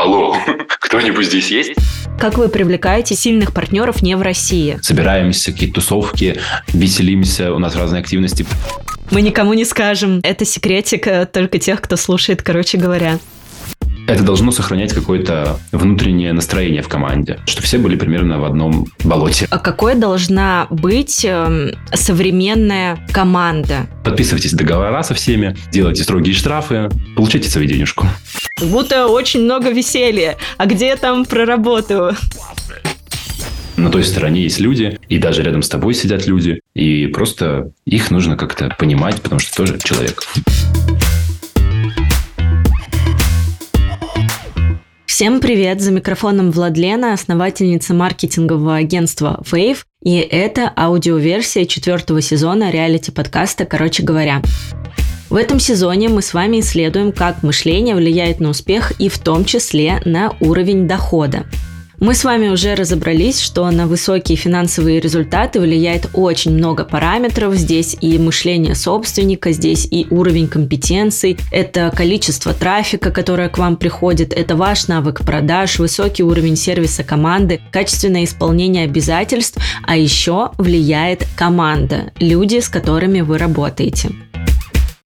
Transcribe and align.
Алло, 0.00 0.34
кто-нибудь 0.80 1.26
здесь 1.26 1.50
есть? 1.50 1.74
Как 2.18 2.38
вы 2.38 2.48
привлекаете 2.48 3.14
сильных 3.14 3.52
партнеров 3.52 4.00
не 4.00 4.16
в 4.16 4.22
России? 4.22 4.78
Собираемся, 4.80 5.52
какие-то 5.52 5.74
тусовки, 5.74 6.40
веселимся, 6.68 7.52
у 7.52 7.58
нас 7.58 7.76
разные 7.76 8.00
активности. 8.00 8.46
Мы 9.10 9.20
никому 9.20 9.52
не 9.52 9.66
скажем. 9.66 10.20
Это 10.22 10.46
секретик 10.46 11.06
э, 11.06 11.26
только 11.26 11.58
тех, 11.58 11.82
кто 11.82 11.96
слушает, 11.96 12.42
короче 12.42 12.78
говоря. 12.78 13.18
Это 14.06 14.22
должно 14.22 14.50
сохранять 14.50 14.92
какое-то 14.92 15.58
внутреннее 15.72 16.32
настроение 16.32 16.82
в 16.82 16.88
команде, 16.88 17.38
чтобы 17.46 17.66
все 17.66 17.78
были 17.78 17.96
примерно 17.96 18.40
в 18.40 18.44
одном 18.44 18.86
болоте. 19.04 19.46
А 19.50 19.58
какой 19.58 19.94
должна 19.94 20.66
быть 20.70 21.24
э, 21.24 21.74
современная 21.92 22.98
команда? 23.12 23.86
Подписывайтесь 24.04 24.52
договора 24.52 25.02
со 25.02 25.14
всеми, 25.14 25.56
делайте 25.72 26.02
строгие 26.02 26.34
штрафы, 26.34 26.88
получайте 27.14 27.48
свою 27.48 27.68
денежку. 27.68 28.06
Будто 28.60 29.06
очень 29.06 29.42
много 29.42 29.70
веселья. 29.70 30.36
А 30.58 30.66
где 30.66 30.88
я 30.88 30.96
там 30.96 31.24
проработаю? 31.24 32.16
На 33.76 33.90
той 33.90 34.04
стороне 34.04 34.42
есть 34.42 34.60
люди, 34.60 34.98
и 35.08 35.16
даже 35.18 35.42
рядом 35.42 35.62
с 35.62 35.68
тобой 35.68 35.94
сидят 35.94 36.26
люди, 36.26 36.60
и 36.74 37.06
просто 37.06 37.72
их 37.86 38.10
нужно 38.10 38.36
как-то 38.36 38.74
понимать, 38.78 39.22
потому 39.22 39.40
что 39.40 39.56
тоже 39.56 39.78
человек. 39.82 40.22
Всем 45.20 45.38
привет! 45.40 45.82
За 45.82 45.92
микрофоном 45.92 46.50
Владлена, 46.50 47.12
основательница 47.12 47.92
маркетингового 47.92 48.76
агентства 48.76 49.38
Wave, 49.52 49.80
и 50.02 50.16
это 50.16 50.72
аудиоверсия 50.74 51.66
четвертого 51.66 52.22
сезона 52.22 52.70
реалити-подкаста 52.70 53.66
«Короче 53.66 54.02
говоря». 54.02 54.40
В 55.28 55.36
этом 55.36 55.60
сезоне 55.60 56.08
мы 56.08 56.22
с 56.22 56.32
вами 56.32 56.60
исследуем, 56.60 57.12
как 57.12 57.42
мышление 57.42 57.94
влияет 57.96 58.40
на 58.40 58.48
успех 58.48 58.98
и 58.98 59.10
в 59.10 59.18
том 59.18 59.44
числе 59.44 60.00
на 60.06 60.34
уровень 60.40 60.88
дохода. 60.88 61.44
Мы 62.00 62.14
с 62.14 62.24
вами 62.24 62.48
уже 62.48 62.74
разобрались, 62.74 63.38
что 63.38 63.70
на 63.70 63.86
высокие 63.86 64.34
финансовые 64.34 65.00
результаты 65.00 65.60
влияет 65.60 66.08
очень 66.14 66.52
много 66.52 66.84
параметров. 66.84 67.54
Здесь 67.54 67.94
и 68.00 68.16
мышление 68.18 68.74
собственника, 68.74 69.52
здесь 69.52 69.86
и 69.90 70.06
уровень 70.08 70.48
компетенций, 70.48 71.36
это 71.52 71.92
количество 71.94 72.54
трафика, 72.54 73.10
которое 73.10 73.50
к 73.50 73.58
вам 73.58 73.76
приходит, 73.76 74.32
это 74.32 74.56
ваш 74.56 74.88
навык 74.88 75.26
продаж, 75.26 75.78
высокий 75.78 76.22
уровень 76.22 76.56
сервиса 76.56 77.04
команды, 77.04 77.60
качественное 77.70 78.24
исполнение 78.24 78.84
обязательств, 78.84 79.62
а 79.86 79.94
еще 79.94 80.52
влияет 80.56 81.26
команда, 81.36 82.12
люди, 82.18 82.60
с 82.60 82.70
которыми 82.70 83.20
вы 83.20 83.36
работаете. 83.36 84.08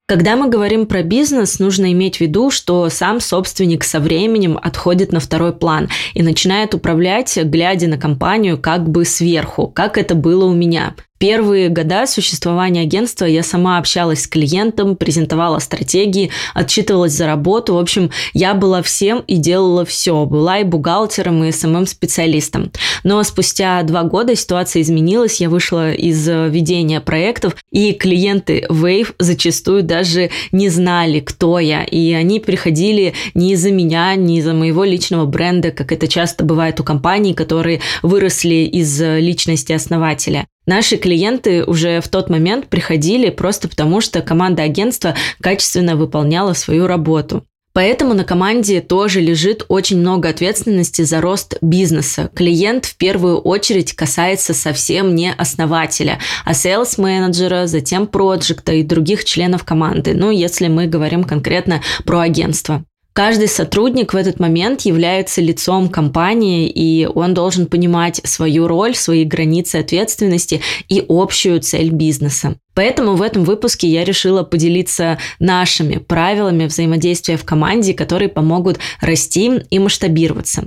Когда 0.06 0.36
мы 0.36 0.50
говорим 0.50 0.84
про 0.84 1.02
бизнес, 1.02 1.58
нужно 1.58 1.90
иметь 1.92 2.18
в 2.18 2.20
виду, 2.20 2.50
что 2.50 2.90
сам 2.90 3.20
собственник 3.20 3.84
со 3.84 4.00
временем 4.00 4.58
отходит 4.60 5.12
на 5.12 5.20
второй 5.20 5.54
план 5.54 5.88
и 6.12 6.22
начинает 6.22 6.74
управлять, 6.74 7.38
глядя 7.42 7.88
на 7.88 7.96
компанию 7.96 8.58
как 8.58 8.86
бы 8.86 9.06
сверху, 9.06 9.66
как 9.66 9.96
это 9.96 10.14
было 10.14 10.44
у 10.44 10.52
меня 10.52 10.94
первые 11.24 11.70
года 11.70 12.06
существования 12.06 12.82
агентства 12.82 13.24
я 13.24 13.42
сама 13.42 13.78
общалась 13.78 14.24
с 14.24 14.26
клиентом, 14.26 14.94
презентовала 14.94 15.58
стратегии, 15.58 16.30
отчитывалась 16.52 17.14
за 17.14 17.24
работу. 17.24 17.76
В 17.76 17.78
общем, 17.78 18.10
я 18.34 18.52
была 18.52 18.82
всем 18.82 19.24
и 19.26 19.38
делала 19.38 19.86
все. 19.86 20.26
Была 20.26 20.58
и 20.58 20.64
бухгалтером, 20.64 21.42
и 21.42 21.50
СММ-специалистом. 21.50 22.70
Но 23.04 23.22
спустя 23.22 23.82
два 23.84 24.02
года 24.02 24.36
ситуация 24.36 24.82
изменилась. 24.82 25.40
Я 25.40 25.48
вышла 25.48 25.92
из 25.92 26.28
ведения 26.28 27.00
проектов, 27.00 27.56
и 27.72 27.94
клиенты 27.94 28.66
Wave 28.68 29.14
зачастую 29.18 29.82
даже 29.82 30.28
не 30.52 30.68
знали, 30.68 31.20
кто 31.20 31.58
я. 31.58 31.84
И 31.84 32.12
они 32.12 32.38
приходили 32.38 33.14
не 33.32 33.54
из-за 33.54 33.70
меня, 33.70 34.14
не 34.14 34.40
из-за 34.40 34.52
моего 34.52 34.84
личного 34.84 35.24
бренда, 35.24 35.70
как 35.70 35.90
это 35.90 36.06
часто 36.06 36.44
бывает 36.44 36.78
у 36.80 36.84
компаний, 36.84 37.32
которые 37.32 37.80
выросли 38.02 38.68
из 38.70 39.00
личности 39.00 39.72
основателя. 39.72 40.46
Наши 40.66 40.96
клиенты 40.96 41.64
уже 41.64 42.00
в 42.00 42.08
тот 42.08 42.30
момент 42.30 42.68
приходили 42.68 43.30
просто 43.30 43.68
потому, 43.68 44.00
что 44.00 44.22
команда 44.22 44.62
агентства 44.62 45.14
качественно 45.40 45.96
выполняла 45.96 46.54
свою 46.54 46.86
работу. 46.86 47.44
Поэтому 47.74 48.14
на 48.14 48.22
команде 48.22 48.80
тоже 48.80 49.20
лежит 49.20 49.64
очень 49.68 49.98
много 49.98 50.28
ответственности 50.28 51.02
за 51.02 51.20
рост 51.20 51.56
бизнеса. 51.60 52.30
Клиент 52.32 52.84
в 52.86 52.96
первую 52.96 53.38
очередь 53.38 53.94
касается 53.94 54.54
совсем 54.54 55.16
не 55.16 55.32
основателя, 55.32 56.20
а 56.44 56.52
sales 56.52 57.00
менеджера 57.00 57.66
затем 57.66 58.06
проекта 58.06 58.72
и 58.74 58.84
других 58.84 59.24
членов 59.24 59.64
команды, 59.64 60.14
ну 60.14 60.30
если 60.30 60.68
мы 60.68 60.86
говорим 60.86 61.24
конкретно 61.24 61.82
про 62.04 62.20
агентство. 62.20 62.84
Каждый 63.14 63.46
сотрудник 63.46 64.12
в 64.12 64.16
этот 64.16 64.40
момент 64.40 64.80
является 64.80 65.40
лицом 65.40 65.88
компании, 65.88 66.68
и 66.68 67.06
он 67.06 67.32
должен 67.32 67.66
понимать 67.66 68.20
свою 68.24 68.66
роль, 68.66 68.96
свои 68.96 69.24
границы 69.24 69.76
ответственности 69.76 70.60
и 70.88 71.00
общую 71.08 71.60
цель 71.60 71.90
бизнеса. 71.90 72.56
Поэтому 72.74 73.14
в 73.14 73.22
этом 73.22 73.44
выпуске 73.44 73.86
я 73.86 74.04
решила 74.04 74.42
поделиться 74.42 75.18
нашими 75.38 75.98
правилами 75.98 76.66
взаимодействия 76.66 77.36
в 77.36 77.44
команде, 77.44 77.94
которые 77.94 78.28
помогут 78.28 78.80
расти 79.00 79.60
и 79.70 79.78
масштабироваться. 79.78 80.64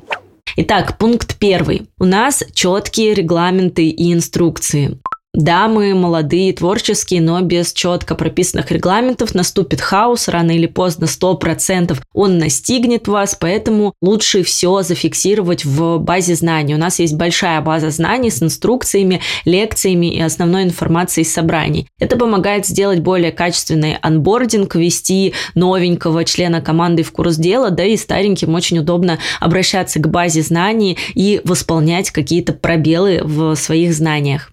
Итак, 0.56 0.97
пункт 0.97 1.35
первый. 1.38 1.90
У 2.00 2.06
нас 2.06 2.46
четкие 2.53 3.14
регламенты 3.14 3.90
и 3.90 4.14
инструкции. 4.14 4.97
Да, 5.38 5.68
мы 5.68 5.94
молодые, 5.94 6.52
творческие, 6.52 7.22
но 7.22 7.40
без 7.42 7.72
четко 7.72 8.16
прописанных 8.16 8.72
регламентов 8.72 9.36
наступит 9.36 9.81
хаос, 9.81 10.30
рано 10.30 10.50
или 10.50 10.66
поздно 10.66 11.06
100% 11.06 11.96
он 12.16 12.40
настигнет 12.40 13.08
вас, 13.08 13.38
поэтому 13.40 13.94
лучше 14.02 14.42
все 14.42 14.81
зафиксировать 14.81 15.64
в 15.64 16.00
базе 16.00 16.34
знаний. 16.34 16.74
У 16.74 16.80
нас 16.80 16.97
есть 16.97 17.14
большая 17.14 17.62
база 17.62 17.92
знаний 17.92 18.31
с 18.31 18.42
инструкциями, 18.42 19.22
лекциями 19.46 20.08
и 20.08 20.20
основной 20.20 20.64
информацией 20.64 21.24
собраний. 21.24 21.88
Это 22.00 22.18
помогает 22.18 22.66
сделать 22.66 23.02
более 23.02 23.31
качественный 23.31 23.97
анбординг, 24.02 24.74
ввести 24.74 25.36
новенького 25.53 26.26
члена 26.26 26.62
команды 26.62 27.03
в 27.03 27.12
курс 27.12 27.36
дела, 27.36 27.70
да 27.70 27.84
и 27.84 27.96
стареньким 27.96 28.56
очень 28.56 28.80
удобно 28.80 29.20
обращаться 29.40 30.00
к 30.00 30.09
базе 30.09 30.42
знаний 30.42 30.97
и 31.14 31.42
восполнять 31.44 32.09
какие-то 32.09 32.53
пробелы 32.53 33.22
в 33.24 33.53
своих 33.53 33.94
знаниях. 33.94 34.52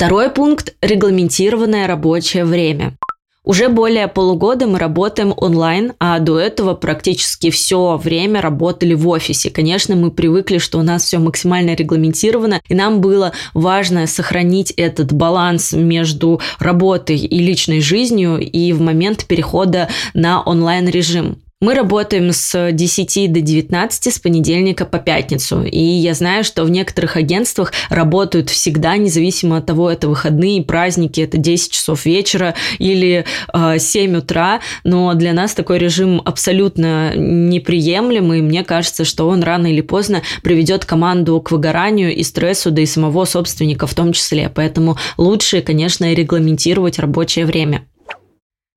Второй 0.00 0.30
пункт– 0.30 0.72
регламентированное 0.80 1.86
рабочее 1.86 2.46
время. 2.46 2.96
Уже 3.44 3.68
более 3.68 4.08
полугода 4.08 4.66
мы 4.66 4.78
работаем 4.78 5.34
онлайн, 5.36 5.92
а 6.00 6.18
до 6.20 6.38
этого 6.38 6.72
практически 6.72 7.50
все 7.50 8.00
время 8.02 8.40
работали 8.40 8.94
в 8.94 9.06
офисе. 9.06 9.50
Конечно, 9.50 9.96
мы 9.96 10.10
привыкли, 10.10 10.56
что 10.56 10.78
у 10.78 10.82
нас 10.82 11.04
все 11.04 11.18
максимально 11.18 11.74
регламентировано, 11.74 12.62
и 12.66 12.74
нам 12.74 13.02
было 13.02 13.32
важно 13.52 14.06
сохранить 14.06 14.70
этот 14.70 15.12
баланс 15.12 15.74
между 15.74 16.40
работой 16.58 17.18
и 17.18 17.38
личной 17.38 17.82
жизнью 17.82 18.38
и 18.38 18.72
в 18.72 18.80
момент 18.80 19.26
перехода 19.26 19.90
на 20.14 20.42
онлайн-режим. 20.42 21.42
Мы 21.62 21.74
работаем 21.74 22.32
с 22.32 22.72
10 22.72 23.30
до 23.30 23.42
19 23.42 24.14
с 24.14 24.18
понедельника 24.18 24.86
по 24.86 24.98
пятницу. 24.98 25.62
И 25.62 25.78
я 25.78 26.14
знаю, 26.14 26.42
что 26.42 26.64
в 26.64 26.70
некоторых 26.70 27.18
агентствах 27.18 27.74
работают 27.90 28.48
всегда, 28.48 28.96
независимо 28.96 29.58
от 29.58 29.66
того, 29.66 29.90
это 29.90 30.08
выходные, 30.08 30.62
праздники, 30.62 31.20
это 31.20 31.36
10 31.36 31.70
часов 31.70 32.06
вечера 32.06 32.54
или 32.78 33.26
э, 33.52 33.78
7 33.78 34.16
утра. 34.16 34.60
Но 34.84 35.12
для 35.12 35.34
нас 35.34 35.52
такой 35.52 35.78
режим 35.78 36.22
абсолютно 36.24 37.14
неприемлемый. 37.14 38.40
Мне 38.40 38.64
кажется, 38.64 39.04
что 39.04 39.28
он 39.28 39.42
рано 39.42 39.66
или 39.66 39.82
поздно 39.82 40.22
приведет 40.42 40.86
команду 40.86 41.38
к 41.42 41.50
выгоранию 41.50 42.16
и 42.16 42.22
стрессу, 42.22 42.70
да 42.70 42.80
и 42.80 42.86
самого 42.86 43.26
собственника 43.26 43.86
в 43.86 43.92
том 43.92 44.14
числе. 44.14 44.48
Поэтому 44.48 44.96
лучше, 45.18 45.60
конечно, 45.60 46.10
регламентировать 46.10 46.98
рабочее 46.98 47.44
время. 47.44 47.86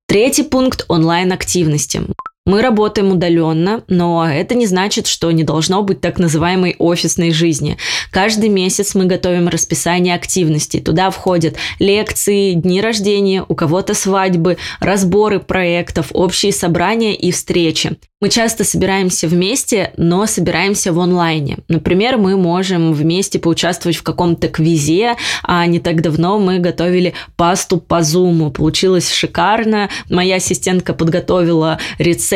Третий 0.06 0.42
пункт– 0.42 0.84
онлайн-активности. 0.88 2.02
Мы 2.46 2.60
работаем 2.60 3.10
удаленно, 3.10 3.84
но 3.88 4.28
это 4.28 4.54
не 4.54 4.66
значит, 4.66 5.06
что 5.06 5.30
не 5.30 5.44
должно 5.44 5.82
быть 5.82 6.02
так 6.02 6.18
называемой 6.18 6.76
офисной 6.78 7.30
жизни. 7.30 7.78
Каждый 8.10 8.50
месяц 8.50 8.94
мы 8.94 9.06
готовим 9.06 9.48
расписание 9.48 10.14
активностей. 10.14 10.82
Туда 10.82 11.08
входят 11.08 11.56
лекции, 11.78 12.52
дни 12.52 12.82
рождения, 12.82 13.42
у 13.48 13.54
кого-то 13.54 13.94
свадьбы, 13.94 14.58
разборы 14.78 15.40
проектов, 15.40 16.08
общие 16.12 16.52
собрания 16.52 17.14
и 17.14 17.30
встречи. 17.30 17.96
Мы 18.20 18.28
часто 18.30 18.64
собираемся 18.64 19.26
вместе, 19.26 19.92
но 19.96 20.26
собираемся 20.26 20.92
в 20.92 21.00
онлайне. 21.00 21.58
Например, 21.68 22.16
мы 22.16 22.36
можем 22.36 22.92
вместе 22.92 23.38
поучаствовать 23.38 23.96
в 23.96 24.02
каком-то 24.02 24.48
квизе, 24.48 25.16
а 25.42 25.66
не 25.66 25.78
так 25.78 26.00
давно 26.00 26.38
мы 26.38 26.58
готовили 26.58 27.12
пасту 27.36 27.78
по 27.78 28.02
зуму. 28.02 28.50
Получилось 28.50 29.10
шикарно. 29.10 29.90
Моя 30.08 30.36
ассистентка 30.36 30.94
подготовила 30.94 31.78
рецепт, 31.98 32.33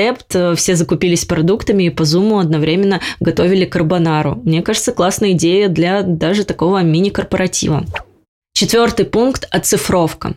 все 0.57 0.77
закупились 0.77 1.25
продуктами 1.25 1.85
и 1.85 1.91
по 1.91 2.05
зуму 2.05 2.39
одновременно 2.39 3.01
готовили 3.21 3.65
карбонару. 3.65 4.41
Мне 4.45 4.63
кажется, 4.63 4.93
классная 4.93 5.33
идея 5.33 5.69
для 5.69 6.03
даже 6.03 6.45
такого 6.45 6.83
мини-корпоратива. 6.83 7.85
Четвертый 8.53 9.05
пункт– 9.05 9.47
оцифровка. 9.51 10.35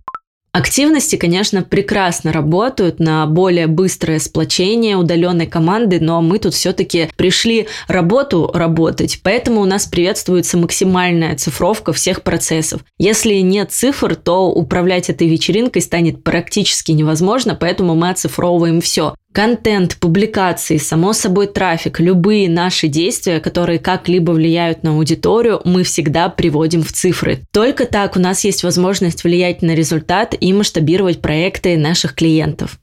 Активности, 0.54 1.16
конечно, 1.16 1.64
прекрасно 1.64 2.34
работают 2.34 3.00
на 3.00 3.26
более 3.26 3.68
быстрое 3.68 4.20
сплочение 4.20 4.98
удаленной 4.98 5.48
команды, 5.48 6.02
но 6.02 6.22
мы 6.22 6.40
тут 6.40 6.54
все-таки 6.54 7.10
пришли 7.16 7.68
работу 7.88 8.52
работать, 8.54 9.22
поэтому 9.24 9.62
у 9.62 9.66
нас 9.66 9.86
приветствуется 9.86 10.58
максимальная 10.58 11.38
цифровка 11.38 11.94
всех 11.94 12.24
процессов. 12.24 12.82
Если 13.00 13.36
нет 13.36 13.72
цифр, 13.72 14.16
то 14.18 14.52
управлять 14.52 15.10
этой 15.10 15.30
вечеринкой 15.30 15.82
станет 15.82 16.22
практически 16.22 16.92
невозможно, 16.92 17.56
поэтому 17.56 17.96
мы 17.96 18.10
оцифровываем 18.10 18.82
все. 18.82 19.16
Контент, 19.34 19.96
публикации, 19.98 20.76
само 20.76 21.14
собой 21.14 21.48
трафик, 21.48 22.02
любые 22.02 22.50
наши 22.50 22.90
действия, 22.90 23.40
которые 23.40 23.80
как-либо 23.80 24.32
влияют 24.32 24.84
на 24.84 24.92
аудиторию, 24.92 25.62
мы 25.64 25.84
всегда 25.84 26.28
приводим 26.28 26.84
в 26.84 26.92
цифры. 26.92 27.40
Только 27.54 27.86
так 27.86 28.18
у 28.18 28.20
нас 28.20 28.44
есть 28.44 28.64
возможность 28.64 29.24
влиять 29.24 29.62
на 29.62 29.74
результат 29.74 30.36
и 30.38 30.52
масштабировать 30.52 31.22
проекты 31.22 31.78
наших 31.78 32.14
клиентов. 32.14 32.78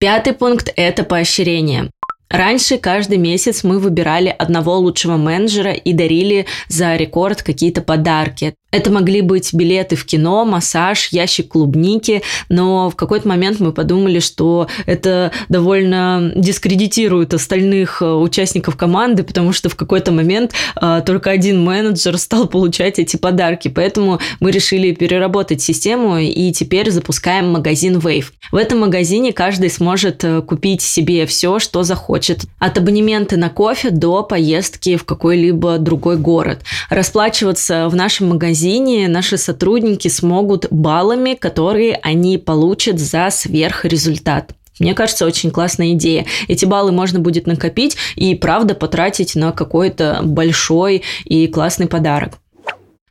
Пятый 0.00 0.32
пункт– 0.32 0.72
это 0.76 1.04
поощрение. 1.04 1.88
Раньше 2.28 2.78
каждый 2.78 3.18
месяц 3.18 3.62
мы 3.62 3.78
выбирали 3.78 4.34
одного 4.36 4.76
лучшего 4.78 5.16
менеджера 5.16 5.72
и 5.72 5.92
дарили 5.92 6.46
за 6.68 6.96
рекорд 6.96 7.44
какие-то 7.44 7.82
подарки. 7.82 8.54
Это 8.76 8.90
могли 8.90 9.22
быть 9.22 9.54
билеты 9.54 9.96
в 9.96 10.04
кино, 10.04 10.44
массаж, 10.44 11.08
ящик 11.08 11.48
клубники, 11.48 12.20
но 12.50 12.90
в 12.90 12.94
какой-то 12.94 13.26
момент 13.26 13.58
мы 13.58 13.72
подумали, 13.72 14.18
что 14.18 14.68
это 14.84 15.32
довольно 15.48 16.30
дискредитирует 16.36 17.32
остальных 17.32 18.02
э, 18.02 18.04
участников 18.04 18.76
команды, 18.76 19.22
потому 19.22 19.54
что 19.54 19.70
в 19.70 19.76
какой-то 19.76 20.12
момент 20.12 20.52
а, 20.74 21.00
только 21.00 21.30
один 21.30 21.64
менеджер 21.64 22.18
стал 22.18 22.48
получать 22.48 22.98
эти 22.98 23.16
подарки. 23.16 23.68
Поэтому 23.68 24.20
мы 24.40 24.50
решили 24.50 24.92
переработать 24.92 25.62
систему 25.62 26.18
и 26.18 26.52
теперь 26.52 26.90
запускаем 26.90 27.52
магазин 27.52 27.96
Wave. 27.96 28.26
В 28.52 28.56
этом 28.56 28.80
магазине 28.80 29.32
каждый 29.32 29.70
сможет 29.70 30.22
э, 30.22 30.42
купить 30.42 30.82
себе 30.82 31.24
все, 31.24 31.60
что 31.60 31.82
захочет. 31.82 32.40
От 32.58 32.76
абонемента 32.76 33.38
на 33.38 33.48
кофе 33.48 33.88
до 33.88 34.22
поездки 34.22 34.96
в 34.96 35.04
какой-либо 35.04 35.78
другой 35.78 36.18
город. 36.18 36.60
Расплачиваться 36.90 37.88
в 37.88 37.96
нашем 37.96 38.28
магазине 38.28 38.65
магазине 38.66 39.06
наши 39.06 39.38
сотрудники 39.38 40.08
смогут 40.08 40.66
баллами, 40.70 41.34
которые 41.34 42.00
они 42.02 42.36
получат 42.36 42.98
за 42.98 43.28
сверхрезультат. 43.30 44.54
Мне 44.80 44.92
кажется, 44.92 45.24
очень 45.24 45.52
классная 45.52 45.92
идея. 45.92 46.26
Эти 46.48 46.64
баллы 46.64 46.90
можно 46.90 47.20
будет 47.20 47.46
накопить 47.46 47.96
и, 48.16 48.34
правда, 48.34 48.74
потратить 48.74 49.36
на 49.36 49.52
какой-то 49.52 50.20
большой 50.24 51.02
и 51.24 51.46
классный 51.46 51.86
подарок. 51.86 52.38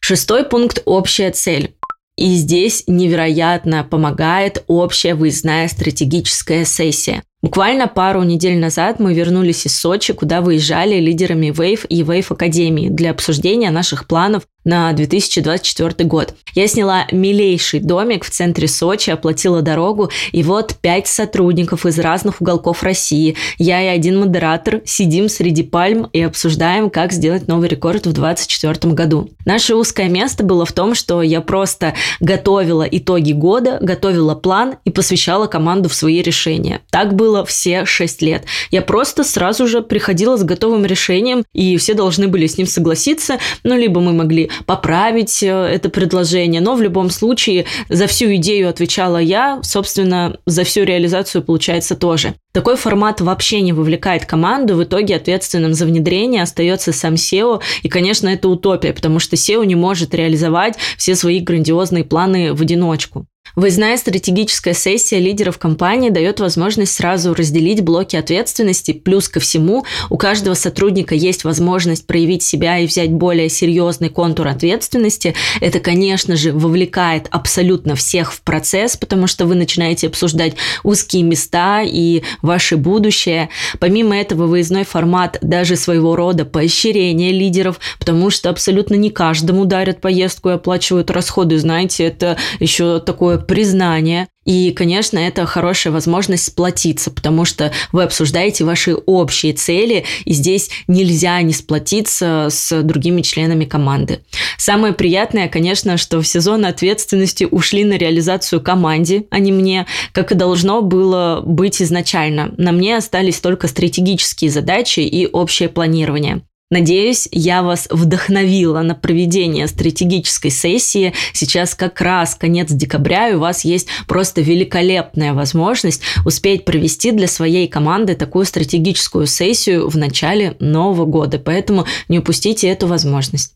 Шестой 0.02 0.44
пункт– 0.44 0.84
общая 0.86 1.32
цель. 1.32 1.74
И 2.18 2.36
здесь 2.36 2.84
невероятно 2.88 3.84
помогает 3.90 4.64
общая 4.68 5.16
выездная 5.16 5.70
стратегическая 5.70 6.66
сессия. 6.66 7.24
Буквально 7.42 7.88
пару 7.88 8.24
недель 8.24 8.58
назад 8.58 9.00
мы 9.00 9.14
вернулись 9.14 9.66
из 9.66 9.78
Сочи, 9.78 10.14
куда 10.14 10.42
выезжали 10.42 10.96
лидерами 11.00 11.48
Wave 11.48 11.88
и 11.88 12.02
Wave 12.02 12.34
Академии 12.34 12.90
для 12.90 13.12
обсуждения 13.12 13.72
наших 13.72 14.08
планов 14.08 14.44
на 14.66 14.92
2024 14.94 16.08
год. 16.10 16.34
Я 16.56 16.68
сняла 16.68 17.06
милейший 17.12 17.80
домик 17.80 18.26
в 18.26 18.30
центре 18.30 18.68
Сочи, 18.68 19.12
оплатила 19.12 19.62
дорогу, 19.62 20.10
и 20.32 20.44
вот 20.44 20.76
пять 20.82 21.08
сотрудников 21.08 21.86
из 21.86 22.00
разных 22.00 22.42
уголков 22.42 22.84
России, 22.84 23.36
я 23.58 23.84
и 23.84 23.88
один 23.88 24.20
модератор 24.20 24.82
сидим 24.86 25.30
среди 25.30 25.64
пальм 25.64 26.10
и 26.12 26.22
обсуждаем, 26.22 26.90
как 26.90 27.14
сделать 27.14 27.48
новый 27.48 27.70
рекорд 27.70 28.08
в 28.08 28.14
2024 28.14 28.94
году. 28.94 29.30
Наше 29.46 29.76
узкое 29.76 30.10
место 30.10 30.44
было 30.44 30.66
в 30.66 30.72
том, 30.72 30.96
что 30.96 31.22
я 31.22 31.42
просто 31.42 31.94
готовила 32.20 32.84
итоги 32.84 33.34
года, 33.34 33.78
готовила 33.80 34.34
план 34.34 34.76
и 34.86 34.90
посвящала 34.90 35.46
команду 35.48 35.90
в 35.90 35.94
свои 35.94 36.22
решения. 36.22 36.82
Так 36.90 37.16
было 37.16 37.46
все 37.46 37.86
шесть 37.86 38.22
лет. 38.22 38.46
Я 38.72 38.82
просто 38.82 39.24
сразу 39.24 39.68
же 39.68 39.82
приходила 39.82 40.38
с 40.38 40.44
готовым 40.44 40.86
решением, 40.86 41.44
и 41.54 41.78
все 41.78 41.94
должны 41.94 42.28
были 42.28 42.48
с 42.48 42.58
ним 42.58 42.66
согласиться, 42.66 43.38
ну, 43.64 43.78
либо 43.78 44.02
мы 44.02 44.14
могли 44.14 44.50
поправить 44.66 45.44
э, 45.44 45.48
это 45.48 45.90
предложение, 45.90 46.62
но 46.62 46.76
в 46.76 46.82
любом 46.82 47.10
случае 47.10 47.66
за 47.90 48.08
всю 48.08 48.36
идею 48.36 48.70
отвечала 48.70 49.18
я, 49.18 49.60
собственно, 49.64 50.38
за 50.46 50.64
всю 50.64 50.84
реализацию 50.84 51.44
получается 51.44 51.96
тоже. 51.96 52.36
Такой 52.54 52.78
формат 52.78 53.22
вообще 53.22 53.62
не 53.62 53.74
вовлекает 53.74 54.26
команду, 54.26 54.76
в 54.76 54.84
итоге 54.84 55.16
ответственным 55.16 55.74
за 55.74 55.86
внедрение 55.86 56.44
остается 56.44 56.94
сам 56.94 57.16
SEO, 57.16 57.62
и, 57.84 57.90
конечно, 57.90 58.30
это 58.30 58.48
утопия, 58.48 58.94
потому 58.94 59.20
что 59.20 59.36
SEO 59.36 59.66
не 59.66 59.76
может 59.76 60.14
реализовать 60.14 60.76
все 60.98 61.16
свои 61.16 61.40
грандиозные 61.40 62.04
планы 62.04 62.54
в 62.54 62.62
одиночку. 62.62 63.28
Выездная 63.56 63.96
стратегическая 63.96 64.74
сессия 64.74 65.18
лидеров 65.18 65.58
компании 65.58 66.10
дает 66.10 66.42
возможность 66.42 66.94
сразу 66.94 67.34
разделить 67.34 67.82
блоки 67.82 68.18
ответственности. 68.18 68.92
Плюс 68.92 69.30
ко 69.30 69.40
всему, 69.40 69.86
у 70.10 70.18
каждого 70.18 70.56
сотрудника 70.56 71.16
есть 71.16 71.46
возможность 71.46 72.06
проявить 72.06 72.44
себя 72.44 72.80
и 72.80 72.86
взять 72.86 73.12
более 73.12 73.48
серьезный 73.48 74.10
контур 74.10 74.50
ответственности. 74.50 75.36
Это, 75.62 75.80
конечно 75.80 76.36
же, 76.36 76.52
вовлекает 76.52 77.28
абсолютно 77.32 77.96
всех 77.96 78.34
в 78.34 78.42
процесс, 78.42 78.98
потому 78.98 79.26
что 79.26 79.46
вы 79.46 79.56
начинаете 79.56 80.08
обсуждать 80.08 80.56
узкие 80.84 81.24
места 81.24 81.82
и 81.82 82.24
ваше 82.42 82.76
будущее. 82.76 83.48
Помимо 83.80 84.18
этого, 84.18 84.48
выездной 84.48 84.84
формат 84.84 85.38
даже 85.42 85.78
своего 85.78 86.18
рода 86.18 86.44
поощрение 86.44 87.32
лидеров, 87.32 87.80
потому 88.00 88.32
что 88.32 88.50
абсолютно 88.50 88.96
не 88.96 89.12
каждому 89.12 89.64
дарят 89.64 90.02
поездку 90.02 90.50
и 90.50 90.54
оплачивают 90.54 91.10
расходы. 91.10 91.58
Знаете, 91.58 92.04
это 92.04 92.38
еще 92.60 93.00
такое 93.00 93.35
признание. 93.38 94.28
И, 94.46 94.72
конечно, 94.72 95.18
это 95.18 95.46
хорошая 95.48 95.92
возможность 95.92 96.46
сплотиться, 96.46 97.10
потому 97.10 97.46
что 97.46 97.72
вы 97.92 98.04
обсуждаете 98.04 98.64
ваши 98.64 98.94
общие 98.94 99.54
цели, 99.54 100.06
и 100.24 100.34
здесь 100.34 100.70
нельзя 100.88 101.42
не 101.42 101.52
сплотиться 101.52 102.48
с 102.52 102.84
другими 102.84 103.22
членами 103.22 103.66
команды. 103.66 104.20
Самое 104.58 104.94
приятное, 104.94 105.50
конечно, 105.50 105.98
что 105.98 106.22
в 106.22 106.28
сезон 106.28 106.66
ответственности 106.66 107.48
ушли 107.50 107.84
на 107.86 107.98
реализацию 107.98 108.62
команде, 108.62 109.26
а 109.32 109.40
не 109.40 109.52
мне, 109.52 109.88
как 110.12 110.32
и 110.32 110.36
должно 110.36 110.82
было 110.82 111.42
быть 111.44 111.82
изначально. 111.82 112.54
На 112.58 112.72
мне 112.72 112.98
остались 112.98 113.40
только 113.40 113.68
стратегические 113.68 114.52
задачи 114.52 115.00
и 115.00 115.26
общее 115.26 115.70
планирование. 115.70 116.44
Надеюсь, 116.72 117.30
я 117.32 117.62
вас 117.62 117.88
вдохновила 117.92 118.82
на 118.82 118.96
проведение 118.96 119.68
стратегической 119.68 120.50
сессии. 120.50 121.14
Сейчас 121.32 121.76
как 121.76 122.02
раз 122.02 122.34
конец 122.34 122.72
декабря, 122.72 123.30
и 123.30 123.36
у 123.36 123.40
вас 123.40 123.64
есть 123.64 123.88
просто 124.08 124.42
великолепная 124.42 125.36
возможность 125.36 126.02
успеть 126.26 126.66
провести 126.66 127.12
для 127.12 127.28
своей 127.28 127.68
команды 127.68 128.16
такую 128.16 128.46
стратегическую 128.46 129.28
сессию 129.28 129.88
в 129.88 129.96
начале 129.96 130.58
нового 130.60 131.06
года. 131.06 131.38
Поэтому 131.38 131.86
не 132.10 132.18
упустите 132.18 132.68
эту 132.68 132.88
возможность. 132.88 133.54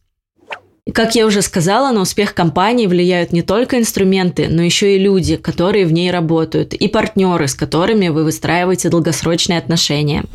Как 0.94 1.16
я 1.16 1.25
уже 1.25 1.42
сказала, 1.42 1.92
на 1.92 2.01
успех 2.01 2.36
компании 2.36 2.86
влияют 2.86 3.32
не 3.32 3.42
только 3.42 3.80
инструменты, 3.80 4.48
но 4.50 4.62
еще 4.62 4.96
и 4.96 5.00
люди, 5.00 5.36
которые 5.36 5.88
в 5.88 5.92
ней 5.92 6.12
работают, 6.12 6.75
и 6.75 6.88
партнеры, 6.88 7.48
с 7.48 7.56
которыми 7.56 8.10
вы 8.10 8.24
выстраиваете 8.24 8.89
долгосрочные 8.89 9.58
отношения 9.58 10.25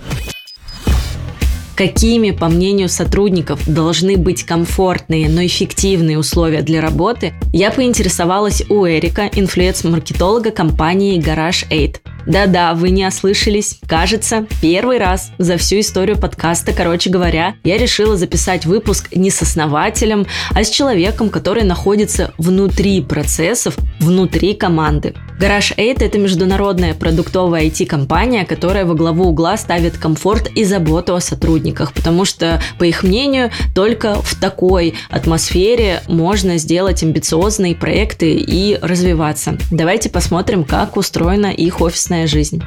какими, 1.75 2.31
по 2.31 2.49
мнению 2.49 2.89
сотрудников, 2.89 3.61
должны 3.67 4.17
быть 4.17 4.45
комфортные, 4.45 5.29
но 5.29 5.45
эффективные 5.45 6.19
условия 6.19 6.63
для 6.63 6.81
работы, 6.81 7.35
я 7.53 7.71
поинтересовалась 7.71 8.63
у 8.69 8.87
Эрика, 8.87 9.29
инфлюенс-маркетолога 9.33 10.51
компании 10.51 11.21
Garage 11.21 11.67
8. 11.71 12.14
Да-да, 12.27 12.75
вы 12.75 12.91
не 12.91 13.07
ослышались. 13.07 13.79
Кажется, 13.87 14.47
первый 14.63 14.99
раз 14.99 15.31
за 15.39 15.57
всю 15.57 15.81
историю 15.81 16.19
подкаста, 16.19 16.73
короче 16.73 17.11
говоря, 17.11 17.55
я 17.65 17.77
решила 17.77 18.17
записать 18.17 18.67
выпуск 18.67 19.09
не 19.15 19.31
с 19.31 19.43
основателем, 19.43 20.27
а 20.51 20.65
с 20.65 20.71
человеком, 20.71 21.29
который 21.29 21.65
находится 21.65 22.33
внутри 22.39 23.03
процессов, 23.03 23.77
внутри 24.01 24.55
команды. 24.55 25.15
Garage 25.39 25.75
8– 25.77 25.97
это 26.01 26.19
международная 26.19 26.95
продуктовая 26.95 27.65
IT-компания, 27.65 28.45
которая 28.45 28.85
во 28.85 28.95
главу 28.95 29.25
угла 29.25 29.57
ставит 29.57 29.99
комфорт 29.99 30.49
и 30.55 30.65
заботу 30.65 31.15
о 31.15 31.21
сотрудниках, 31.21 31.93
потому 31.93 32.25
что, 32.25 32.63
по 32.79 32.85
их 32.85 33.03
мнению, 33.03 33.51
только 33.75 34.15
в 34.23 34.39
такой 34.41 34.95
атмосфере 35.11 36.03
можно 36.07 36.57
сделать 36.59 37.03
амбициозные 37.03 37.75
проекты 37.75 38.35
и 38.35 38.79
развиваться. 38.81 39.59
Давайте 39.73 40.09
посмотрим, 40.09 40.63
как 40.65 40.97
устроена 40.97 41.49
их 41.49 41.81
офисная 41.81 42.14
жизнь. 42.27 42.63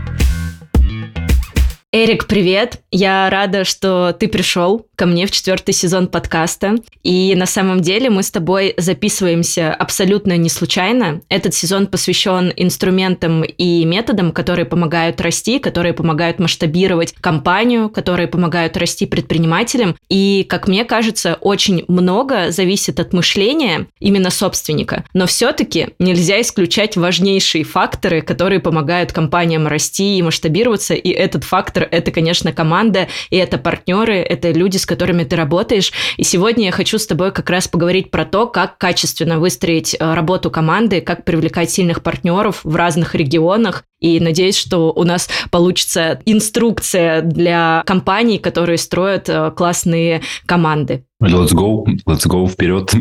Эрик, 2.00 2.28
привет! 2.28 2.82
Я 2.92 3.28
рада, 3.32 3.64
что 3.64 4.14
ты 4.14 4.28
пришел 4.28 4.86
ко 4.96 5.08
мне 5.08 5.26
в 5.26 5.32
четвертый 5.32 5.74
сезон 5.74 6.08
подкаста. 6.08 6.76
И 7.04 7.34
на 7.36 7.48
самом 7.48 7.82
деле 7.82 8.12
мы 8.12 8.22
с 8.22 8.30
тобой 8.30 8.76
записываемся 8.78 9.74
абсолютно 9.74 10.38
не 10.38 10.50
случайно. 10.50 11.22
Этот 11.30 11.56
сезон 11.56 11.88
посвящен 11.88 12.54
инструментам 12.56 13.44
и 13.44 13.84
методам, 13.86 14.32
которые 14.32 14.66
помогают 14.66 15.22
расти, 15.22 15.58
которые 15.58 15.94
помогают 15.94 16.38
масштабировать 16.38 17.14
компанию, 17.14 17.90
которые 17.90 18.28
помогают 18.28 18.78
расти 18.78 19.08
предпринимателям. 19.08 19.96
И, 20.08 20.46
как 20.48 20.68
мне 20.68 20.86
кажется, 20.86 21.38
очень 21.42 21.84
много 21.88 22.52
зависит 22.52 23.00
от 23.00 23.12
мышления 23.12 23.88
именно 24.00 24.30
собственника. 24.30 25.04
Но 25.14 25.26
все-таки 25.26 25.90
нельзя 25.98 26.42
исключать 26.42 26.96
важнейшие 26.96 27.64
факторы, 27.64 28.22
которые 28.22 28.60
помогают 28.60 29.14
компаниям 29.14 29.68
расти 29.68 30.18
и 30.18 30.22
масштабироваться. 30.22 30.94
И 30.94 31.10
этот 31.10 31.44
фактор 31.44 31.87
это, 31.92 32.12
конечно, 32.12 32.54
команда, 32.54 33.08
и 33.30 33.38
это 33.38 33.58
партнеры, 33.58 34.16
это 34.16 34.52
люди, 34.52 34.78
с 34.78 34.86
которыми 34.86 35.24
ты 35.24 35.36
работаешь. 35.36 35.92
И 36.18 36.24
сегодня 36.24 36.66
я 36.66 36.72
хочу 36.72 36.98
с 36.98 37.08
тобой 37.08 37.32
как 37.32 37.50
раз 37.50 37.68
поговорить 37.68 38.12
про 38.12 38.26
то, 38.26 38.48
как 38.48 38.78
качественно 38.78 39.40
выстроить 39.40 39.96
э, 40.00 40.14
работу 40.14 40.52
команды, 40.52 41.02
как 41.02 41.26
привлекать 41.26 41.70
сильных 41.70 42.04
партнеров 42.04 42.62
в 42.64 42.76
разных 42.76 43.16
регионах. 43.16 43.84
И 44.00 44.20
надеюсь, 44.20 44.58
что 44.58 44.92
у 44.92 45.04
нас 45.04 45.28
получится 45.50 46.22
инструкция 46.26 47.22
для 47.22 47.84
компаний, 47.86 48.38
которые 48.38 48.78
строят 48.78 49.28
э, 49.30 49.52
классные 49.56 50.22
команды. 50.46 51.06
Let's 51.22 51.54
go, 51.54 51.84
let's 52.06 52.28
go 52.28 52.48
вперед. 52.48 52.92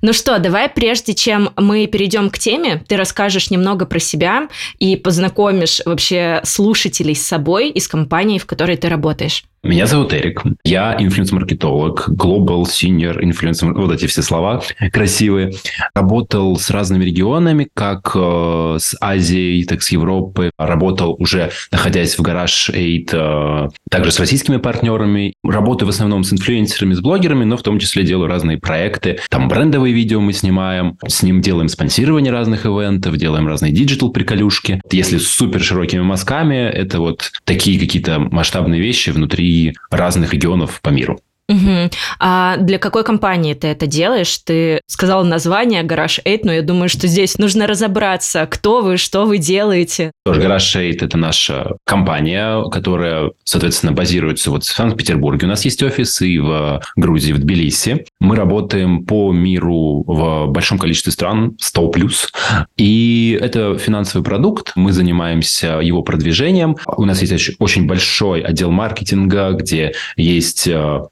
Ну 0.00 0.12
что, 0.12 0.38
давай 0.38 0.68
прежде 0.68 1.14
чем 1.14 1.50
мы 1.56 1.86
перейдем 1.86 2.30
к 2.30 2.38
теме, 2.38 2.84
ты 2.86 2.96
расскажешь 2.96 3.50
немного 3.50 3.86
про 3.86 3.98
себя 3.98 4.48
и 4.78 4.96
познакомишь 4.96 5.80
вообще 5.84 6.40
слушателей 6.44 7.14
с 7.14 7.26
собой 7.26 7.70
и 7.70 7.80
с 7.80 7.88
компанией, 7.88 8.38
в 8.38 8.46
которой 8.46 8.76
ты 8.76 8.88
работаешь. 8.88 9.44
Меня 9.64 9.86
зовут 9.86 10.14
Эрик. 10.14 10.42
Я 10.62 10.96
инфлюенс-маркетолог, 10.98 12.10
global 12.10 12.62
senior 12.62 13.20
influencer, 13.20 13.72
вот 13.72 13.92
эти 13.92 14.06
все 14.06 14.22
слова 14.22 14.62
красивые. 14.92 15.52
Работал 15.94 16.56
с 16.56 16.70
разными 16.70 17.04
регионами, 17.04 17.68
как 17.74 18.12
э, 18.14 18.76
с 18.78 18.96
Азией, 19.00 19.64
так 19.64 19.82
с 19.82 19.90
Европы. 19.90 20.52
Работал 20.58 21.16
уже, 21.18 21.50
находясь 21.72 22.16
в 22.16 22.22
гараж 22.22 22.68
8, 22.68 23.06
э, 23.12 23.68
также 23.90 24.12
с 24.12 24.20
российскими 24.20 24.58
партнерами. 24.58 25.34
Работаю 25.42 25.88
в 25.88 25.90
основном 25.90 26.22
с 26.22 26.32
инфлюенсерами, 26.32 26.94
с 26.94 27.00
блогерами, 27.00 27.42
но 27.42 27.56
в 27.56 27.62
том 27.62 27.80
числе 27.80 28.04
делаю 28.04 28.28
разные 28.28 28.58
проекты. 28.58 29.18
Там 29.28 29.48
брендовые 29.48 29.92
видео 29.92 30.20
мы 30.20 30.34
снимаем, 30.34 30.98
с 31.04 31.24
ним 31.24 31.40
делаем 31.40 31.68
спонсирование 31.68 32.32
разных 32.32 32.64
ивентов, 32.64 33.16
делаем 33.16 33.48
разные 33.48 33.72
диджитал-приколюшки. 33.72 34.80
Если 34.92 35.18
с 35.18 35.26
супер 35.28 35.60
широкими 35.60 36.02
мазками, 36.02 36.54
это 36.54 37.00
вот 37.00 37.32
такие 37.44 37.80
какие-то 37.80 38.20
масштабные 38.20 38.80
вещи 38.80 39.10
внутри 39.10 39.47
разных 39.90 40.32
регионов 40.32 40.80
по 40.80 40.90
миру. 40.90 41.20
Угу. 41.48 41.90
А 42.20 42.56
для 42.58 42.78
какой 42.78 43.04
компании 43.04 43.54
ты 43.54 43.68
это 43.68 43.86
делаешь? 43.86 44.38
Ты 44.44 44.82
сказал 44.86 45.24
название 45.24 45.82
Garage 45.82 46.20
8, 46.24 46.40
но 46.44 46.52
я 46.52 46.62
думаю, 46.62 46.88
что 46.90 47.06
здесь 47.06 47.38
нужно 47.38 47.66
разобраться, 47.66 48.46
кто 48.46 48.82
вы, 48.82 48.98
что 48.98 49.24
вы 49.24 49.38
делаете. 49.38 50.12
Garage 50.26 50.74
8– 50.74 50.96
это 51.00 51.16
наша 51.16 51.76
компания, 51.84 52.62
которая, 52.70 53.30
соответственно, 53.44 53.92
базируется 53.92 54.50
вот 54.50 54.64
в 54.64 54.72
Санкт-Петербурге. 54.72 55.46
У 55.46 55.48
нас 55.48 55.64
есть 55.64 55.82
офис 55.82 56.20
и 56.20 56.38
в 56.38 56.82
Грузии, 56.96 57.32
в 57.32 57.38
Тбилиси. 57.38 58.04
Мы 58.20 58.36
работаем 58.36 59.06
по 59.06 59.32
миру 59.32 60.04
в 60.06 60.48
большом 60.48 60.78
количестве 60.78 61.12
стран, 61.12 61.56
100 61.58 61.88
плюс. 61.88 62.30
И 62.76 63.38
это 63.40 63.78
финансовый 63.78 64.22
продукт. 64.22 64.72
Мы 64.74 64.92
занимаемся 64.92 65.78
его 65.80 66.02
продвижением. 66.02 66.76
У 66.86 67.06
нас 67.06 67.22
есть 67.22 67.52
очень 67.58 67.86
большой 67.86 68.42
отдел 68.42 68.70
маркетинга, 68.70 69.52
где 69.52 69.94
есть 70.16 70.68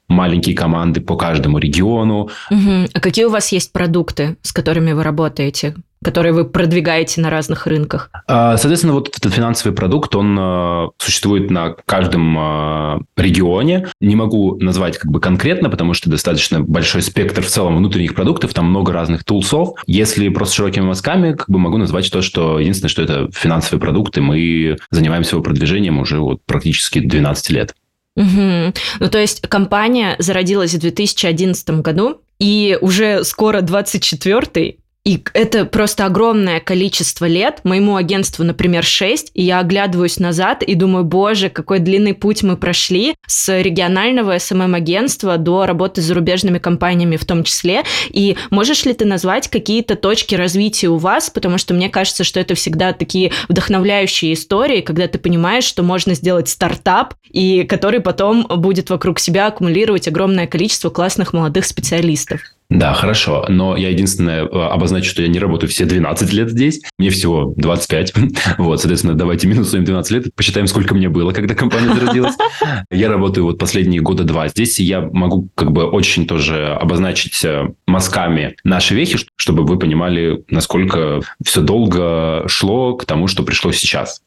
маленькие 0.07 0.26
маленькие 0.27 0.55
команды 0.55 0.99
по 0.99 1.15
каждому 1.15 1.57
региону. 1.57 2.29
Угу. 2.51 2.89
А 2.93 2.99
какие 2.99 3.25
у 3.25 3.29
вас 3.29 3.51
есть 3.53 3.71
продукты, 3.71 4.35
с 4.41 4.51
которыми 4.51 4.91
вы 4.91 5.03
работаете? 5.03 5.75
которые 6.03 6.31
вы 6.31 6.45
продвигаете 6.45 7.21
на 7.21 7.31
разных 7.31 7.65
рынках? 7.65 8.11
А, 8.27 8.55
соответственно, 8.57 8.93
вот 8.93 9.09
этот 9.17 9.33
финансовый 9.33 9.73
продукт, 9.73 10.15
он 10.15 10.37
а, 10.39 10.89
существует 10.99 11.49
на 11.49 11.75
каждом 11.85 12.37
а, 12.37 12.99
регионе. 13.17 13.87
Не 13.99 14.15
могу 14.15 14.57
назвать 14.59 14.99
как 14.99 15.11
бы 15.11 15.19
конкретно, 15.19 15.69
потому 15.69 15.95
что 15.95 16.09
достаточно 16.09 16.61
большой 16.61 17.01
спектр 17.01 17.41
в 17.41 17.47
целом 17.47 17.77
внутренних 17.77 18.13
продуктов, 18.13 18.53
там 18.53 18.67
много 18.67 18.93
разных 18.93 19.23
тулсов. 19.23 19.71
Если 19.87 20.29
просто 20.29 20.57
широкими 20.57 20.85
мазками, 20.85 21.33
как 21.33 21.49
бы 21.49 21.57
могу 21.57 21.77
назвать 21.77 22.11
то, 22.11 22.21
что 22.21 22.59
единственное, 22.59 22.89
что 22.89 23.01
это 23.01 23.29
финансовые 23.33 23.81
продукты, 23.81 24.21
мы 24.21 24.77
занимаемся 24.91 25.35
его 25.35 25.43
продвижением 25.43 25.99
уже 25.99 26.19
вот 26.19 26.41
практически 26.45 26.99
12 26.99 27.49
лет. 27.49 27.73
Угу. 28.17 28.73
Ну, 28.99 29.09
то 29.09 29.19
есть 29.19 29.41
компания 29.47 30.15
зародилась 30.17 30.73
в 30.73 30.79
2011 30.79 31.69
году, 31.81 32.21
и 32.39 32.77
уже 32.81 33.23
скоро 33.23 33.61
24-й, 33.61 34.79
и 35.07 35.23
это 35.33 35.63
просто 35.63 36.05
огромное 36.05 36.59
количество 36.59 37.23
лет. 37.23 37.61
Моему 37.63 37.95
агентству, 37.95 38.43
например, 38.43 38.83
6, 38.83 39.31
и 39.33 39.41
я 39.41 39.59
оглядываюсь 39.59 40.19
назад 40.19 40.63
и 40.63 40.75
думаю, 40.75 41.05
боже, 41.05 41.47
какой 41.47 41.79
длинный 41.79 42.13
путь 42.13 42.43
мы 42.43 42.57
прошли 42.57 43.15
с 43.25 43.61
регионального 43.61 44.37
СММ-агентства 44.37 45.37
до 45.37 45.65
работы 45.65 46.01
с 46.01 46.05
зарубежными 46.05 46.57
компаниями 46.57 47.15
в 47.15 47.23
том 47.23 47.45
числе. 47.45 47.83
И 48.09 48.35
можешь 48.49 48.83
ли 48.83 48.91
ты 48.91 49.05
назвать 49.05 49.47
какие-то 49.47 49.95
точки 49.95 50.35
развития 50.35 50.89
у 50.89 50.97
вас? 50.97 51.29
Потому 51.29 51.57
что 51.57 51.73
мне 51.73 51.87
кажется, 51.87 52.25
что 52.25 52.41
это 52.41 52.55
всегда 52.55 52.91
такие 52.91 53.31
вдохновляющие 53.47 54.33
истории, 54.33 54.81
когда 54.81 55.07
ты 55.07 55.19
понимаешь, 55.19 55.63
что 55.63 55.83
можно 55.83 56.15
сделать 56.15 56.49
стартап, 56.49 57.13
и 57.29 57.63
который 57.63 58.01
потом 58.01 58.45
будет 58.45 58.89
вокруг 58.89 59.19
себя 59.19 59.47
аккумулировать 59.47 60.09
огромное 60.09 60.47
количество 60.47 60.89
классных 60.89 61.31
молодых 61.31 61.65
специалистов. 61.65 62.41
Да, 62.69 62.93
хорошо. 62.93 63.45
Но 63.47 63.77
я 63.77 63.89
единственное 63.89 64.43
э, 64.43 64.47
обозначу, 64.47 65.09
что 65.09 65.21
я 65.21 65.29
не 65.29 65.39
работаю 65.39 65.69
все 65.69 65.85
12 65.85 66.33
лет 66.33 66.49
здесь. 66.49 66.81
Мне 66.97 67.09
всего 67.09 67.53
25. 67.57 68.13
Вот, 68.57 68.81
соответственно, 68.81 69.13
давайте 69.13 69.47
минусуем 69.47 69.85
12 69.85 70.11
лет. 70.11 70.35
Посчитаем, 70.35 70.67
сколько 70.67 70.93
мне 70.93 71.07
было, 71.09 71.31
когда 71.31 71.55
компания 71.55 71.93
зародилась. 71.93 72.35
Я 72.91 73.09
работаю 73.09 73.45
вот 73.45 73.57
последние 73.57 74.01
года 74.01 74.23
два 74.23 74.47
здесь, 74.47 74.79
и 74.79 74.83
я 74.83 75.01
могу 75.01 75.49
как 75.55 75.71
бы 75.71 75.85
очень 75.85 76.27
тоже 76.27 76.73
обозначить 76.73 77.43
э, 77.45 77.69
мазками 77.85 78.55
наши 78.63 78.95
вехи, 78.95 79.19
чтобы 79.35 79.63
вы 79.63 79.77
понимали, 79.79 80.43
насколько 80.49 81.21
все 81.43 81.61
долго 81.61 82.43
шло 82.47 82.95
к 82.95 83.05
тому, 83.05 83.27
что 83.27 83.43
пришло 83.43 83.71
сейчас 83.71 84.21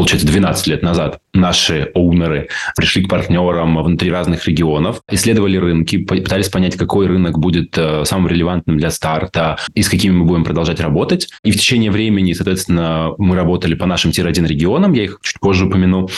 получается, 0.00 0.26
12 0.28 0.66
лет 0.68 0.82
назад 0.82 1.20
наши 1.34 1.90
оунеры 1.94 2.48
пришли 2.74 3.04
к 3.04 3.10
партнерам 3.10 3.82
внутри 3.82 4.10
разных 4.10 4.46
регионов, 4.48 5.02
исследовали 5.10 5.58
рынки, 5.58 5.98
пытались 5.98 6.48
понять, 6.48 6.74
какой 6.76 7.06
рынок 7.06 7.38
будет 7.38 7.76
э, 7.76 8.06
самым 8.06 8.28
релевантным 8.28 8.78
для 8.78 8.90
старта 8.90 9.58
и 9.74 9.82
с 9.82 9.90
какими 9.90 10.12
мы 10.12 10.24
будем 10.24 10.44
продолжать 10.44 10.80
работать. 10.80 11.28
И 11.44 11.50
в 11.50 11.56
течение 11.56 11.90
времени, 11.90 12.32
соответственно, 12.32 13.10
мы 13.18 13.36
работали 13.36 13.74
по 13.74 13.84
нашим 13.84 14.10
тир-1 14.10 14.46
регионам, 14.46 14.94
я 14.94 15.04
их 15.04 15.18
чуть 15.20 15.38
позже 15.38 15.66
упомяну, 15.66 16.08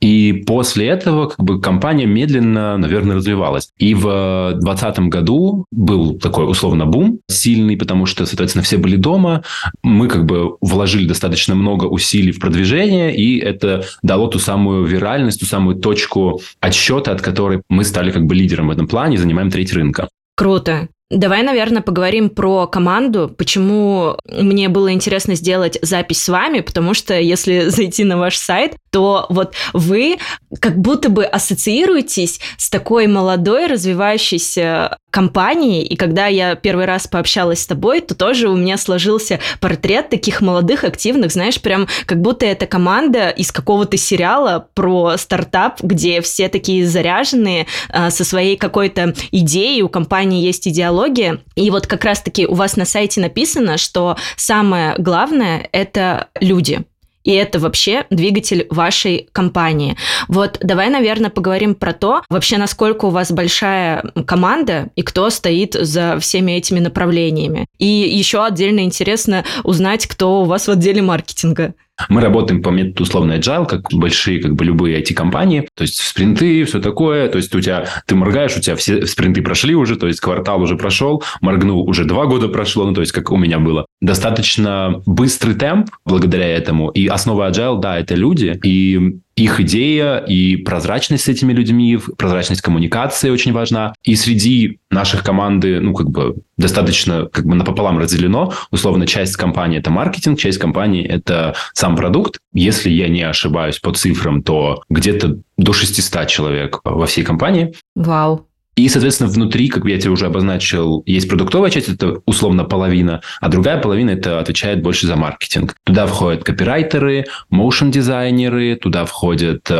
и 0.00 0.44
после 0.46 0.86
этого 0.86 1.28
как 1.28 1.44
бы 1.44 1.60
компания 1.60 2.06
медленно, 2.06 2.76
наверное, 2.76 3.16
развивалась. 3.16 3.70
И 3.78 3.94
в 3.94 4.52
2020 4.60 4.98
году 5.08 5.66
был 5.70 6.18
такой 6.18 6.48
условно 6.48 6.86
бум 6.86 7.20
сильный, 7.28 7.76
потому 7.76 8.06
что, 8.06 8.24
соответственно, 8.26 8.62
все 8.62 8.78
были 8.78 8.96
дома. 8.96 9.42
Мы 9.82 10.08
как 10.08 10.24
бы 10.24 10.56
вложили 10.60 11.06
достаточно 11.06 11.54
много 11.54 11.86
усилий 11.86 12.32
в 12.32 12.38
продвижение, 12.38 13.14
и 13.14 13.38
это 13.38 13.84
дало 14.02 14.28
ту 14.28 14.38
самую 14.38 14.84
виральность, 14.84 15.40
ту 15.40 15.46
самую 15.46 15.76
точку 15.76 16.40
отсчета, 16.60 17.12
от 17.12 17.20
которой 17.20 17.62
мы 17.68 17.84
стали 17.84 18.10
как 18.10 18.24
бы 18.26 18.34
лидером 18.34 18.68
в 18.68 18.70
этом 18.70 18.86
плане 18.86 19.16
и 19.16 19.18
занимаем 19.18 19.50
треть 19.50 19.72
рынка. 19.72 20.08
Круто. 20.36 20.88
Давай, 21.10 21.42
наверное, 21.42 21.80
поговорим 21.80 22.28
про 22.28 22.66
команду. 22.66 23.34
Почему 23.34 24.18
мне 24.26 24.68
было 24.68 24.92
интересно 24.92 25.34
сделать 25.36 25.78
запись 25.80 26.22
с 26.22 26.28
вами, 26.28 26.60
потому 26.60 26.92
что 26.92 27.18
если 27.18 27.60
зайти 27.70 28.04
на 28.04 28.18
ваш 28.18 28.36
сайт, 28.36 28.76
то 28.90 29.24
вот 29.30 29.54
вы 29.72 30.18
как 30.60 30.78
будто 30.78 31.08
бы 31.08 31.24
ассоциируетесь 31.24 32.40
с 32.58 32.68
такой 32.68 33.06
молодой 33.06 33.68
развивающейся 33.68 34.98
компанией, 35.10 35.84
и 35.84 35.96
когда 35.96 36.26
я 36.26 36.54
первый 36.54 36.84
раз 36.84 37.06
пообщалась 37.06 37.60
с 37.60 37.66
тобой, 37.66 38.02
то 38.02 38.14
тоже 38.14 38.48
у 38.48 38.56
меня 38.56 38.76
сложился 38.76 39.40
портрет 39.60 40.10
таких 40.10 40.42
молодых, 40.42 40.84
активных, 40.84 41.32
знаешь, 41.32 41.60
прям 41.60 41.88
как 42.04 42.20
будто 42.20 42.44
это 42.44 42.66
команда 42.66 43.30
из 43.30 43.50
какого-то 43.50 43.96
сериала 43.96 44.68
про 44.74 45.16
стартап, 45.16 45.80
где 45.82 46.20
все 46.20 46.48
такие 46.48 46.86
заряженные 46.86 47.66
э, 47.88 48.10
со 48.10 48.24
своей 48.24 48.56
какой-то 48.56 49.14
идеей, 49.32 49.82
у 49.82 49.88
компании 49.88 50.44
есть 50.44 50.68
идеология, 50.68 50.97
и 51.06 51.70
вот 51.70 51.86
как 51.86 52.04
раз-таки 52.04 52.46
у 52.46 52.54
вас 52.54 52.76
на 52.76 52.84
сайте 52.84 53.20
написано, 53.20 53.78
что 53.78 54.16
самое 54.36 54.94
главное– 54.98 55.68
это 55.72 56.28
люди– 56.40 56.80
и 57.28 57.32
это 57.32 57.58
вообще 57.58 58.06
двигатель 58.08 58.66
вашей 58.70 59.28
компании. 59.32 59.98
Вот 60.28 60.58
давай, 60.62 60.88
наверное, 60.88 61.28
поговорим 61.28 61.74
про 61.74 61.92
то, 61.92 62.22
вообще, 62.30 62.56
насколько 62.56 63.04
у 63.04 63.10
вас 63.10 63.30
большая 63.30 64.02
команда 64.26 64.88
и 64.96 65.02
кто 65.02 65.28
стоит 65.28 65.74
за 65.74 66.18
всеми 66.20 66.52
этими 66.52 66.78
направлениями. 66.78 67.66
И 67.78 67.86
еще 67.86 68.42
отдельно 68.42 68.80
интересно 68.80 69.44
узнать, 69.62 70.06
кто 70.06 70.40
у 70.40 70.44
вас 70.44 70.68
в 70.68 70.70
отделе 70.70 71.02
маркетинга. 71.02 71.74
Мы 72.08 72.20
работаем 72.20 72.62
по 72.62 72.70
методу 72.70 73.02
условно 73.02 73.34
agile, 73.34 73.66
как 73.66 73.92
большие, 73.92 74.40
как 74.40 74.54
бы 74.54 74.64
любые 74.64 75.00
IT-компании. 75.00 75.68
То 75.74 75.82
есть 75.82 76.00
спринты, 76.00 76.64
все 76.64 76.80
такое. 76.80 77.28
То 77.28 77.38
есть 77.38 77.54
у 77.54 77.60
тебя, 77.60 77.86
ты 78.06 78.14
моргаешь, 78.14 78.56
у 78.56 78.60
тебя 78.60 78.76
все 78.76 79.06
спринты 79.06 79.42
прошли 79.42 79.74
уже, 79.74 79.96
то 79.96 80.06
есть 80.06 80.20
квартал 80.20 80.62
уже 80.62 80.76
прошел, 80.76 81.22
моргнул, 81.40 81.88
уже 81.88 82.04
два 82.04 82.26
года 82.26 82.48
прошло, 82.48 82.86
ну, 82.86 82.94
то 82.94 83.00
есть 83.00 83.12
как 83.12 83.30
у 83.30 83.36
меня 83.36 83.58
было. 83.58 83.86
Достаточно 84.00 85.02
быстрый 85.06 85.54
темп 85.54 85.90
благодаря 86.04 86.46
этому. 86.46 86.90
И 86.90 87.06
основа 87.06 87.50
agile, 87.50 87.80
да, 87.80 87.98
это 87.98 88.14
люди. 88.14 88.58
И 88.62 89.18
их 89.38 89.60
идея 89.60 90.18
и 90.18 90.56
прозрачность 90.56 91.24
с 91.24 91.28
этими 91.28 91.52
людьми, 91.52 91.98
прозрачность 92.16 92.60
коммуникации 92.60 93.30
очень 93.30 93.52
важна. 93.52 93.94
И 94.02 94.16
среди 94.16 94.80
наших 94.90 95.22
команды, 95.22 95.80
ну, 95.80 95.94
как 95.94 96.10
бы 96.10 96.36
достаточно 96.56 97.26
как 97.26 97.46
бы 97.46 97.54
напополам 97.54 97.98
разделено. 97.98 98.52
Условно, 98.70 99.06
часть 99.06 99.36
компании– 99.36 99.78
это 99.80 99.90
маркетинг, 99.90 100.38
часть 100.38 100.58
компании– 100.58 101.06
это 101.08 101.54
сам 101.72 101.96
продукт. 101.96 102.38
Если 102.52 102.90
я 102.90 103.08
не 103.08 103.22
ошибаюсь 103.22 103.78
по 103.78 103.92
цифрам, 103.92 104.42
то 104.42 104.82
где-то 104.88 105.38
до 105.56 105.72
600 105.72 106.26
человек 106.26 106.80
во 106.84 107.06
всей 107.06 107.22
компании. 107.22 107.74
Вау. 107.94 108.47
И, 108.78 108.88
соответственно, 108.88 109.28
внутри, 109.28 109.68
как 109.68 109.84
я 109.86 109.98
тебе 109.98 110.12
уже 110.12 110.26
обозначил, 110.26 111.02
есть 111.04 111.28
продуктовая 111.28 111.68
часть, 111.68 111.88
это 111.88 112.20
условно 112.26 112.62
половина, 112.62 113.22
а 113.40 113.48
другая 113.48 113.78
половина 113.78 114.10
это 114.10 114.38
отвечает 114.38 114.82
больше 114.82 115.08
за 115.08 115.16
маркетинг. 115.16 115.74
Туда 115.82 116.06
входят 116.06 116.44
копирайтеры, 116.44 117.24
моушн-дизайнеры, 117.50 118.76
туда 118.76 119.04
входят 119.04 119.68
э, 119.68 119.74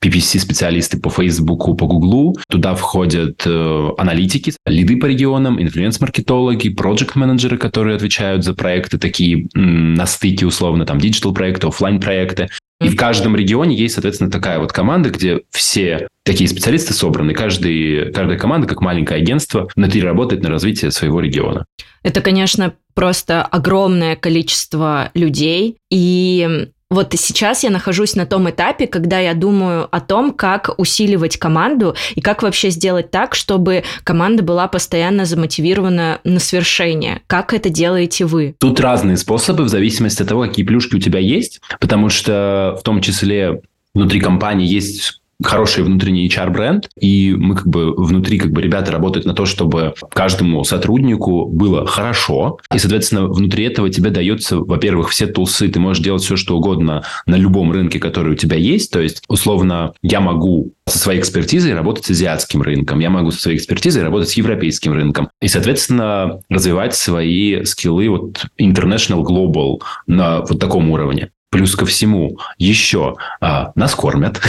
PPC-специалисты 0.00 1.00
по 1.00 1.10
Фейсбуку, 1.10 1.74
по 1.74 1.88
Гуглу, 1.88 2.36
туда 2.48 2.76
входят 2.76 3.42
э, 3.44 3.88
аналитики, 3.98 4.52
лиды 4.66 4.98
по 4.98 5.06
регионам, 5.06 5.60
инфлюенс-маркетологи, 5.60 6.68
проект-менеджеры, 6.68 7.58
которые 7.58 7.96
отвечают 7.96 8.44
за 8.44 8.54
проекты 8.54 8.98
такие 8.98 9.48
м, 9.56 9.94
на 9.94 10.06
стыке 10.06 10.46
условно, 10.46 10.86
там, 10.86 11.00
диджитал-проекты, 11.00 11.66
офлайн 11.66 11.98
проекты 11.98 12.50
и 12.80 12.88
в 12.88 12.96
каждом 12.96 13.34
регионе 13.34 13.76
есть, 13.76 13.94
соответственно, 13.94 14.30
такая 14.30 14.58
вот 14.58 14.72
команда, 14.72 15.10
где 15.10 15.42
все 15.50 16.06
такие 16.24 16.48
специалисты 16.48 16.94
собраны. 16.94 17.34
Каждый, 17.34 18.12
каждая 18.12 18.38
команда, 18.38 18.68
как 18.68 18.80
маленькое 18.80 19.20
агентство, 19.20 19.68
внутри 19.74 20.02
работает 20.02 20.42
на 20.42 20.50
развитие 20.50 20.90
своего 20.90 21.20
региона. 21.20 21.64
Это, 22.02 22.20
конечно, 22.20 22.74
просто 22.94 23.42
огромное 23.42 24.14
количество 24.14 25.10
людей. 25.14 25.78
И 25.90 26.68
вот 26.90 27.12
сейчас 27.16 27.64
я 27.64 27.70
нахожусь 27.70 28.14
на 28.16 28.24
том 28.24 28.48
этапе, 28.48 28.86
когда 28.86 29.18
я 29.18 29.34
думаю 29.34 29.88
о 29.90 30.00
том, 30.00 30.32
как 30.32 30.70
усиливать 30.78 31.36
команду 31.36 31.94
и 32.14 32.20
как 32.20 32.42
вообще 32.42 32.70
сделать 32.70 33.10
так, 33.10 33.34
чтобы 33.34 33.84
команда 34.04 34.42
была 34.42 34.68
постоянно 34.68 35.26
замотивирована 35.26 36.20
на 36.24 36.40
свершение. 36.40 37.20
Как 37.26 37.52
это 37.52 37.68
делаете 37.68 38.24
вы? 38.24 38.54
Тут 38.58 38.80
разные 38.80 39.18
способы 39.18 39.64
в 39.64 39.68
зависимости 39.68 40.22
от 40.22 40.28
того, 40.28 40.42
какие 40.46 40.64
плюшки 40.64 40.96
у 40.96 41.00
тебя 41.00 41.18
есть, 41.18 41.60
потому 41.78 42.08
что 42.08 42.76
в 42.80 42.82
том 42.82 43.02
числе 43.02 43.60
внутри 43.94 44.20
компании 44.20 44.66
есть 44.66 45.20
хороший 45.42 45.84
внутренний 45.84 46.28
HR-бренд, 46.28 46.90
и 47.00 47.34
мы 47.36 47.54
как 47.54 47.66
бы 47.66 47.94
внутри 47.94 48.38
как 48.38 48.50
бы 48.50 48.60
ребята 48.60 48.90
работают 48.90 49.26
на 49.26 49.34
то, 49.34 49.46
чтобы 49.46 49.94
каждому 50.10 50.64
сотруднику 50.64 51.46
было 51.46 51.86
хорошо, 51.86 52.58
и, 52.74 52.78
соответственно, 52.78 53.28
внутри 53.28 53.64
этого 53.64 53.88
тебе 53.88 54.10
дается, 54.10 54.58
во-первых, 54.58 55.10
все 55.10 55.26
тулсы, 55.26 55.68
ты 55.68 55.78
можешь 55.78 56.02
делать 56.02 56.22
все, 56.22 56.36
что 56.36 56.56
угодно 56.56 57.04
на 57.26 57.36
любом 57.36 57.70
рынке, 57.70 58.00
который 58.00 58.32
у 58.32 58.36
тебя 58.36 58.56
есть, 58.56 58.90
то 58.90 59.00
есть, 59.00 59.22
условно, 59.28 59.92
я 60.02 60.20
могу 60.20 60.72
со 60.86 60.98
своей 60.98 61.20
экспертизой 61.20 61.74
работать 61.74 62.06
с 62.06 62.10
азиатским 62.10 62.62
рынком, 62.62 62.98
я 62.98 63.10
могу 63.10 63.30
со 63.30 63.40
своей 63.40 63.58
экспертизой 63.58 64.02
работать 64.02 64.30
с 64.30 64.34
европейским 64.34 64.92
рынком, 64.92 65.30
и, 65.40 65.48
соответственно, 65.48 66.40
развивать 66.48 66.94
свои 66.94 67.64
скиллы 67.64 68.08
вот 68.08 68.46
international, 68.60 69.22
global 69.22 69.80
на 70.06 70.40
вот 70.40 70.58
таком 70.58 70.90
уровне. 70.90 71.30
Плюс 71.50 71.74
ко 71.76 71.86
всему, 71.86 72.38
еще 72.58 73.16
а, 73.40 73.72
нас 73.74 73.94
кормят, 73.94 74.40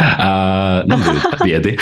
а, 0.00 0.82
нам 0.86 1.02
дают 1.02 1.38
победы. 1.38 1.78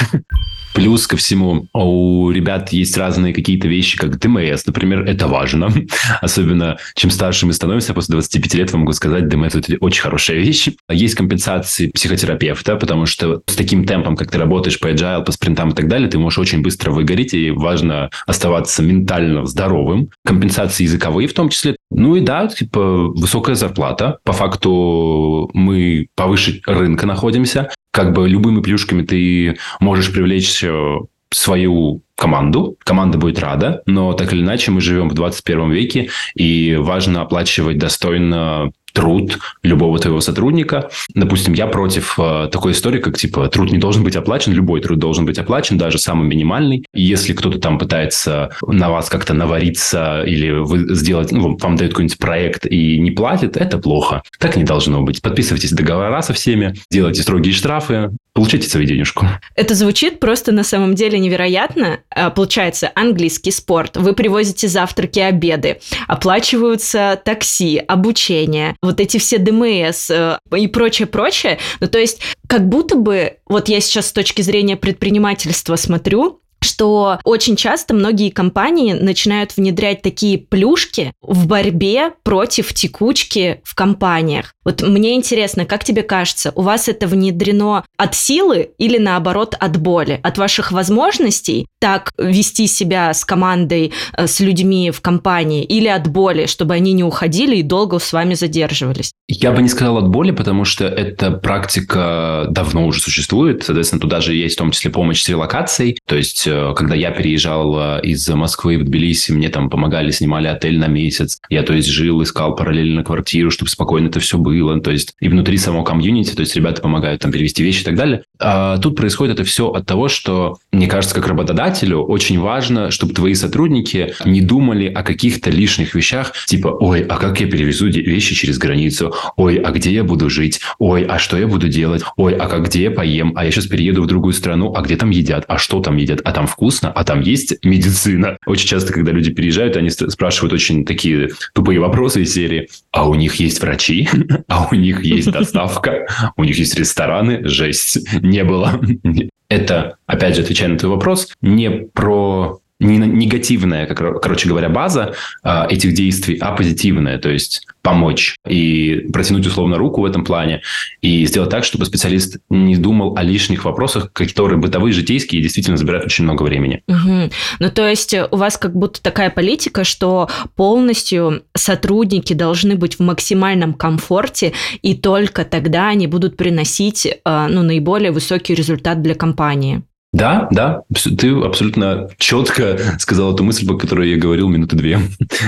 Плюс 0.77 1.07
ко 1.07 1.17
всему, 1.17 1.69
у 1.73 2.31
ребят 2.31 2.69
есть 2.69 2.99
разные 2.99 3.33
какие-то 3.33 3.67
вещи, 3.67 3.97
как 3.97 4.19
ДМС, 4.19 4.67
например, 4.67 5.07
это 5.07 5.27
важно. 5.27 5.73
Особенно, 6.21 6.77
чем 6.95 7.11
старше 7.11 7.47
мы 7.47 7.55
становимся, 7.55 7.95
после 7.95 8.13
25 8.13 8.55
лет 8.55 8.73
вам 8.73 8.83
могу 8.83 8.93
сказать, 8.93 9.27
ДМС– 9.27 9.55
это 9.55 9.77
очень 9.81 10.03
хорошая 10.03 10.37
вещь. 10.37 10.69
Есть 10.91 11.15
компенсации 11.15 11.87
психотерапевта, 11.89 12.77
потому 12.77 13.07
что 13.07 13.41
с 13.47 13.57
таким 13.57 13.87
темпом, 13.87 14.17
как 14.17 14.31
ты 14.31 14.37
работаешь 14.37 14.79
по 14.79 14.89
agile, 14.89 15.25
по 15.25 15.33
спринтам 15.33 15.71
и 15.71 15.75
так 15.75 15.89
далее, 15.89 16.11
ты 16.11 16.19
можешь 16.19 16.39
очень 16.39 16.61
быстро 16.61 16.91
выгореть, 16.91 17.33
и 17.33 17.51
важно 17.51 18.11
оставаться 18.27 18.83
ментально 18.83 19.47
здоровым. 19.47 20.11
Компенсации 20.27 20.83
языковые 20.83 21.27
в 21.27 21.33
том 21.33 21.49
числе. 21.49 21.77
Ну 21.91 22.17
и 22.17 22.21
да, 22.21 22.49
типа 22.49 23.09
высокая 23.15 23.55
зарплата. 23.55 24.19
По 24.25 24.35
факту 24.35 25.49
мы 25.55 26.09
повыше 26.15 26.61
рынка 26.67 27.07
находимся 27.07 27.71
как 27.97 28.13
бы 28.13 28.29
любыми 28.29 28.61
плюшками 28.61 29.03
ты 29.03 29.57
можешь 29.81 30.13
привлечь 30.13 30.63
э, 30.63 30.99
свою 31.31 32.03
команду, 32.15 32.77
команда 32.85 33.17
будет 33.17 33.39
рада, 33.39 33.83
но 33.87 34.13
так 34.13 34.35
или 34.35 34.43
иначе 34.43 34.71
мы 34.71 34.83
живем 34.83 35.09
в 35.09 35.15
21 35.15 35.71
веке, 35.71 36.11
и 36.35 36.77
важно 36.79 37.23
оплачивать 37.23 37.79
достойно 37.79 38.71
труд 38.97 39.39
любого 39.63 39.99
твоего 39.99 40.21
сотрудника. 40.21 40.89
Допустим, 41.15 41.53
я 41.53 41.67
против 41.67 42.19
э, 42.19 42.49
такой 42.51 42.73
истории, 42.73 42.99
как 42.99 43.19
типа 43.19 43.47
труд 43.49 43.71
не 43.71 43.77
должен 43.77 44.03
быть 44.03 44.17
оплачен, 44.17 44.55
любой 44.55 44.81
труд 44.81 44.99
должен 44.99 45.27
быть 45.27 45.39
оплачен, 45.39 45.77
даже 45.77 45.99
самый 45.99 46.27
минимальный. 46.27 46.83
И 46.95 47.03
если 47.03 47.35
кто-то 47.35 47.59
там 47.59 47.79
пытается 47.79 48.51
на 48.67 48.91
вас 48.91 49.11
как-то 49.11 49.35
навариться 49.35 50.23
или 50.25 50.51
вы 50.51 50.95
сделать, 50.95 51.31
ну, 51.31 51.59
вам 51.59 51.77
дают 51.77 51.93
какой-нибудь 51.93 52.19
проект 52.19 52.65
и 52.65 52.99
не 52.99 53.11
платит, 53.11 53.59
это 53.59 53.77
плохо. 53.77 54.23
Так 54.39 54.57
не 54.57 54.65
должно 54.65 55.03
быть. 55.03 55.21
Подписывайтесь 55.21 55.73
договора 55.73 56.23
со 56.23 56.33
всеми, 56.33 56.75
делайте 56.91 57.21
строгие 57.21 57.53
штрафы, 57.53 58.13
получите 58.37 58.69
свою 58.69 58.87
денежку. 58.87 59.27
Это 59.55 59.75
звучит 59.75 60.21
просто 60.21 60.53
на 60.53 60.63
самом 60.63 60.95
деле 60.95 61.19
невероятно. 61.19 62.01
А, 62.11 62.29
получается, 62.29 62.93
английский 62.95 63.51
спорт, 63.51 63.97
вы 63.97 64.13
привозите 64.13 64.69
завтраки, 64.69 65.19
обеды, 65.19 65.81
оплачиваются 66.07 67.21
такси, 67.25 67.79
обучение, 67.79 68.77
вот 68.87 69.01
эти 69.01 69.19
все 69.19 69.39
ДМС 69.39 70.11
э, 70.11 70.39
и 70.57 70.67
прочее-прочее. 70.69 71.59
Ну, 71.81 71.89
то 71.89 71.99
есть, 71.99 72.21
как 72.49 72.69
будто 72.69 72.97
бы, 72.97 73.39
вот 73.47 73.69
я 73.69 73.81
сейчас 73.81 74.09
с 74.09 74.13
точки 74.13 74.43
зрения 74.43 74.77
предпринимательства 74.77 75.77
смотрю, 75.77 76.41
что 76.63 77.21
очень 77.25 77.57
часто 77.57 77.95
многие 77.95 78.31
компании 78.31 78.93
начинают 78.93 79.57
внедрять 79.57 80.03
такие 80.03 80.39
плюшки 80.39 81.13
в 81.23 81.47
борьбе 81.47 82.13
против 82.23 82.73
текучки 82.75 83.61
в 83.65 83.75
компаниях. 83.75 84.55
Вот 84.65 84.83
мне 84.83 85.15
интересно, 85.15 85.65
как 85.65 85.85
тебе 85.85 86.03
кажется, 86.03 86.53
у 86.57 86.63
вас 86.63 86.89
это 86.89 87.07
внедрено 87.07 87.85
от 87.97 88.15
силы 88.15 88.71
или 88.79 88.99
наоборот 88.99 89.55
от 89.59 89.77
боли, 89.77 90.19
от 90.23 90.39
ваших 90.39 90.73
возможностей 90.73 91.67
так 91.81 92.11
вести 92.19 92.67
себя 92.67 93.13
с 93.15 93.25
командой, 93.25 93.93
э, 94.17 94.27
с 94.27 94.41
людьми 94.41 94.91
в 94.91 95.01
компании, 95.01 95.63
или 95.63 95.87
от 95.87 96.09
боли, 96.09 96.47
чтобы 96.47 96.75
они 96.75 96.93
не 96.95 97.05
уходили 97.05 97.57
и 97.57 97.63
долго 97.63 97.99
с 97.99 98.13
вами 98.13 98.35
задерживались? 98.35 99.13
Я 99.29 99.53
бы 99.53 99.63
не 99.63 99.69
сказал 99.69 99.99
от 99.99 100.09
боли, 100.09 100.31
потому 100.31 100.65
что 100.65 100.87
эта 100.87 101.31
практика 101.31 102.47
давно 102.51 102.87
уже 102.87 103.01
существует. 103.01 103.65
Соответственно, 103.65 104.01
туда 104.01 104.21
же 104.21 104.35
есть 104.35 104.55
в 104.55 104.59
том 104.59 104.71
числе 104.71 104.91
помощь 104.91 105.23
с 105.23 105.29
релокацией. 105.29 105.99
То 106.07 106.17
есть, 106.17 106.46
э, 106.47 106.75
когда 106.77 106.95
я 106.95 107.11
переезжал 107.11 107.99
э, 107.99 108.01
из 108.03 108.29
Москвы 108.29 108.79
в 108.79 108.85
Тбилиси, 108.85 109.33
мне 109.33 109.49
там 109.49 109.71
помогали, 109.71 110.11
снимали 110.11 110.47
отель 110.47 110.79
на 110.79 110.87
месяц. 110.87 111.41
Я, 111.49 111.63
то 111.63 111.73
есть, 111.73 111.89
жил, 111.89 112.23
искал 112.23 112.55
параллельно 112.55 113.05
квартиру, 113.05 113.51
чтобы 113.51 113.71
спокойно 113.71 114.09
это 114.09 114.21
все 114.21 114.39
было. 114.39 114.81
То 114.81 114.91
есть, 114.91 115.15
и 115.21 115.29
внутри 115.29 115.59
самого 115.59 115.85
комьюнити, 115.85 116.35
то 116.35 116.41
есть, 116.41 116.57
ребята 116.57 116.83
помогают 116.83 117.23
там 117.23 117.33
перевести 117.33 117.63
вещи 117.63 117.83
и 117.83 117.85
так 117.85 117.97
далее. 117.97 118.23
А 118.39 118.79
тут 118.79 118.97
происходит 118.97 119.35
это 119.35 119.45
все 119.45 119.69
от 119.71 119.87
того, 119.87 120.09
что, 120.09 120.59
мне 120.73 120.87
кажется, 120.87 121.15
как 121.15 121.27
работодателю 121.27 122.01
очень 122.01 122.39
важно, 122.39 122.91
чтобы 122.91 123.15
твои 123.15 123.35
сотрудники 123.35 124.15
не 124.25 124.41
думали 124.41 124.87
о 124.87 125.03
каких-то 125.03 125.51
лишних 125.51 125.95
вещах, 125.95 126.33
типа, 126.47 126.69
ой, 126.69 127.03
а 127.03 127.17
как 127.17 127.41
я 127.41 127.47
перевезу 127.47 127.89
вещи 127.89 128.35
через 128.35 128.59
границу? 128.59 129.15
Ой, 129.37 129.57
а 129.57 129.71
где 129.71 129.93
я 129.93 130.05
буду 130.05 130.29
жить? 130.31 130.61
Ой, 130.79 131.05
а 131.05 131.19
что 131.19 131.37
я 131.37 131.47
буду 131.47 131.69
делать? 131.69 132.03
Ой, 132.17 132.35
а 132.35 132.49
как 132.49 132.67
где 132.67 132.85
я 132.85 132.91
поем? 132.91 133.33
А 133.37 133.45
я 133.45 133.51
сейчас 133.51 133.67
перееду 133.67 134.03
в 134.03 134.07
другую 134.07 134.33
страну, 134.33 134.75
а 134.75 134.83
где 134.83 134.97
там 134.97 135.11
едят? 135.11 135.45
А 135.49 135.59
что 135.59 135.81
там 135.81 135.97
едят? 135.97 136.21
А 136.25 136.33
там 136.37 136.47
вкусно? 136.47 136.93
А 136.93 137.03
там 137.03 137.23
есть 137.23 137.65
медицина? 137.65 138.37
Очень 138.45 138.69
часто, 138.69 138.93
когда 138.93 139.11
люди 139.11 139.33
переезжают, 139.33 139.75
они 139.79 139.89
спрашивают 139.89 140.53
очень 140.53 140.85
такие 140.85 141.31
тупые 141.55 141.81
вопросы 141.81 142.25
из 142.25 142.35
серии. 142.35 142.69
А 142.93 143.09
у 143.09 143.15
них 143.15 143.37
есть 143.37 143.63
врачи? 143.63 144.07
А 144.49 144.69
у 144.71 144.75
них 144.75 145.03
есть 145.03 145.31
доставка? 145.31 146.07
У 146.37 146.45
них 146.45 146.59
есть 146.59 146.79
рестораны? 146.79 147.49
Жесть. 147.49 148.07
Не 148.21 148.45
было. 148.45 148.79
Это, 149.49 149.97
опять 150.07 150.37
же, 150.37 150.43
отвечая 150.43 150.69
на 150.69 150.79
твой 150.79 150.93
вопрос, 150.93 151.33
не 151.41 151.71
про 151.71 152.61
не 152.79 152.99
негативная, 152.99 153.87
как, 153.87 154.21
короче 154.21 154.49
говоря, 154.49 154.69
база 154.69 155.15
э, 155.43 155.67
этих 155.71 155.95
действий, 155.95 156.37
а 156.41 156.53
позитивная, 156.53 157.19
то 157.19 157.31
есть 157.31 157.67
помочь 157.83 158.37
и 158.47 159.07
протянуть 159.13 159.47
условно 159.47 159.79
руку 159.79 160.03
в 160.03 160.05
этом 160.05 160.25
плане 160.25 160.63
и 161.01 161.25
сделать 161.27 161.51
так, 161.51 161.65
чтобы 161.65 161.87
специалист 161.87 162.39
не 162.51 162.77
думал 162.77 163.17
о 163.17 163.23
лишних 163.23 163.65
вопросах, 163.65 164.13
которые 164.13 164.59
бытовые, 164.59 164.93
житейские, 164.93 165.41
действительно 165.41 165.77
забирают 165.77 166.05
очень 166.05 166.25
много 166.25 166.43
времени. 166.43 166.83
Угу. 166.89 167.31
Ну, 167.61 167.71
то 167.71 167.89
есть 167.89 168.15
у 168.15 168.37
вас 168.37 168.59
как 168.59 168.77
будто 168.77 169.03
такая 169.03 169.31
политика, 169.31 169.85
что 169.85 170.29
полностью 170.55 171.45
сотрудники 171.55 172.33
должны 172.33 172.77
быть 172.77 172.97
в 172.97 173.01
максимальном 173.01 173.73
комфорте, 173.73 174.53
и 174.83 174.95
только 174.95 175.45
тогда 175.45 175.89
они 175.89 176.07
будут 176.09 176.37
приносить 176.37 177.07
э, 177.07 177.47
ну, 177.49 177.63
наиболее 177.63 178.11
высокий 178.11 178.55
результат 178.55 179.01
для 179.01 179.15
компании. 179.15 179.83
Да, 180.17 180.49
да, 180.51 180.83
ты 181.19 181.31
абсолютно 181.45 182.09
четко 182.17 182.79
сказал 182.99 183.35
эту 183.35 183.45
мысль, 183.45 183.67
по 183.67 183.77
которой 183.77 184.11
я 184.11 184.17
говорил 184.17 184.49
минуты 184.49 184.75
две. 184.75 184.99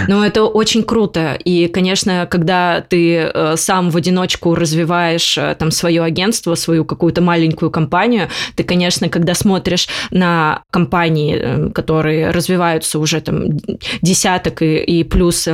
Ну, 0.08 0.22
это 0.22 0.44
очень 0.44 0.82
круто. 0.82 1.38
И, 1.42 1.68
конечно, 1.68 2.28
когда 2.30 2.82
ты 2.82 3.30
э, 3.32 3.54
сам 3.56 3.88
в 3.88 3.96
одиночку 3.96 4.54
развиваешь 4.54 5.38
э, 5.38 5.56
там 5.58 5.70
свое 5.70 6.02
агентство, 6.02 6.54
свою 6.54 6.84
какую-то 6.84 7.22
маленькую 7.22 7.70
компанию, 7.70 8.28
ты, 8.56 8.62
конечно, 8.62 9.08
когда 9.08 9.32
смотришь 9.32 9.88
на 10.10 10.62
компании, 10.70 11.38
э, 11.40 11.70
которые 11.70 12.30
развиваются 12.30 12.98
уже 12.98 13.22
там 13.22 13.46
десяток 14.02 14.60
и, 14.60 14.76
и 14.76 15.02
плюс 15.02 15.48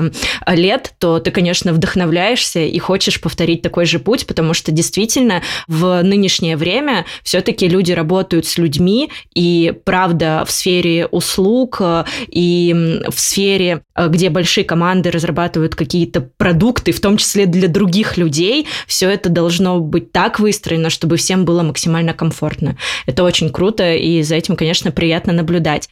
лет, 0.48 0.94
то 0.98 1.20
ты, 1.20 1.30
конечно, 1.30 1.72
вдохновляешься 1.72 2.60
и 2.60 2.78
хочешь 2.80 3.20
повторить 3.20 3.62
такой 3.62 3.86
же 3.86 4.00
путь, 4.00 4.26
потому 4.26 4.54
что 4.54 4.72
действительно 4.72 5.42
в 5.68 6.02
нынешнее 6.02 6.56
время 6.56 7.06
все-таки 7.22 7.68
люди 7.68 7.92
работают 7.92 8.46
с 8.46 8.58
людьми, 8.58 9.03
и 9.34 9.72
правда 9.84 10.44
в 10.46 10.50
сфере 10.50 11.06
услуг 11.06 11.78
э, 11.80 12.04
и 12.28 13.00
в 13.08 13.18
сфере, 13.18 13.82
э, 13.94 14.08
где 14.08 14.30
большие 14.30 14.64
команды 14.64 15.10
разрабатывают 15.10 15.74
какие-то 15.74 16.20
продукты, 16.20 16.92
в 16.92 17.00
том 17.00 17.16
числе 17.16 17.46
для 17.46 17.68
других 17.68 18.16
людей, 18.16 18.66
все 18.86 19.08
это 19.08 19.28
должно 19.28 19.80
быть 19.80 20.12
так 20.12 20.40
выстроено, 20.40 20.90
чтобы 20.90 21.16
всем 21.16 21.44
было 21.44 21.62
максимально 21.62 22.14
комфортно. 22.14 22.76
Это 23.06 23.24
очень 23.24 23.50
круто, 23.50 23.94
и 23.94 24.22
за 24.22 24.36
этим, 24.36 24.56
конечно, 24.56 24.90
приятно 24.90 25.32
наблюдать. 25.32 25.88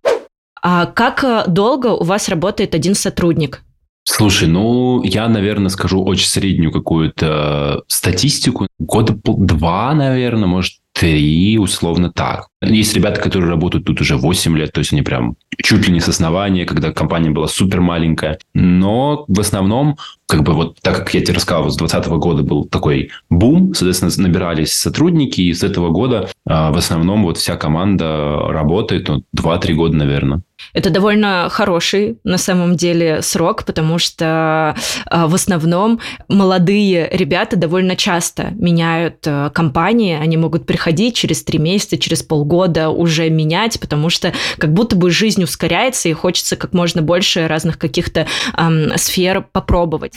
А 0.63 0.87
как 0.87 1.25
э, 1.25 1.45
долго 1.49 1.89
у 1.89 2.05
вас 2.05 2.29
работает 2.29 2.75
один 2.75 2.95
сотрудник? 2.95 3.63
Слушай, 4.05 4.49
ну, 4.49 5.03
я, 5.03 5.29
наверное, 5.29 5.69
скажу 5.69 6.03
очень 6.03 6.27
среднюю 6.27 6.73
какую-то 6.73 7.83
статистику. 7.87 8.67
Года 8.79 9.17
два, 9.25 9.95
наверное, 9.95 10.49
может, 10.49 10.75
три, 10.93 11.59
условно 11.59 12.11
так. 12.13 12.49
Есть 12.63 12.95
ребята, 12.95 13.21
которые 13.21 13.51
работают 13.51 13.85
тут 13.85 14.01
уже 14.01 14.17
8 14.17 14.57
лет, 14.57 14.73
то 14.73 14.79
есть 14.79 14.93
они 14.93 15.03
прям 15.03 15.37
чуть 15.63 15.87
ли 15.87 15.93
не 15.93 16.01
с 16.01 16.09
основания, 16.09 16.65
когда 16.65 16.93
компания 16.93 17.31
была 17.31 17.49
супер 17.49 17.81
маленькая. 17.81 18.39
Но 18.55 19.25
в 19.27 19.41
основном, 19.41 19.97
как 20.27 20.45
бы 20.45 20.53
вот 20.53 20.79
так 20.81 20.97
как 20.99 21.15
я 21.15 21.21
тебе 21.23 21.35
рассказал, 21.35 21.71
с 21.71 21.77
2020 21.77 22.13
года 22.13 22.43
был 22.43 22.65
такой 22.65 23.11
бум, 23.31 23.75
соответственно, 23.75 24.29
набирались 24.29 24.73
сотрудники, 24.73 25.41
и 25.41 25.53
с 25.53 25.65
этого 25.65 25.91
года 25.91 26.29
а, 26.47 26.71
в 26.71 26.77
основном 26.77 27.25
вот 27.25 27.39
вся 27.39 27.57
команда 27.57 28.39
работает, 28.49 29.09
ну, 29.09 29.23
2-3 29.37 29.73
года, 29.73 29.97
наверное. 29.97 30.43
Это 30.75 30.91
довольно 30.91 31.49
хороший 31.51 32.19
на 32.23 32.39
самом 32.39 32.77
деле 32.77 33.21
срок, 33.23 33.65
потому 33.65 33.99
что 33.99 34.77
а, 35.07 35.27
в 35.27 35.35
основном 35.35 35.99
молодые 36.29 37.09
ребята 37.13 37.57
довольно 37.57 37.97
часто 37.97 38.53
меняют 38.53 39.27
а, 39.27 39.51
компании, 39.51 40.17
они 40.17 40.37
могут 40.37 40.65
приходить 40.65 41.17
через 41.17 41.43
три 41.43 41.59
месяца, 41.59 41.99
через 41.99 42.23
полгода 42.23 42.52
уже 42.55 43.31
менять, 43.31 43.81
потому 43.81 44.11
что 44.11 44.33
как 44.59 44.73
будто 44.73 44.97
бы 44.97 45.11
жизнь 45.11 45.43
ускоряется 45.43 46.09
и 46.09 46.13
хочется 46.13 46.57
как 46.57 46.73
можно 46.73 47.03
больше 47.03 47.47
разных 47.47 47.79
каких-то 47.79 48.27
эм, 48.57 48.97
сфер 48.97 49.45
попробовать. 49.53 50.15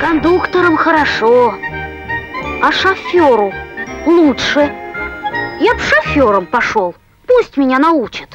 Кондукторам 0.00 0.76
хорошо, 0.76 1.54
а 2.62 2.72
шоферу 2.72 3.52
лучше. 4.06 4.72
Я 5.60 5.74
б 5.74 5.80
шофером 5.80 6.46
пошел, 6.46 6.94
пусть 7.26 7.56
меня 7.56 7.78
научат. 7.78 8.28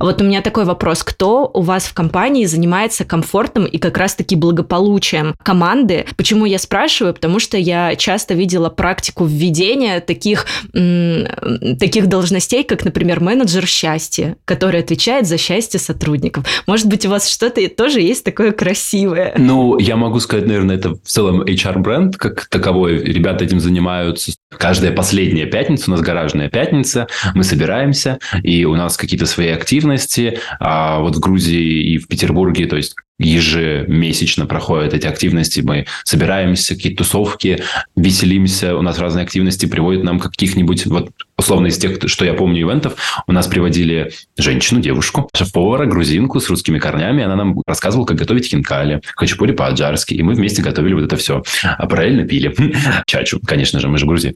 Вот 0.00 0.22
у 0.22 0.24
меня 0.24 0.40
такой 0.40 0.64
вопрос. 0.64 1.04
Кто 1.04 1.50
у 1.52 1.60
вас 1.60 1.84
в 1.84 1.92
компании 1.92 2.46
занимается 2.46 3.04
комфортом 3.04 3.66
и 3.66 3.76
как 3.76 3.98
раз-таки 3.98 4.34
благополучием 4.34 5.34
команды? 5.42 6.06
Почему 6.16 6.46
я 6.46 6.58
спрашиваю? 6.58 7.12
Потому 7.12 7.38
что 7.38 7.58
я 7.58 7.94
часто 7.96 8.32
видела 8.32 8.70
практику 8.70 9.26
введения 9.26 10.00
таких, 10.00 10.46
таких 10.72 12.06
должностей, 12.06 12.64
как, 12.64 12.84
например, 12.84 13.20
менеджер 13.20 13.66
счастья, 13.66 14.36
который 14.46 14.80
отвечает 14.80 15.26
за 15.26 15.36
счастье 15.36 15.78
сотрудников. 15.78 16.46
Может 16.66 16.86
быть, 16.86 17.04
у 17.04 17.10
вас 17.10 17.28
что-то 17.28 17.60
тоже 17.68 18.00
есть 18.00 18.24
такое 18.24 18.52
красивое? 18.52 19.34
Ну, 19.36 19.78
я 19.78 19.96
могу 19.96 20.18
сказать, 20.20 20.46
наверное, 20.46 20.76
это 20.76 20.94
в 20.94 21.08
целом 21.08 21.42
HR-бренд 21.42 22.16
как 22.16 22.46
таковой. 22.48 22.96
Ребята 22.98 23.44
этим 23.44 23.60
занимаются. 23.60 24.32
Каждая 24.50 24.92
последняя 24.92 25.44
пятница, 25.44 25.90
у 25.90 25.94
нас 25.94 26.00
гаражная 26.00 26.48
пятница, 26.48 27.06
мы 27.34 27.44
собираемся, 27.44 28.18
и 28.42 28.64
у 28.64 28.74
нас 28.74 28.96
какие-то 28.96 29.26
свои 29.26 29.48
активности, 29.48 29.89
активности. 29.90 30.40
А 30.58 31.00
вот 31.00 31.16
в 31.16 31.20
Грузии 31.20 31.94
и 31.94 31.98
в 31.98 32.08
Петербурге, 32.08 32.66
то 32.66 32.76
есть 32.76 32.94
ежемесячно 33.18 34.46
проходят 34.46 34.94
эти 34.94 35.06
активности. 35.06 35.60
Мы 35.60 35.86
собираемся, 36.04 36.74
какие-то 36.74 37.04
тусовки, 37.04 37.62
веселимся. 37.94 38.76
У 38.76 38.82
нас 38.82 38.98
разные 38.98 39.24
активности 39.24 39.66
приводят 39.66 40.04
нам 40.04 40.18
каких-нибудь, 40.18 40.86
вот 40.86 41.10
условно 41.36 41.66
из 41.66 41.76
тех, 41.76 41.98
что 42.06 42.24
я 42.24 42.32
помню 42.32 42.62
ивентов, 42.62 42.96
у 43.26 43.32
нас 43.32 43.46
приводили 43.46 44.12
женщину, 44.38 44.80
девушку, 44.80 45.28
шеф-повара, 45.34 45.84
грузинку 45.84 46.40
с 46.40 46.48
русскими 46.48 46.78
корнями. 46.78 47.22
Она 47.22 47.36
нам 47.36 47.60
рассказывала, 47.66 48.06
как 48.06 48.16
готовить 48.16 48.46
хинкали, 48.46 49.02
хачапури 49.16 49.52
по-аджарски. 49.52 50.14
И 50.14 50.22
мы 50.22 50.32
вместе 50.32 50.62
готовили 50.62 50.94
вот 50.94 51.04
это 51.04 51.16
все. 51.16 51.42
А 51.62 51.86
параллельно 51.86 52.26
пили 52.26 52.54
чачу, 53.06 53.38
конечно 53.46 53.80
же, 53.80 53.88
мы 53.88 53.98
же 53.98 54.06
в 54.06 54.08
Грузии. 54.08 54.34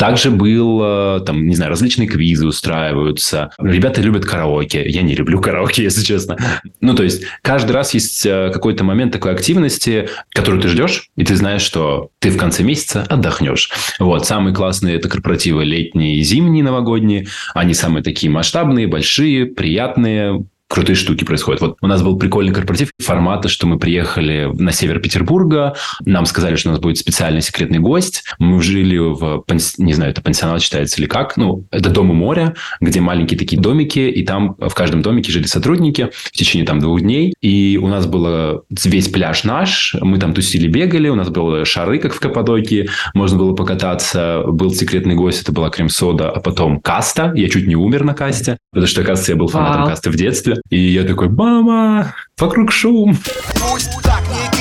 Также 0.00 0.30
был, 0.30 0.80
э, 0.82 1.20
там, 1.26 1.46
не 1.46 1.54
знаю, 1.54 1.68
различные 1.68 2.08
квизы 2.08 2.46
устраиваются. 2.46 3.50
Ребята 3.58 4.00
любят 4.00 4.24
караоке. 4.24 4.82
Я 4.88 5.02
не 5.02 5.14
люблю 5.14 5.42
караоке, 5.42 5.82
если 5.84 6.02
честно. 6.02 6.38
Ну, 6.80 6.94
то 6.94 7.02
есть, 7.02 7.24
каждый 7.42 7.72
раз 7.72 7.92
есть 7.92 8.24
э, 8.24 8.48
какой-то 8.50 8.82
момент 8.82 9.12
такой 9.12 9.32
активности, 9.32 10.08
которую 10.30 10.62
ты 10.62 10.68
ждешь, 10.68 11.10
и 11.16 11.24
ты 11.24 11.36
знаешь, 11.36 11.60
что 11.60 12.08
ты 12.18 12.30
в 12.30 12.38
конце 12.38 12.62
месяца 12.62 13.02
отдохнешь. 13.02 13.70
Вот. 13.98 14.24
Самые 14.24 14.54
классные– 14.54 14.96
это 14.96 15.10
корпоративы 15.10 15.66
летние 15.66 16.22
зимние 16.22 16.64
новогодние. 16.64 17.26
Они 17.52 17.74
самые 17.74 18.02
такие 18.02 18.32
масштабные, 18.32 18.86
большие, 18.86 19.44
приятные, 19.44 20.46
крутые 20.70 20.94
штуки 20.94 21.24
происходят. 21.24 21.60
Вот 21.60 21.76
у 21.80 21.86
нас 21.88 22.00
был 22.00 22.16
прикольный 22.16 22.54
корпоратив 22.54 22.92
формата, 23.02 23.48
что 23.48 23.66
мы 23.66 23.78
приехали 23.78 24.48
на 24.54 24.70
север 24.70 25.00
Петербурга, 25.00 25.74
нам 26.04 26.26
сказали, 26.26 26.54
что 26.54 26.68
у 26.68 26.72
нас 26.72 26.80
будет 26.80 26.96
специальный 26.96 27.42
секретный 27.42 27.80
гость. 27.80 28.22
Мы 28.38 28.62
жили 28.62 28.96
в, 28.96 29.44
не 29.78 29.92
знаю, 29.94 30.12
это 30.12 30.22
пансионат 30.22 30.62
считается 30.62 31.00
или 31.00 31.08
как, 31.08 31.36
ну, 31.36 31.66
это 31.72 31.90
дом 31.90 32.10
у 32.10 32.14
моря, 32.14 32.54
где 32.80 33.00
маленькие 33.00 33.36
такие 33.36 33.60
домики, 33.60 33.98
и 33.98 34.24
там 34.24 34.54
в 34.58 34.72
каждом 34.74 35.02
домике 35.02 35.32
жили 35.32 35.46
сотрудники 35.46 36.10
в 36.12 36.30
течение 36.30 36.64
там 36.64 36.78
двух 36.78 37.00
дней, 37.00 37.34
и 37.40 37.78
у 37.82 37.88
нас 37.88 38.06
был 38.06 38.64
весь 38.70 39.08
пляж 39.08 39.42
наш, 39.42 39.96
мы 40.00 40.18
там 40.18 40.34
тусили, 40.34 40.68
бегали, 40.68 41.08
у 41.08 41.16
нас 41.16 41.30
были 41.30 41.64
шары, 41.64 41.98
как 41.98 42.14
в 42.14 42.20
Каппадокии, 42.20 42.88
можно 43.14 43.38
было 43.38 43.56
покататься, 43.56 44.44
был 44.46 44.72
секретный 44.72 45.16
гость, 45.16 45.42
это 45.42 45.50
была 45.50 45.68
крем-сода, 45.70 46.30
а 46.30 46.38
потом 46.38 46.80
каста, 46.80 47.32
я 47.34 47.48
чуть 47.48 47.66
не 47.66 47.74
умер 47.74 48.04
на 48.04 48.14
касте, 48.14 48.56
потому 48.70 48.86
что, 48.86 49.00
оказывается, 49.00 49.32
я 49.32 49.36
был 49.36 49.48
фанатом 49.48 49.82
Вау. 49.82 49.90
касты 49.90 50.10
в 50.10 50.16
детстве, 50.16 50.59
и 50.68 50.78
я 50.78 51.04
такой, 51.04 51.28
мама, 51.28 52.14
вокруг 52.38 52.72
шум. 52.72 53.16
Пусть 53.60 53.90
так 54.02 54.22
не. 54.28 54.59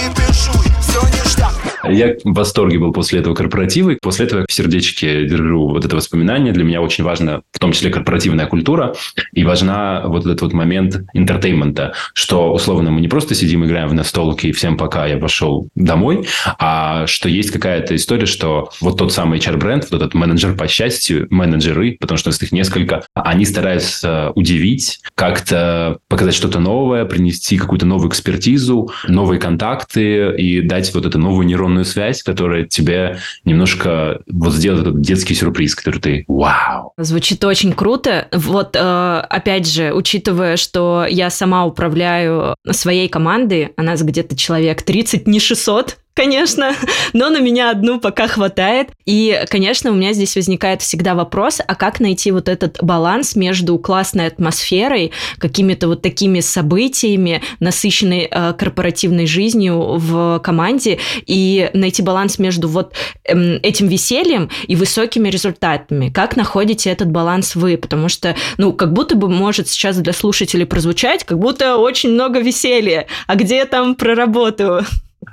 Я 1.84 2.16
в 2.24 2.34
восторге 2.34 2.80
был 2.80 2.92
после 2.92 3.20
этого 3.20 3.36
корпоратива. 3.36 3.92
И 3.92 3.98
после 4.02 4.26
этого 4.26 4.42
я 4.42 4.46
в 4.48 4.52
сердечке 4.52 5.26
держу 5.26 5.70
вот 5.70 5.86
это 5.86 5.96
воспоминание. 5.96 6.54
Для 6.54 6.64
меня 6.64 6.82
очень 6.82 7.04
важно, 7.04 7.42
в 7.52 7.60
том 7.60 7.72
числе, 7.72 7.90
корпоративная 7.90 8.48
культура. 8.48 8.96
И 9.34 9.44
важна 9.44 10.04
вот 10.06 10.26
этот 10.26 10.42
вот 10.42 10.54
момент 10.54 11.02
entertainment 11.14 11.83
а, 11.83 11.94
что, 12.14 12.52
условно, 12.52 12.92
мы 12.92 13.02
не 13.02 13.08
просто 13.08 13.36
сидим, 13.36 13.66
играем 13.66 13.90
в 13.90 13.94
настолки, 13.94 14.48
и 14.48 14.52
всем 14.52 14.78
пока, 14.78 15.06
я 15.06 15.18
пошел 15.18 15.70
домой, 15.76 16.26
а 16.58 17.08
что 17.08 17.30
есть 17.30 17.52
какая-то 17.52 17.96
история, 17.96 18.26
что 18.26 18.70
вот 18.82 18.98
тот 18.98 19.14
самый 19.14 19.40
HR-бренд, 19.40 19.88
вот 19.92 20.02
этот 20.02 20.14
менеджер 20.14 20.56
по 20.56 20.68
счастью, 20.68 21.28
менеджеры, 21.30 21.98
потому 22.00 22.18
что 22.18 22.30
их 22.30 22.52
несколько, 22.52 23.04
они 23.16 23.46
стараются 23.46 24.32
удивить, 24.36 25.00
как-то 25.16 26.00
показать 26.08 26.36
что-то 26.36 26.60
новое, 26.60 27.06
принести 27.06 27.58
какую-то 27.58 27.86
новую 27.86 28.10
экспертизу, 28.10 28.92
новые 29.08 29.40
контакты 29.40 30.36
и 30.38 30.62
дать 30.62 30.94
вот 30.94 31.06
эту 31.06 31.20
новую 31.20 31.46
нейронную 31.46 31.69
нейронную 31.70 31.86
связь, 31.86 32.24
которая 32.24 32.66
тебе 32.66 33.20
немножко 33.46 34.22
вот 34.28 34.54
сделает 34.54 34.88
этот 34.88 35.02
детский 35.02 35.36
сюрприз, 35.36 35.76
который 35.76 36.00
ты 36.00 36.26
вау. 36.28 36.94
Звучит 36.98 37.44
очень 37.44 37.74
круто. 37.74 38.28
Вот 38.32 38.76
э, 38.76 39.24
опять 39.30 39.68
же, 39.68 39.94
учитывая, 39.94 40.58
что 40.58 41.06
я 41.08 41.30
сама 41.30 41.66
управляю 41.66 42.56
своей 42.72 43.08
командой, 43.08 43.70
а 43.78 43.84
нас 43.84 44.02
где-то 44.02 44.36
человек 44.36 44.82
30, 44.82 45.28
не 45.28 45.40
600, 45.40 45.99
конечно, 46.20 46.76
но 47.14 47.30
на 47.30 47.40
меня 47.40 47.72
одну 47.72 47.98
пока 47.98 48.28
хватает. 48.28 48.90
И, 49.06 49.42
конечно, 49.50 49.90
у 49.92 49.94
меня 49.94 50.12
здесь 50.12 50.36
возникает 50.36 50.82
всегда 50.82 51.16
вопрос, 51.16 51.62
а 51.66 51.76
как 51.76 52.02
найти 52.02 52.32
вот 52.32 52.50
этот 52.50 52.84
баланс 52.84 53.38
между 53.38 53.80
классной 53.80 54.28
атмосферой, 54.28 55.14
какими-то 55.38 55.88
вот 55.88 56.02
такими 56.02 56.42
событиями, 56.42 57.42
насыщенной 57.62 58.28
э, 58.30 58.54
корпоративной 58.54 59.28
жизнью 59.28 59.96
в 59.98 60.40
команде, 60.44 61.00
и 61.26 61.70
найти 61.74 62.02
баланс 62.02 62.38
между 62.38 62.68
вот 62.68 62.94
э, 63.24 63.58
этим 63.60 63.88
весельем 63.88 64.50
и 64.68 64.76
высокими 64.76 65.30
результатами. 65.30 66.10
Как 66.10 66.36
находите 66.36 66.90
этот 66.90 67.10
баланс 67.10 67.56
вы? 67.56 67.78
Потому 67.78 68.10
что, 68.10 68.36
ну, 68.58 68.74
как 68.74 68.92
будто 68.92 69.16
бы 69.16 69.30
может 69.30 69.70
сейчас 69.70 69.96
для 69.96 70.12
слушателей 70.12 70.66
прозвучать, 70.66 71.24
как 71.24 71.40
будто 71.40 71.78
очень 71.78 72.10
много 72.12 72.40
веселья. 72.40 73.08
А 73.26 73.36
где 73.36 73.56
я 73.56 73.66
там 73.66 73.96
про 73.96 74.16
работу? 74.16 74.84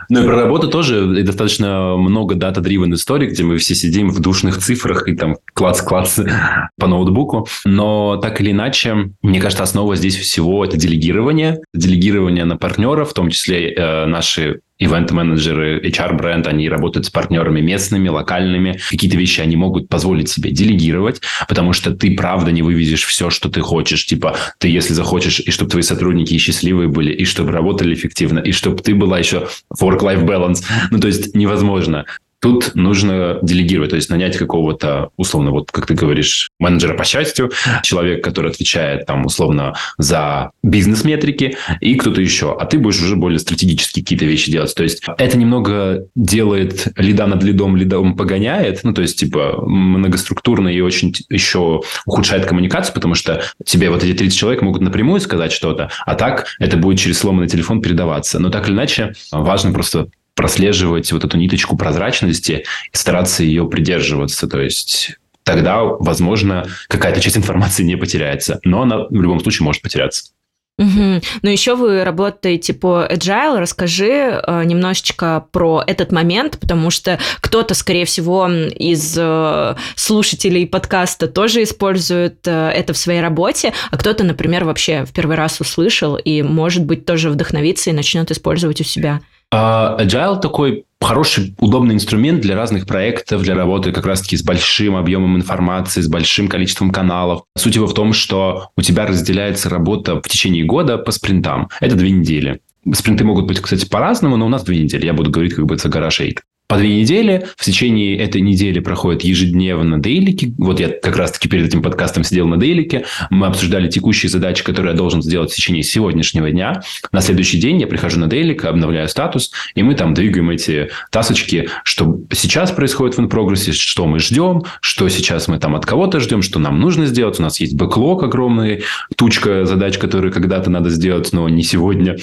Ну 0.09 0.23
и 0.23 0.27
про 0.27 0.43
работу 0.43 0.69
тоже 0.69 1.23
достаточно 1.25 1.97
много 1.97 2.35
дата-дривен 2.35 2.95
историй, 2.95 3.29
где 3.29 3.43
мы 3.43 3.59
все 3.59 3.75
сидим 3.75 4.11
в 4.11 4.21
душных 4.21 4.59
цифрах 4.59 5.09
и 5.09 5.17
там 5.17 5.37
клац-клац 5.55 6.21
по 6.79 6.87
ноутбуку. 6.87 7.49
Но 7.65 8.17
так 8.17 8.41
или 8.41 8.53
иначе, 8.53 9.11
мне 9.23 9.41
кажется, 9.41 9.65
основа 9.65 9.97
здесь 9.97 10.17
всего 10.17 10.65
это 10.65 10.77
делегирование. 10.77 11.61
Делегирование 11.75 12.45
на 12.45 12.57
партнеров, 12.57 13.11
в 13.11 13.15
том 13.15 13.31
числе 13.31 13.73
э, 13.73 14.07
наши 14.07 14.61
ивент-менеджеры, 14.79 15.81
HR-бренд, 15.81 16.47
они 16.47 16.69
работают 16.69 17.07
с 17.07 17.11
партнерами 17.11 17.61
местными, 17.61 18.09
локальными. 18.09 18.79
Какие-то 18.91 19.17
вещи 19.17 19.41
они 19.41 19.57
могут 19.57 19.89
позволить 19.89 20.29
себе 20.29 20.51
делегировать, 20.51 21.23
потому 21.49 21.73
что 21.73 21.93
ты 21.93 22.15
правда 22.15 22.53
не 22.53 22.63
вывезешь 22.63 23.05
все, 23.05 23.31
что 23.31 23.49
ты 23.49 23.61
хочешь. 23.61 24.07
Типа, 24.07 24.37
ты 24.59 24.69
если 24.69 24.93
захочешь, 24.93 25.41
и 25.41 25.51
чтобы 25.51 25.71
твои 25.71 25.83
сотрудники 25.83 26.37
счастливые 26.39 26.89
были, 26.89 27.13
и 27.13 27.25
чтобы 27.25 27.53
работали 27.53 27.95
эффективно, 27.95 28.41
и 28.41 28.53
чтобы 28.53 28.83
ты 28.83 28.95
была 28.95 29.19
еще 29.19 29.49
work-life 29.81 30.25
balance. 30.25 30.65
Ну, 30.91 30.99
то 30.99 31.07
есть 31.07 31.35
невозможно. 31.35 32.05
Тут 32.41 32.75
нужно 32.75 33.39
делегировать, 33.43 33.91
то 33.91 33.97
есть 33.97 34.11
нанять 34.11 34.37
какого-то, 34.37 35.11
условно, 35.17 35.51
вот 35.51 35.73
как 35.73 35.87
ты 35.87 35.95
говоришь, 35.95 36.51
менеджера 36.59 36.95
по 36.95 37.05
счастью, 37.05 37.51
человек, 37.83 38.23
который 38.23 38.51
отвечает 38.51 39.07
там 39.07 39.25
условно 39.25 39.75
за 39.99 40.51
бизнес-метрики 40.63 41.57
и 41.81 41.95
кто-то 41.95 42.21
еще, 42.21 42.57
а 42.59 42.67
ты 42.67 42.79
будешь 42.79 43.01
уже 43.01 43.17
более 43.17 43.39
стратегические 43.39 44.05
какие-то 44.05 44.27
вещи 44.27 44.51
делать. 44.51 44.75
То 44.75 44.83
есть 44.83 45.03
это 45.19 45.39
немного 45.39 46.07
делает 46.15 46.89
лида 46.97 47.27
над 47.27 47.43
лидом, 47.43 47.77
лидом 47.77 48.17
погоняет, 48.17 48.81
ну 48.85 48.93
то 48.93 49.03
есть 49.03 49.19
типа 49.19 49.63
многоструктурно 49.67 50.69
и 50.69 50.81
очень 50.81 51.15
еще 51.31 51.83
ухудшает 52.05 52.47
коммуникацию, 52.47 52.95
потому 52.95 53.15
что 53.15 53.43
тебе 53.65 53.91
вот 53.91 54.05
эти 54.05 54.17
30 54.17 54.39
человек 54.39 54.63
могут 54.63 54.83
напрямую 54.83 55.21
сказать 55.21 55.53
что-то, 55.53 55.91
а 56.05 56.15
так 56.15 56.47
это 56.59 56.77
будет 56.77 56.99
через 56.99 57.19
сломанный 57.19 57.49
телефон 57.49 57.81
передаваться. 57.81 58.39
Но 58.39 58.51
так 58.51 58.69
или 58.69 58.75
иначе 58.75 59.15
важно 59.33 59.73
просто 59.73 60.09
прослеживать 60.37 61.11
вот 61.11 61.25
эту 61.25 61.37
ниточку 61.37 61.77
прозрачности 61.77 62.65
и 62.93 62.97
стараться 62.97 63.43
ее 63.43 63.69
придерживаться. 63.69 64.47
То 64.47 64.61
есть 64.61 65.17
тогда, 65.43 65.83
возможно, 65.83 66.67
какая-то 66.89 67.21
часть 67.21 67.37
информации 67.37 67.83
не 67.83 67.97
потеряется, 67.97 68.61
но 68.63 68.83
она 68.83 69.07
в 69.09 69.21
любом 69.21 69.41
случае 69.41 69.65
может 69.65 69.83
потеряться. 69.83 70.31
Угу. 70.79 71.23
Но 71.41 71.49
еще 71.49 71.75
вы 71.75 72.05
работаете 72.05 72.75
по 72.75 73.07
Agile. 73.11 73.59
Расскажи 73.61 74.11
э, 74.47 74.65
немножечко 74.65 75.47
про 75.51 75.83
этот 75.87 76.13
момент, 76.13 76.59
потому 76.59 76.91
что 76.91 77.19
кто-то, 77.41 77.73
скорее 77.73 78.05
всего, 78.05 78.47
из 78.47 79.17
э, 79.17 79.75
слушателей 79.95 80.67
подкаста 80.67 81.29
тоже 81.29 81.63
использует 81.63 82.47
э, 82.47 82.69
это 82.75 82.93
в 82.93 82.99
своей 82.99 83.23
работе, 83.23 83.73
а 83.91 83.97
кто-то, 83.97 84.23
например, 84.23 84.65
вообще 84.65 85.07
в 85.07 85.13
первый 85.13 85.37
раз 85.37 85.63
услышал 85.63 86.17
и, 86.17 86.43
может 86.43 86.85
быть, 86.85 87.07
тоже 87.07 87.31
вдохновится 87.31 87.89
и 87.89 87.95
начнет 87.95 88.31
использовать 88.31 88.83
у 88.83 88.85
себя. 88.85 89.23
Uh, 89.55 89.99
Agile 90.01 90.41
такой 90.41 90.85
хороший, 91.01 91.55
удобный 91.61 91.95
инструмент 91.95 92.41
для 92.41 92.57
разных 92.57 92.87
проектов, 92.87 93.43
для 93.43 93.55
работы 93.55 93.93
как 93.93 94.07
раз-таки 94.07 94.37
с 94.37 94.43
большим 94.43 94.97
объемом 94.97 95.37
информации, 95.37 96.01
с 96.01 96.09
большим 96.09 96.49
количеством 96.49 96.91
каналов. 96.91 97.43
Суть 97.57 97.77
его 97.77 97.87
в 97.87 97.95
том, 97.95 98.13
что 98.13 98.71
у 98.77 98.83
тебя 98.83 99.07
разделяется 99.07 99.69
работа 99.69 100.17
в 100.17 100.29
течение 100.29 100.65
года 100.65 100.99
по 100.99 101.13
спринтам. 101.13 101.69
Это 101.81 101.95
две 101.97 102.11
недели. 102.11 102.61
Спринты 102.93 103.25
могут 103.25 103.47
быть, 103.47 103.61
кстати, 103.61 103.87
по-разному, 103.87 104.37
но 104.37 104.47
у 104.47 104.49
нас 104.49 104.65
две 104.65 104.83
недели. 104.83 105.07
Я 105.07 105.13
буду 105.13 105.31
говорить 105.31 105.55
как 105.55 105.67
бы 105.67 105.75
это 105.75 105.89
гараж 105.89 106.21
по 106.69 106.77
две 106.77 107.01
недели. 107.01 107.47
В 107.57 107.65
течение 107.65 108.17
этой 108.19 108.41
недели 108.41 108.81
проходят 108.81 109.23
ежедневно 109.23 110.01
дейлики. 110.01 110.55
Вот 110.59 110.81
я 110.81 110.89
как 110.89 111.17
раз-таки 111.17 111.49
перед 111.49 111.67
этим 111.67 111.83
подкастом 111.83 112.25
сидел 112.25 112.47
на 112.49 112.57
дейлике. 112.57 113.05
Мы 113.31 113.47
обсуждали 113.47 113.89
текущие 113.89 114.31
задачи, 114.31 114.65
которые 114.65 114.93
я 114.93 114.97
должен 114.97 115.23
сделать 115.23 115.53
в 115.53 115.55
течение 115.55 115.83
сегодняшнего 115.83 116.51
дня. 116.51 116.83
На 117.13 117.21
следующий 117.21 117.59
день 117.59 117.81
я 117.81 117.87
прихожу 117.87 118.19
на 118.19 118.27
дейлик, 118.27 118.65
обновляю 118.65 119.09
статус, 119.09 119.53
и 119.75 119.83
мы 119.83 119.95
там 119.95 120.15
двигаем 120.15 120.51
эти 120.51 120.91
тасочки, 121.11 121.69
что 121.85 122.21
сейчас 122.33 122.73
происходит 122.73 123.17
в 123.17 123.21
инпрогрессе, 123.21 123.73
что 123.73 124.07
мы 124.07 124.19
ждем, 124.19 124.65
что 124.81 125.09
сейчас 125.09 125.49
мы 125.49 125.59
там 125.59 125.77
от 125.77 125.87
кого-то 125.87 126.21
ждем, 126.21 126.43
что 126.43 126.59
нам 126.59 126.81
нужно 126.81 127.07
сделать. 127.07 127.39
У 127.39 127.43
нас 127.43 127.61
есть 127.61 127.75
бэклог 127.75 128.23
огромный, 128.23 128.83
тучка 129.17 129.67
задач, 129.67 129.99
которые 129.99 130.33
когда-то 130.33 130.71
надо 130.71 130.91
сделать, 130.91 131.33
но 131.33 131.49
не 131.49 131.63
сегодня. 131.63 132.17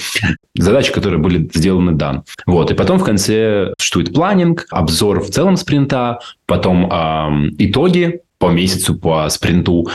Задачи, 0.54 0.92
которые 0.92 1.18
были 1.18 1.48
сделаны 1.52 1.92
дан. 1.92 2.24
Вот. 2.46 2.70
И 2.70 2.74
потом 2.74 2.98
в 2.98 3.04
конце 3.04 3.72
существует 3.78 4.12
план, 4.12 4.33
планинг, 4.34 4.66
обзор 4.70 5.20
в 5.20 5.30
целом 5.30 5.56
спринта, 5.56 6.18
потом 6.46 6.90
э, 6.90 7.50
итоги 7.58 8.20
по 8.38 8.50
месяцу, 8.50 8.96
по 8.96 9.28
спринту. 9.28 9.88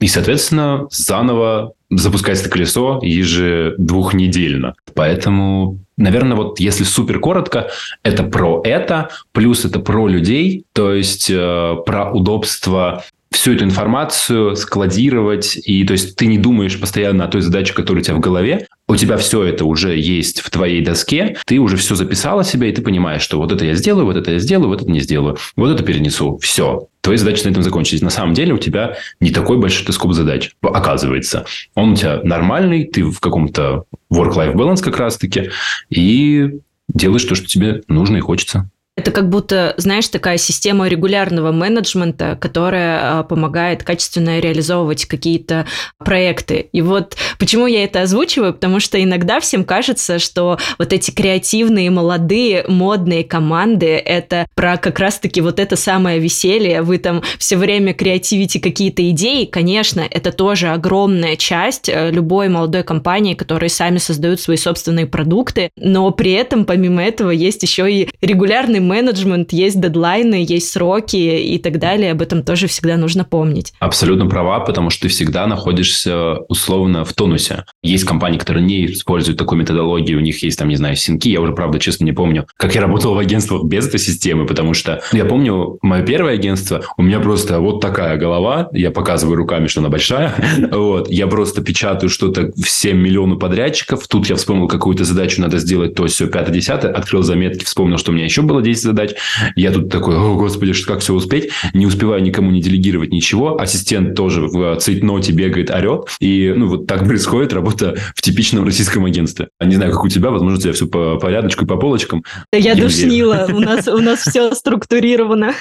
И, 0.00 0.08
соответственно, 0.08 0.86
заново 0.90 1.74
запускается 1.90 2.48
колесо 2.48 3.00
ежедвухнедельно. 3.02 4.74
Поэтому, 4.94 5.78
наверное, 5.98 6.36
вот 6.36 6.58
если 6.58 6.84
супер 6.84 7.20
коротко, 7.20 7.68
это 8.02 8.22
про 8.22 8.62
это, 8.64 9.10
плюс 9.32 9.66
это 9.66 9.78
про 9.78 10.08
людей, 10.08 10.64
то 10.72 10.94
есть 10.94 11.30
э, 11.30 11.76
про 11.84 12.10
удобство 12.10 13.04
всю 13.32 13.54
эту 13.54 13.64
информацию 13.64 14.56
складировать, 14.56 15.56
и 15.56 15.84
то 15.84 15.92
есть 15.92 16.16
ты 16.16 16.26
не 16.26 16.38
думаешь 16.38 16.78
постоянно 16.78 17.24
о 17.24 17.28
той 17.28 17.40
задаче, 17.40 17.74
которая 17.74 18.02
у 18.02 18.04
тебя 18.04 18.16
в 18.16 18.20
голове, 18.20 18.66
у 18.88 18.96
тебя 18.96 19.16
все 19.16 19.42
это 19.44 19.64
уже 19.64 19.98
есть 19.98 20.40
в 20.40 20.50
твоей 20.50 20.82
доске, 20.82 21.36
ты 21.46 21.58
уже 21.58 21.76
все 21.76 21.94
записала 21.94 22.44
себе, 22.44 22.70
и 22.70 22.72
ты 22.72 22.82
понимаешь, 22.82 23.22
что 23.22 23.38
вот 23.38 23.52
это 23.52 23.64
я 23.64 23.74
сделаю, 23.74 24.06
вот 24.06 24.16
это 24.16 24.32
я 24.32 24.38
сделаю, 24.38 24.68
вот 24.68 24.82
это 24.82 24.90
не 24.90 25.00
сделаю, 25.00 25.38
вот 25.56 25.70
это 25.70 25.82
перенесу, 25.82 26.38
все. 26.38 26.88
Твои 27.00 27.16
задачи 27.16 27.44
на 27.44 27.50
этом 27.50 27.62
закончились. 27.62 28.00
На 28.00 28.10
самом 28.10 28.34
деле 28.34 28.54
у 28.54 28.58
тебя 28.58 28.96
не 29.18 29.30
такой 29.30 29.58
большой 29.58 29.92
скоп 29.92 30.12
задач, 30.12 30.52
оказывается. 30.62 31.46
Он 31.74 31.92
у 31.92 31.96
тебя 31.96 32.20
нормальный, 32.22 32.84
ты 32.84 33.04
в 33.04 33.18
каком-то 33.18 33.84
work-life 34.12 34.54
balance 34.54 34.82
как 34.82 34.98
раз-таки, 34.98 35.50
и 35.90 36.60
делаешь 36.88 37.24
то, 37.24 37.34
что 37.34 37.46
тебе 37.46 37.82
нужно 37.88 38.18
и 38.18 38.20
хочется. 38.20 38.70
Это 38.94 39.10
как 39.10 39.30
будто, 39.30 39.72
знаешь, 39.78 40.06
такая 40.08 40.36
система 40.36 40.86
регулярного 40.86 41.50
менеджмента, 41.50 42.36
которая 42.38 43.20
а, 43.20 43.22
помогает 43.22 43.82
качественно 43.84 44.38
реализовывать 44.38 45.06
какие-то 45.06 45.66
проекты. 45.96 46.68
И 46.72 46.82
вот 46.82 47.16
почему 47.38 47.66
я 47.66 47.84
это 47.84 48.02
озвучиваю, 48.02 48.52
потому 48.52 48.80
что 48.80 49.02
иногда 49.02 49.40
всем 49.40 49.64
кажется, 49.64 50.18
что 50.18 50.58
вот 50.78 50.92
эти 50.92 51.10
креативные, 51.10 51.90
молодые, 51.90 52.66
модные 52.68 53.24
команды— 53.24 53.86
это 53.96 54.46
про 54.54 54.76
как 54.76 54.98
раз-таки 54.98 55.40
вот 55.40 55.58
это 55.58 55.74
самое 55.74 56.18
веселье. 56.18 56.82
Вы 56.82 56.98
там 56.98 57.22
все 57.38 57.56
время 57.56 57.94
креативите 57.94 58.60
какие-то 58.60 59.08
идеи. 59.08 59.46
Конечно, 59.46 60.02
это 60.10 60.32
тоже 60.32 60.68
огромная 60.68 61.36
часть 61.36 61.88
э, 61.88 62.10
любой 62.10 62.50
молодой 62.50 62.82
компании, 62.82 63.32
которые 63.32 63.70
сами 63.70 63.96
создают 63.96 64.38
свои 64.38 64.58
собственные 64.58 65.06
продукты, 65.06 65.70
но 65.78 66.10
при 66.10 66.32
этом, 66.32 66.66
помимо 66.66 67.02
этого, 67.02 67.30
есть 67.30 67.62
еще 67.62 67.90
и 67.90 68.10
регулярный 68.20 68.81
менеджмент, 68.82 69.52
есть 69.52 69.80
дедлайны, 69.80 70.44
есть 70.46 70.70
сроки 70.70 71.16
и 71.16 71.58
так 71.58 71.78
далее. 71.78 72.12
Об 72.12 72.22
этом 72.22 72.42
тоже 72.42 72.66
всегда 72.66 72.96
нужно 72.96 73.24
помнить. 73.24 73.72
Абсолютно 73.78 74.26
права, 74.26 74.60
потому 74.60 74.90
что 74.90 75.02
ты 75.02 75.08
всегда 75.08 75.46
находишься 75.46 76.36
условно 76.48 77.04
в 77.04 77.12
тонусе. 77.12 77.64
Есть 77.82 78.04
компании, 78.04 78.38
которые 78.38 78.64
не 78.64 78.86
используют 78.86 79.38
такую 79.38 79.60
методологию, 79.60 80.18
у 80.18 80.20
них 80.20 80.42
есть 80.42 80.58
там, 80.58 80.68
не 80.68 80.76
знаю, 80.76 80.96
синки. 80.96 81.28
Я 81.28 81.40
уже, 81.40 81.52
правда, 81.52 81.78
честно 81.78 82.04
не 82.04 82.12
помню, 82.12 82.46
как 82.56 82.74
я 82.74 82.80
работал 82.80 83.14
в 83.14 83.18
агентствах 83.18 83.64
без 83.64 83.86
этой 83.86 84.00
системы, 84.00 84.46
потому 84.46 84.74
что 84.74 85.02
я 85.12 85.24
помню 85.24 85.78
мое 85.82 86.02
первое 86.02 86.34
агентство, 86.34 86.82
у 86.96 87.02
меня 87.02 87.20
просто 87.20 87.60
вот 87.60 87.80
такая 87.80 88.16
голова, 88.16 88.68
я 88.72 88.90
показываю 88.90 89.36
руками, 89.36 89.66
что 89.66 89.80
она 89.80 89.88
большая, 89.88 90.34
вот, 90.72 91.10
я 91.10 91.26
просто 91.26 91.62
печатаю 91.62 92.10
что-то 92.10 92.52
всем 92.62 92.98
миллиону 92.98 93.38
подрядчиков, 93.38 94.06
тут 94.08 94.28
я 94.28 94.36
вспомнил 94.36 94.68
какую-то 94.68 95.04
задачу, 95.04 95.40
надо 95.40 95.58
сделать 95.58 95.94
то, 95.94 96.06
все, 96.06 96.26
пятое, 96.26 96.54
десятое, 96.54 96.92
открыл 96.92 97.22
заметки, 97.22 97.64
вспомнил, 97.64 97.98
что 97.98 98.10
у 98.10 98.14
меня 98.14 98.24
еще 98.24 98.42
было 98.42 98.62
10 98.62 98.71
задач. 98.80 99.10
Я 99.56 99.72
тут 99.72 99.90
такой, 99.90 100.16
о, 100.16 100.34
господи, 100.36 100.72
что, 100.72 100.92
как 100.92 101.00
все 101.00 101.14
успеть? 101.14 101.50
Не 101.74 101.86
успеваю 101.86 102.22
никому 102.22 102.50
не 102.50 102.60
делегировать 102.60 103.12
ничего. 103.12 103.60
Ассистент 103.60 104.14
тоже 104.14 104.46
в 104.46 104.76
цейтноте 104.76 105.32
бегает, 105.32 105.70
орет. 105.70 106.08
И 106.20 106.52
ну, 106.56 106.68
вот 106.68 106.86
так 106.86 107.04
происходит 107.04 107.52
работа 107.52 107.96
в 108.14 108.22
типичном 108.22 108.64
российском 108.64 109.04
агентстве. 109.04 109.48
Не 109.60 109.74
знаю, 109.74 109.92
как 109.92 110.04
у 110.04 110.08
тебя, 110.08 110.30
возможно, 110.30 110.58
у 110.58 110.60
тебя 110.60 110.72
все 110.72 110.86
по 110.86 111.16
порядочку 111.16 111.64
и 111.64 111.68
по 111.68 111.76
полочкам. 111.76 112.24
Я 112.52 112.74
душнила. 112.74 113.48
У 113.52 113.60
нас, 113.60 113.88
у 113.88 113.98
нас 113.98 114.20
все 114.20 114.54
структурировано. 114.54 115.54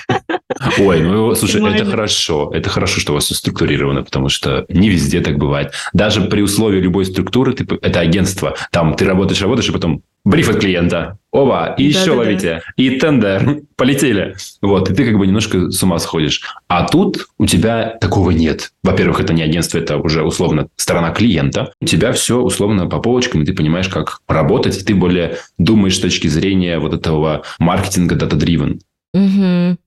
Ой, 0.80 1.02
ну, 1.02 1.34
слушай, 1.36 1.62
это 1.74 1.86
хорошо. 1.86 2.52
Это 2.54 2.70
хорошо, 2.70 3.00
что 3.00 3.14
у 3.14 3.16
вас 3.16 3.26
все 3.26 3.36
структурировано, 3.36 4.04
потому 4.04 4.30
что 4.30 4.66
не 4.70 4.90
везде 4.90 5.22
так 5.22 5.38
бывает. 5.38 5.74
Даже 5.94 6.22
при 6.22 6.42
условии 6.42 6.80
любой 6.80 7.06
структуры, 7.06 7.54
ты, 7.54 7.66
это 7.82 8.00
агентство, 8.00 8.56
там 8.72 8.96
ты 8.96 9.06
работаешь, 9.06 9.42
работаешь, 9.42 9.70
и 9.70 9.74
потом 9.74 10.04
бриф 10.24 10.50
от 10.50 10.60
клиента. 10.60 11.18
Оба, 11.32 11.76
и 11.78 11.86
еще 11.86 12.08
да, 12.08 12.14
ловите. 12.14 12.62
Да. 12.66 12.84
И 12.84 13.00
тендер. 13.00 13.62
Полетели. 13.78 14.36
Вот, 14.62 14.90
и 14.90 14.94
ты 14.94 15.06
как 15.06 15.18
бы 15.18 15.26
немножко 15.26 15.72
с 15.72 15.82
ума 15.82 15.98
сходишь. 16.00 16.42
А 16.68 16.86
тут 16.86 17.28
у 17.38 17.46
тебя 17.46 17.98
такого 18.02 18.32
нет. 18.32 18.72
Во-первых, 18.84 19.22
это 19.22 19.34
не 19.34 19.42
агентство, 19.42 19.78
это 19.78 19.98
уже 19.98 20.24
условно 20.24 20.68
сторона 20.76 21.12
клиента. 21.12 21.74
У 21.80 21.86
тебя 21.86 22.12
все 22.12 22.40
условно 22.40 22.88
по 22.88 23.00
полочкам, 23.00 23.42
и 23.42 23.46
ты 23.46 23.54
понимаешь, 23.54 23.88
как 23.88 24.20
работать, 24.28 24.78
и 24.78 24.84
ты 24.84 24.94
более 24.94 25.38
думаешь 25.58 25.96
с 25.96 26.02
точки 26.02 26.28
зрения 26.28 26.80
вот 26.80 26.94
этого 26.94 27.44
маркетинга 27.60 28.16
data-driven. 28.16 28.82
Угу. 29.14 29.78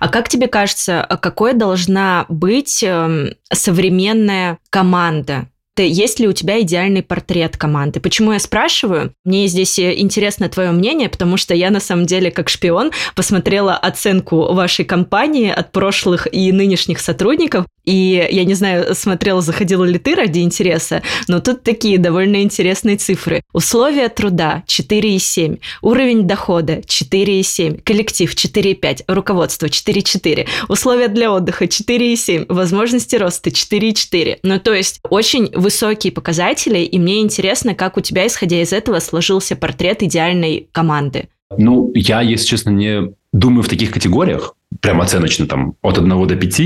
А 0.00 0.08
как 0.08 0.28
тебе 0.28 0.48
кажется, 0.48 1.06
какой 1.20 1.54
должна 1.54 2.26
быть 2.28 2.82
эм, 2.82 3.34
современная 3.52 4.58
команда? 4.70 5.48
Есть 5.82 6.20
ли 6.20 6.28
у 6.28 6.32
тебя 6.32 6.60
идеальный 6.60 7.02
портрет 7.02 7.56
команды? 7.56 8.00
Почему 8.00 8.32
я 8.32 8.38
спрашиваю? 8.38 9.12
Мне 9.24 9.46
здесь 9.46 9.78
э, 9.78 9.98
интересно 9.98 10.48
твое 10.48 10.70
мнение, 10.70 11.08
потому 11.08 11.36
что 11.36 11.54
я 11.54 11.70
на 11.70 11.80
самом 11.80 12.06
деле 12.06 12.30
как 12.30 12.48
шпион 12.48 12.92
посмотрела 13.14 13.76
оценку 13.76 14.52
вашей 14.52 14.84
компании 14.84 15.50
от 15.50 15.72
прошлых 15.72 16.26
и 16.32 16.52
нынешних 16.52 17.00
сотрудников, 17.00 17.66
и 17.88 18.28
я 18.30 18.44
не 18.44 18.52
знаю, 18.52 18.94
смотрела, 18.94 19.40
заходила 19.40 19.84
ли 19.84 19.98
ты 19.98 20.14
ради 20.14 20.40
интереса, 20.40 21.02
но 21.26 21.40
тут 21.40 21.62
такие 21.62 21.98
довольно 21.98 22.42
интересные 22.42 22.96
цифры. 22.96 23.42
Условия 23.54 24.10
труда 24.10 24.62
4,7, 24.66 25.58
уровень 25.80 26.24
дохода 26.24 26.80
4,7, 26.80 27.80
коллектив 27.82 28.34
4,5, 28.34 29.04
руководство 29.08 29.66
4,4, 29.66 30.46
условия 30.68 31.08
для 31.08 31.32
отдыха 31.32 31.64
4,7, 31.64 32.44
возможности 32.52 33.16
роста 33.16 33.48
4,4. 33.48 34.40
Ну, 34.42 34.60
то 34.60 34.74
есть 34.74 35.00
очень 35.08 35.50
высокие 35.68 36.14
показатели, 36.14 36.78
и 36.78 36.98
мне 36.98 37.20
интересно, 37.20 37.74
как 37.74 37.98
у 37.98 38.00
тебя, 38.00 38.26
исходя 38.26 38.62
из 38.62 38.72
этого, 38.72 39.00
сложился 39.00 39.54
портрет 39.54 40.02
идеальной 40.02 40.66
команды. 40.72 41.28
Ну, 41.58 41.92
я, 41.94 42.22
если 42.22 42.46
честно, 42.46 42.70
не 42.70 43.12
думаю 43.32 43.62
в 43.62 43.68
таких 43.68 43.90
категориях, 43.90 44.54
прям 44.80 45.00
оценочно 45.00 45.46
там 45.46 45.74
от 45.82 45.98
1 45.98 46.26
до 46.26 46.36
5, 46.36 46.62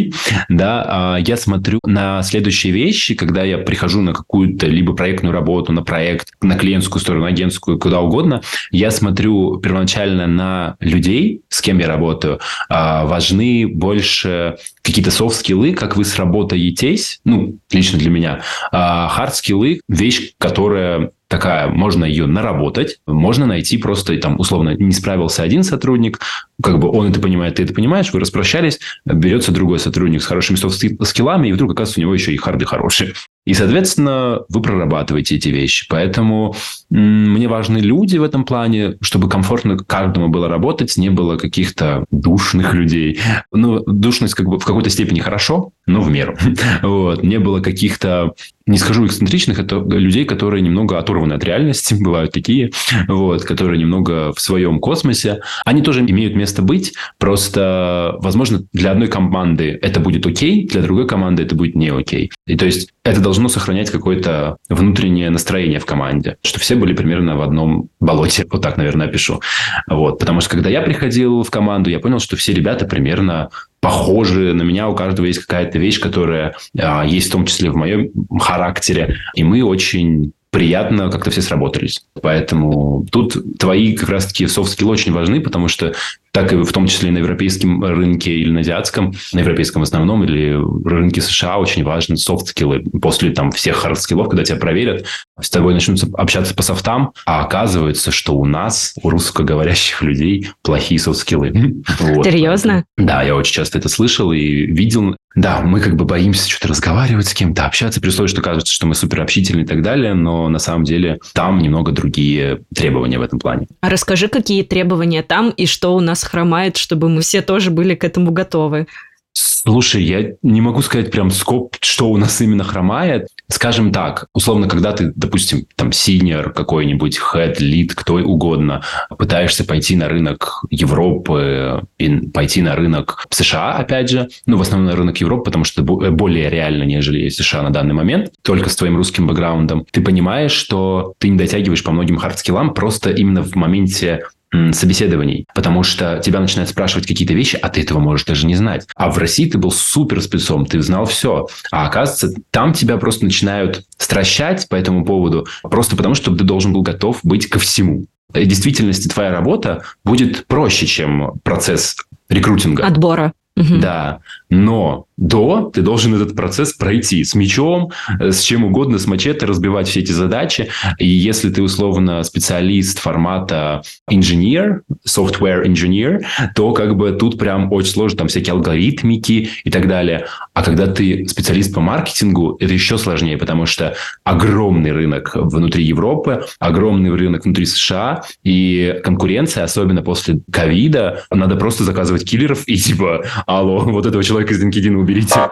да, 0.48 0.84
а 0.86 1.16
я 1.18 1.36
смотрю 1.36 1.80
на 1.84 2.22
следующие 2.22 2.72
вещи, 2.72 3.14
когда 3.14 3.42
я 3.42 3.58
прихожу 3.58 4.00
на 4.00 4.12
какую-то 4.12 4.66
либо 4.66 4.92
проектную 4.94 5.32
работу, 5.32 5.72
на 5.72 5.82
проект, 5.82 6.28
на 6.40 6.56
клиентскую 6.56 7.00
сторону, 7.00 7.26
агентскую, 7.26 7.78
куда 7.78 8.00
угодно, 8.00 8.42
я 8.70 8.90
смотрю 8.90 9.58
первоначально 9.58 10.26
на 10.26 10.76
людей, 10.80 11.42
с 11.48 11.60
кем 11.60 11.78
я 11.78 11.88
работаю, 11.88 12.40
а, 12.68 13.06
важны 13.06 13.66
больше 13.66 14.56
какие-то 14.82 15.10
софт-скиллы, 15.10 15.74
как 15.74 15.96
вы 15.96 16.04
сработаетесь, 16.04 17.20
ну, 17.24 17.58
лично 17.70 17.98
для 17.98 18.10
меня, 18.10 18.40
а 18.72 19.08
хард-скиллы, 19.08 19.80
вещь, 19.88 20.32
которая 20.38 21.12
такая, 21.32 21.68
можно 21.68 22.04
ее 22.04 22.26
наработать, 22.26 22.98
можно 23.06 23.46
найти 23.46 23.78
просто, 23.78 24.18
там, 24.18 24.38
условно, 24.38 24.76
не 24.78 24.92
справился 24.92 25.42
один 25.42 25.64
сотрудник, 25.64 26.20
как 26.62 26.78
бы 26.78 26.88
он 26.88 27.10
это 27.10 27.20
понимает, 27.20 27.56
ты 27.56 27.64
это 27.64 27.74
понимаешь, 27.74 28.12
вы 28.12 28.20
распрощались, 28.20 28.78
берется 29.04 29.52
другой 29.52 29.78
сотрудник 29.78 30.22
с 30.22 30.26
хорошими 30.26 30.56
софт-скиллами, 30.56 31.48
и 31.48 31.52
вдруг, 31.52 31.72
оказывается, 31.72 32.00
у 32.00 32.02
него 32.02 32.14
еще 32.14 32.32
и 32.32 32.36
харды 32.36 32.64
хорошие. 32.64 33.14
И, 33.44 33.54
соответственно, 33.54 34.42
вы 34.48 34.62
прорабатываете 34.62 35.34
эти 35.34 35.48
вещи. 35.48 35.86
Поэтому 35.88 36.54
мне 36.90 37.48
важны 37.48 37.78
люди 37.78 38.16
в 38.16 38.22
этом 38.22 38.44
плане, 38.44 38.98
чтобы 39.00 39.28
комфортно 39.28 39.76
каждому 39.76 40.28
было 40.28 40.48
работать, 40.48 40.96
не 40.96 41.10
было 41.10 41.36
каких-то 41.36 42.04
душных 42.12 42.72
людей. 42.72 43.18
Ну, 43.50 43.82
душность 43.84 44.34
как 44.34 44.46
бы 44.46 44.60
в 44.60 44.64
какой-то 44.64 44.90
степени 44.90 45.18
хорошо, 45.20 45.72
но 45.86 46.00
в 46.00 46.10
меру. 46.10 46.36
Вот. 46.82 47.22
Не 47.22 47.38
было 47.38 47.60
каких-то, 47.60 48.34
не 48.66 48.78
скажу 48.78 49.06
эксцентричных, 49.06 49.58
это 49.58 49.76
людей, 49.78 50.24
которые 50.24 50.60
немного 50.60 50.98
оторваны 50.98 51.32
от 51.32 51.44
реальности, 51.44 51.94
бывают 52.00 52.32
такие, 52.32 52.70
вот, 53.08 53.42
которые 53.44 53.80
немного 53.80 54.32
в 54.32 54.40
своем 54.40 54.78
космосе. 54.78 55.40
Они 55.64 55.82
тоже 55.82 56.00
имеют 56.00 56.36
место 56.36 56.51
быть, 56.60 56.92
просто, 57.18 58.16
возможно, 58.18 58.64
для 58.72 58.90
одной 58.90 59.08
команды 59.08 59.78
это 59.80 60.00
будет 60.00 60.26
окей, 60.26 60.66
для 60.66 60.82
другой 60.82 61.06
команды 61.06 61.44
это 61.44 61.54
будет 61.54 61.74
не 61.74 61.88
окей. 61.88 62.30
И 62.46 62.56
то 62.56 62.66
есть 62.66 62.90
это 63.04 63.20
должно 63.20 63.48
сохранять 63.48 63.90
какое-то 63.90 64.56
внутреннее 64.68 65.30
настроение 65.30 65.78
в 65.78 65.86
команде, 65.86 66.36
что 66.42 66.60
все 66.60 66.74
были 66.74 66.92
примерно 66.92 67.36
в 67.36 67.42
одном 67.42 67.88
болоте, 68.00 68.46
вот 68.50 68.60
так, 68.60 68.76
наверное, 68.76 69.06
опишу. 69.06 69.40
Вот, 69.88 70.18
потому 70.18 70.40
что 70.40 70.50
когда 70.50 70.68
я 70.68 70.82
приходил 70.82 71.42
в 71.42 71.50
команду, 71.50 71.88
я 71.88 72.00
понял, 72.00 72.18
что 72.18 72.36
все 72.36 72.52
ребята 72.52 72.84
примерно 72.84 73.50
похожи 73.80 74.52
на 74.52 74.62
меня, 74.62 74.88
у 74.88 74.94
каждого 74.94 75.26
есть 75.26 75.40
какая-то 75.40 75.78
вещь, 75.78 76.00
которая 76.00 76.54
а, 76.78 77.04
есть 77.04 77.28
в 77.28 77.32
том 77.32 77.46
числе 77.46 77.70
в 77.70 77.76
моем 77.76 78.10
характере, 78.38 79.16
и 79.34 79.42
мы 79.42 79.64
очень 79.64 80.32
приятно 80.52 81.10
как-то 81.10 81.30
все 81.30 81.40
сработались. 81.40 82.04
Поэтому 82.20 83.06
тут 83.10 83.58
твои 83.58 83.94
как 83.94 84.10
раз-таки 84.10 84.46
софт-скиллы 84.46 84.92
очень 84.92 85.12
важны, 85.12 85.40
потому 85.40 85.66
что 85.66 85.94
так 86.32 86.52
и 86.52 86.56
в 86.56 86.72
том 86.72 86.86
числе 86.86 87.10
и 87.10 87.12
на 87.12 87.18
европейском 87.18 87.84
рынке 87.84 88.32
или 88.32 88.50
на 88.50 88.60
азиатском, 88.60 89.12
на 89.32 89.40
европейском 89.40 89.80
в 89.80 89.84
основном, 89.84 90.24
или 90.24 90.58
рынке 90.88 91.20
США 91.20 91.58
очень 91.58 91.84
важны 91.84 92.16
софт-скиллы. 92.16 92.80
После 93.00 93.30
там 93.30 93.52
всех 93.52 93.84
хард-скиллов, 93.84 94.28
когда 94.28 94.42
тебя 94.42 94.58
проверят, 94.58 95.06
с 95.40 95.50
тобой 95.50 95.74
начнут 95.74 96.02
общаться 96.14 96.54
по 96.54 96.62
софтам, 96.62 97.12
а 97.26 97.44
оказывается, 97.44 98.10
что 98.10 98.34
у 98.34 98.46
нас, 98.46 98.94
у 99.02 99.10
русскоговорящих 99.10 100.02
людей, 100.02 100.48
плохие 100.62 100.98
софт-скиллы. 100.98 101.52
Вот. 102.02 102.26
Серьезно? 102.26 102.84
Да, 102.96 103.22
я 103.22 103.36
очень 103.36 103.52
часто 103.52 103.78
это 103.78 103.88
слышал 103.88 104.32
и 104.32 104.66
видел. 104.66 105.16
Да, 105.34 105.60
мы 105.62 105.80
как 105.80 105.96
бы 105.96 106.04
боимся 106.04 106.48
что-то 106.48 106.68
разговаривать 106.68 107.28
с 107.28 107.34
кем-то, 107.34 107.64
общаться, 107.64 108.00
при 108.00 108.08
условии, 108.08 108.28
что 108.28 108.42
кажется, 108.42 108.72
что 108.72 108.86
мы 108.86 108.94
супер 108.94 109.20
общительны 109.20 109.62
и 109.62 109.66
так 109.66 109.82
далее, 109.82 110.14
но 110.14 110.48
на 110.48 110.58
самом 110.58 110.84
деле 110.84 111.18
там 111.32 111.58
немного 111.58 111.92
другие 111.92 112.60
требования 112.74 113.18
в 113.18 113.22
этом 113.22 113.38
плане. 113.38 113.66
А 113.80 113.88
расскажи, 113.88 114.28
какие 114.28 114.62
требования 114.62 115.22
там 115.22 115.50
и 115.50 115.66
что 115.66 115.94
у 115.94 116.00
нас 116.00 116.21
хромает, 116.24 116.76
чтобы 116.76 117.08
мы 117.08 117.22
все 117.22 117.42
тоже 117.42 117.70
были 117.70 117.94
к 117.94 118.04
этому 118.04 118.30
готовы. 118.30 118.86
Слушай, 119.34 120.02
я 120.02 120.32
не 120.42 120.60
могу 120.60 120.82
сказать 120.82 121.10
прям 121.10 121.30
scope, 121.30 121.76
что 121.80 122.10
у 122.10 122.16
нас 122.16 122.40
именно 122.40 122.64
хромает. 122.64 123.28
Скажем 123.48 123.92
так, 123.92 124.26
условно, 124.34 124.68
когда 124.68 124.92
ты, 124.92 125.12
допустим, 125.14 125.66
там, 125.76 125.92
senior 125.92 126.52
какой-нибудь, 126.52 127.18
head, 127.18 127.58
lead, 127.58 127.92
кто 127.94 128.14
угодно, 128.14 128.82
пытаешься 129.16 129.64
пойти 129.64 129.96
на 129.96 130.08
рынок 130.08 130.64
Европы, 130.70 131.82
и 131.98 132.28
пойти 132.28 132.60
на 132.60 132.74
рынок 132.74 133.24
США, 133.30 133.74
опять 133.74 134.10
же, 134.10 134.28
ну, 134.46 134.56
в 134.58 134.62
основном 134.62 134.90
на 134.90 134.96
рынок 134.96 135.18
Европы, 135.18 135.44
потому 135.44 135.64
что 135.64 135.82
более 135.82 136.50
реально, 136.50 136.82
нежели 136.82 137.28
США 137.28 137.62
на 137.62 137.70
данный 137.70 137.94
момент, 137.94 138.32
только 138.42 138.68
с 138.68 138.76
твоим 138.76 138.96
русским 138.96 139.26
бэкграундом, 139.26 139.86
ты 139.90 140.02
понимаешь, 140.02 140.52
что 140.52 141.14
ты 141.18 141.28
не 141.28 141.38
дотягиваешь 141.38 141.84
по 141.84 141.92
многим 141.92 142.16
hard 142.16 142.37
skill 142.37 142.64
ам 142.64 142.74
просто 142.74 143.10
именно 143.10 143.42
в 143.42 143.54
моменте 143.54 144.24
собеседований, 144.72 145.46
потому 145.54 145.82
что 145.82 146.20
тебя 146.22 146.40
начинают 146.40 146.70
спрашивать 146.70 147.06
какие-то 147.06 147.34
вещи, 147.34 147.58
а 147.60 147.68
ты 147.68 147.80
этого 147.82 147.98
можешь 147.98 148.26
даже 148.26 148.46
не 148.46 148.54
знать. 148.54 148.86
А 148.94 149.10
в 149.10 149.18
России 149.18 149.48
ты 149.48 149.58
был 149.58 149.70
супер 149.70 150.20
спецом, 150.20 150.66
ты 150.66 150.80
знал 150.82 151.06
все. 151.06 151.48
А 151.70 151.86
оказывается, 151.86 152.40
там 152.50 152.72
тебя 152.72 152.98
просто 152.98 153.24
начинают 153.24 153.84
стращать 153.96 154.68
по 154.68 154.76
этому 154.76 155.04
поводу, 155.04 155.46
просто 155.62 155.96
потому 155.96 156.14
что 156.14 156.34
ты 156.34 156.44
должен 156.44 156.72
был 156.72 156.82
готов 156.82 157.20
быть 157.22 157.48
ко 157.48 157.58
всему. 157.58 158.06
В 158.28 158.44
действительности 158.44 159.08
твоя 159.08 159.30
работа 159.30 159.82
будет 160.04 160.46
проще, 160.46 160.86
чем 160.86 161.34
процесс 161.42 161.96
рекрутинга. 162.28 162.86
Отбора. 162.86 163.32
Да, 163.54 164.20
но 164.52 165.06
до 165.16 165.70
ты 165.72 165.80
должен 165.80 166.14
этот 166.14 166.36
процесс 166.36 166.74
пройти 166.74 167.24
с 167.24 167.34
мечом, 167.34 167.90
э, 168.20 168.32
с 168.32 168.42
чем 168.42 168.64
угодно, 168.64 168.98
с 168.98 169.06
мачете, 169.06 169.46
разбивать 169.46 169.88
все 169.88 170.00
эти 170.00 170.12
задачи. 170.12 170.68
И 170.98 171.06
если 171.06 171.48
ты 171.48 171.62
условно 171.62 172.22
специалист 172.22 172.98
формата 172.98 173.82
инженер, 174.10 174.82
software 175.08 175.64
engineer, 175.64 176.20
то 176.54 176.72
как 176.72 176.96
бы 176.96 177.12
тут 177.12 177.38
прям 177.38 177.72
очень 177.72 177.92
сложно, 177.92 178.18
там 178.18 178.28
всякие 178.28 178.52
алгоритмики 178.52 179.48
и 179.64 179.70
так 179.70 179.88
далее. 179.88 180.26
А 180.52 180.62
когда 180.62 180.86
ты 180.86 181.26
специалист 181.28 181.72
по 181.74 181.80
маркетингу, 181.80 182.58
это 182.60 182.74
еще 182.74 182.98
сложнее, 182.98 183.38
потому 183.38 183.64
что 183.64 183.94
огромный 184.22 184.92
рынок 184.92 185.30
внутри 185.34 185.84
Европы, 185.84 186.44
огромный 186.58 187.14
рынок 187.14 187.44
внутри 187.44 187.64
США, 187.64 188.24
и 188.44 189.00
конкуренция, 189.02 189.64
особенно 189.64 190.02
после 190.02 190.40
ковида, 190.50 191.24
надо 191.30 191.56
просто 191.56 191.84
заказывать 191.84 192.28
киллеров 192.28 192.64
и 192.66 192.76
типа, 192.76 193.24
алло, 193.46 193.80
вот 193.80 194.04
этого 194.04 194.22
человека 194.22 194.41
из 194.50 194.62
LinkedIn 194.62 194.94
убери 194.94 195.22
уберите. 195.22 195.50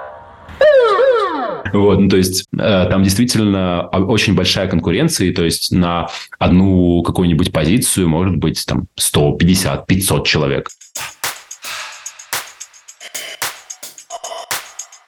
Вот, 1.72 2.00
ну, 2.00 2.08
то 2.08 2.16
есть 2.16 2.46
э, 2.52 2.86
там 2.90 3.04
действительно 3.04 3.86
очень 3.88 4.34
большая 4.34 4.66
конкуренция, 4.66 5.28
и 5.28 5.32
то 5.32 5.44
есть 5.44 5.70
на 5.70 6.08
одну 6.38 7.02
какую-нибудь 7.02 7.52
позицию 7.52 8.08
может 8.08 8.36
быть 8.36 8.64
там 8.66 8.88
150, 8.96 9.86
500 9.86 10.26
человек. 10.26 10.68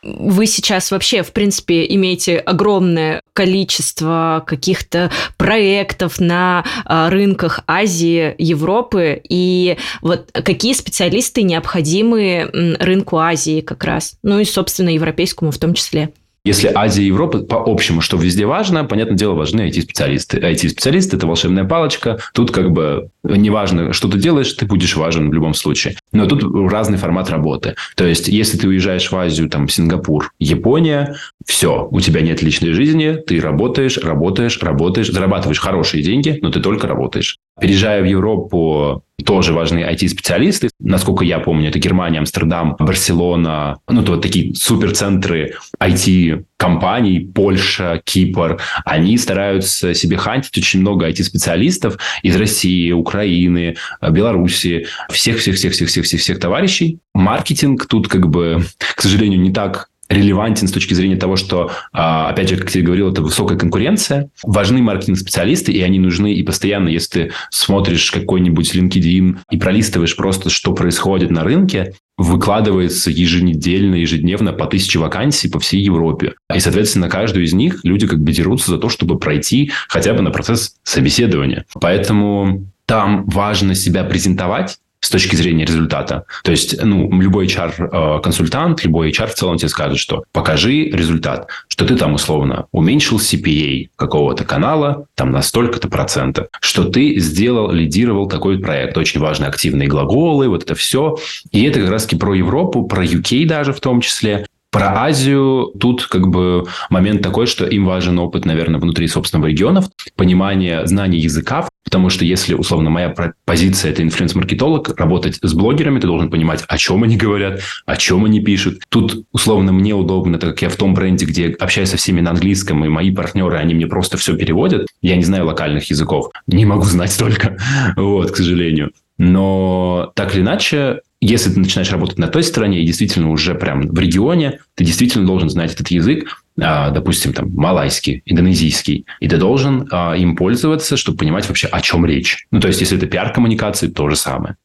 Вы 0.03 0.47
сейчас 0.47 0.91
вообще, 0.91 1.23
в 1.23 1.33
принципе, 1.33 1.87
имеете 1.95 2.39
огромное 2.39 3.23
количество 3.33 4.45
каких-то 4.47 5.11
проектов 5.37 6.21
на 6.21 6.65
а, 6.85 7.09
рынках 7.09 7.61
Азии, 7.67 8.35
Европы, 8.39 9.21
и 9.29 9.77
вот 10.01 10.31
какие 10.33 10.75
специалисты 10.75 11.43
необходимы 11.43 12.51
рынку 12.81 13.19
Азии 13.19 13.61
как 13.61 13.85
раз, 13.85 14.17
ну 14.23 14.39
и, 14.39 14.45
собственно, 14.45 14.91
европейскому 14.91 15.51
в 15.51 15.59
том 15.59 15.75
числе? 15.75 16.13
Если 16.45 16.73
Азия 16.75 17.05
и 17.05 17.07
Европа, 17.07 17.39
по 17.39 17.63
общему, 17.65 18.01
что 18.01 18.17
везде 18.17 18.47
важно, 18.47 18.85
понятное 18.85 19.17
дело, 19.17 19.35
важны 19.35 19.69
IT-специалисты. 19.69 20.39
IT-специалисты– 20.39 21.17
это 21.19 21.29
волшебная 21.29 21.65
палочка. 21.65 22.19
Тут 22.35 22.51
как 22.51 22.73
бы 22.73 23.11
неважно, 23.23 23.93
что 23.93 24.09
ты 24.09 24.19
делаешь, 24.19 24.53
ты 24.53 24.67
будешь 24.67 24.97
важен 24.97 25.31
в 25.31 25.33
любом 25.33 25.55
случае. 25.55 25.97
Но 26.11 26.27
тут 26.27 26.43
разный 26.69 26.99
формат 26.99 27.31
работы. 27.31 27.77
То 27.95 28.05
есть, 28.05 28.27
если 28.27 28.59
ты 28.59 28.67
уезжаешь 28.67 29.13
в 29.13 29.17
Азию, 29.17 29.49
там, 29.49 29.69
Сингапур, 29.69 30.33
Япония, 30.41 31.15
все, 31.47 31.87
у 31.89 32.01
тебя 32.01 32.23
нет 32.23 32.43
личной 32.43 32.73
жизни, 32.73 33.17
ты 33.25 33.41
работаешь, 33.41 33.99
работаешь, 33.99 34.59
работаешь, 34.61 35.13
зарабатываешь 35.13 35.61
хорошие 35.61 36.03
деньги, 36.03 36.41
но 36.43 36.51
ты 36.51 36.59
только 36.59 36.89
работаешь. 36.89 37.39
Переезжая 37.61 38.03
в 38.03 38.07
Европу, 38.07 39.05
тоже 39.25 39.53
важны 39.53 39.81
IT-специалисты. 39.81 40.71
Насколько 40.81 41.25
я 41.25 41.39
помню, 41.39 41.69
это 41.69 41.79
Германия, 41.79 42.19
Амстердам, 42.19 42.77
Барселона, 42.79 43.79
ну, 43.89 44.03
то 44.03 44.13
вот 44.13 44.23
такие 44.23 44.55
суперцентры 44.55 45.55
IT-компаний, 45.81 47.21
Польша, 47.21 48.01
Кипр. 48.05 48.61
Они 48.85 49.17
стараются 49.19 49.95
себе 49.95 50.17
хантить 50.17 50.57
очень 50.59 50.81
много 50.81 51.09
IT-специалистов 51.09 51.99
из 52.23 52.37
России, 52.37 52.91
Украины, 52.91 53.77
Беларуси, 54.01 54.87
всех-всех-всех-всех-всех-всех 55.11 56.39
товарищей. 56.41 56.99
Маркетинг 57.15 57.87
тут 57.87 58.09
как 58.09 58.29
бы, 58.29 58.65
к 58.97 59.03
сожалению, 59.03 59.41
не 59.41 59.53
так 59.53 59.89
релевантен 60.13 60.69
с 60.69 60.73
точки 60.73 60.95
зрения 60.95 61.17
того, 61.17 61.37
что, 61.37 61.71
а, 61.93 62.29
опять 62.29 62.49
же, 62.49 62.57
как 62.57 62.75
я 62.75 62.83
говорил, 62.83 63.11
это 63.11 63.23
высокая 63.23 63.59
конкуренция. 63.59 64.31
Важны 64.43 64.83
маркетинг-специалисты, 64.83 65.73
и 65.73 65.81
они 65.83 65.99
нужны 65.99 66.33
и 66.33 66.43
постоянно, 66.43 66.89
если 66.89 67.11
ты 67.11 67.33
смотришь 67.51 68.11
какой-нибудь 68.11 68.75
LinkedIn 68.75 69.39
и 69.51 69.57
пролистываешь 69.57 70.17
просто, 70.17 70.51
что 70.51 70.73
происходит 70.73 71.31
на 71.31 71.45
рынке, 71.45 71.95
выкладывается 72.19 73.11
еженедельно, 73.11 73.97
ежедневно 73.97 74.53
по 74.53 74.67
тысяче 74.67 74.99
вакансий 74.99 75.49
по 75.49 75.59
всей 75.59 75.83
Европе. 75.83 76.35
И, 76.55 76.61
соответственно, 76.61 77.09
каждую 77.09 77.45
из 77.45 77.53
них 77.53 77.81
люди 77.85 78.07
как 78.07 78.21
бы 78.21 78.33
дерутся 78.33 78.71
за 78.71 78.79
то, 78.79 78.89
чтобы 78.89 79.19
пройти 79.19 79.73
хотя 79.89 80.13
бы 80.13 80.23
на 80.23 80.31
процесс 80.31 80.77
собеседования. 80.83 81.65
Поэтому 81.81 82.67
там 82.87 83.25
важно 83.27 83.75
себя 83.75 84.05
презентовать, 84.05 84.79
с 85.03 85.11
точки 85.11 85.35
зрения 85.35 85.65
результата. 85.65 86.25
То 86.45 86.53
есть, 86.53 86.81
ну, 86.83 87.11
любой 87.21 87.47
HR-консультант, 87.47 88.85
любой 88.85 89.11
HR 89.11 89.27
в 89.27 89.35
целом 89.35 89.59
тебе 89.59 89.69
скажет, 89.69 89.99
что 89.99 90.25
покажи 90.33 90.85
результат, 90.85 91.49
что 91.69 91.85
ты 91.85 91.97
там 91.97 92.15
условно 92.15 92.67
уменьшил 92.71 93.19
CPA 93.19 93.89
какого-то 93.97 94.45
канала 94.45 95.07
там 95.17 95.33
на 95.33 95.43
столько-то 95.43 95.89
процентов, 95.89 96.47
что 96.61 96.85
ты 96.85 97.19
сделал, 97.19 97.73
лидировал 97.73 98.29
такой 98.29 98.59
проект. 98.59 98.97
Очень 98.97 99.21
важны 99.21 99.47
активные 99.47 99.89
глаголы, 99.89 100.49
вот 100.49 100.63
это 100.63 100.77
все. 100.77 101.17
И 101.51 101.65
это 101.65 101.81
как 101.81 101.91
раз-таки 101.91 102.17
про 102.17 102.35
Европу, 102.35 102.85
про 102.87 103.05
UK 103.05 103.45
даже 103.47 103.73
в 103.73 103.81
том 103.81 104.01
числе. 104.01 104.47
Про 104.73 105.05
Азию 105.05 105.71
тут 105.79 106.07
как 106.07 106.29
бы 106.29 106.65
момент 106.89 107.21
такой, 107.21 107.47
что 107.47 107.67
им 107.67 107.85
важен 107.85 108.19
опыт, 108.19 108.47
наверное, 108.47 108.81
внутри 108.81 109.07
собственного 109.07 109.49
региона, 109.49 109.85
понимание 110.17 110.87
знаний 110.87 111.19
языка, 111.19 111.69
потому 111.85 112.09
что 112.09 112.25
если, 112.25 112.55
условно, 112.55 112.89
моя 112.89 113.15
позиция– 113.45 113.91
это 113.93 114.03
инфлюенс-маркетолог, 114.03 114.99
работать 114.99 115.39
с 115.43 115.53
блогерами, 115.53 116.01
ты 116.01 116.07
должен 116.07 116.31
понимать, 116.31 116.65
о 116.67 116.79
чем 116.79 117.05
они 117.05 117.19
говорят, 117.19 117.61
о 117.85 117.97
чем 117.97 118.25
они 118.25 118.41
пишут. 118.41 118.81
Тут, 118.89 119.27
условно, 119.31 119.73
мне 119.73 119.95
удобно, 119.95 120.39
так 120.39 120.53
как 120.53 120.63
я 120.63 120.69
в 120.71 120.77
том 120.77 120.95
бренде, 120.95 121.27
где 121.27 121.49
общаюсь 121.49 121.91
со 121.91 121.99
всеми 121.99 122.23
на 122.23 122.31
английском, 122.31 122.83
и 122.83 122.89
мои 122.89 123.11
партнеры, 123.11 123.59
они 123.59 123.75
мне 123.75 123.87
просто 123.87 124.17
все 124.17 124.35
переводят. 124.39 124.87
Я 125.03 125.17
не 125.17 125.25
знаю 125.25 125.45
локальных 125.45 125.91
языков, 125.91 126.31
не 126.47 126.65
могу 126.65 126.85
знать 126.85 127.13
столько, 127.13 127.59
вот, 127.97 128.31
к 128.31 128.37
сожалению. 128.37 128.93
Но 129.19 130.13
так 130.17 130.35
или 130.35 130.41
иначе, 130.41 131.01
если 131.27 131.51
ты 131.53 131.61
начинаешь 131.61 131.93
работать 131.93 132.19
на 132.19 132.27
той 132.27 132.43
стороне 132.43 132.83
и 132.83 132.87
действительно 132.87 133.31
уже 133.31 133.55
прям 133.55 133.83
в 133.83 133.99
регионе, 133.99 134.59
ты 134.75 134.85
действительно 134.85 135.25
должен 135.25 135.49
знать 135.49 135.73
этот 135.73 135.89
язык, 135.89 136.43
а, 136.61 136.91
допустим, 136.91 137.33
там, 137.33 137.51
малайский, 137.55 138.23
индонезийский, 138.27 139.07
и 139.21 139.29
ты 139.29 139.37
должен 139.37 139.89
а, 139.93 140.15
им 140.15 140.35
пользоваться, 140.35 140.97
чтобы 140.97 141.19
понимать 141.19 141.47
вообще, 141.47 141.69
о 141.69 141.81
чем 141.81 142.05
речь. 142.05 142.47
Ну, 142.51 142.61
то 142.61 142.67
есть, 142.67 142.81
если 142.81 142.99
это 142.99 143.07
пиар-коммуникации, 143.07 143.87
то 143.87 144.09
же 144.11 144.17
самое. 144.17 144.57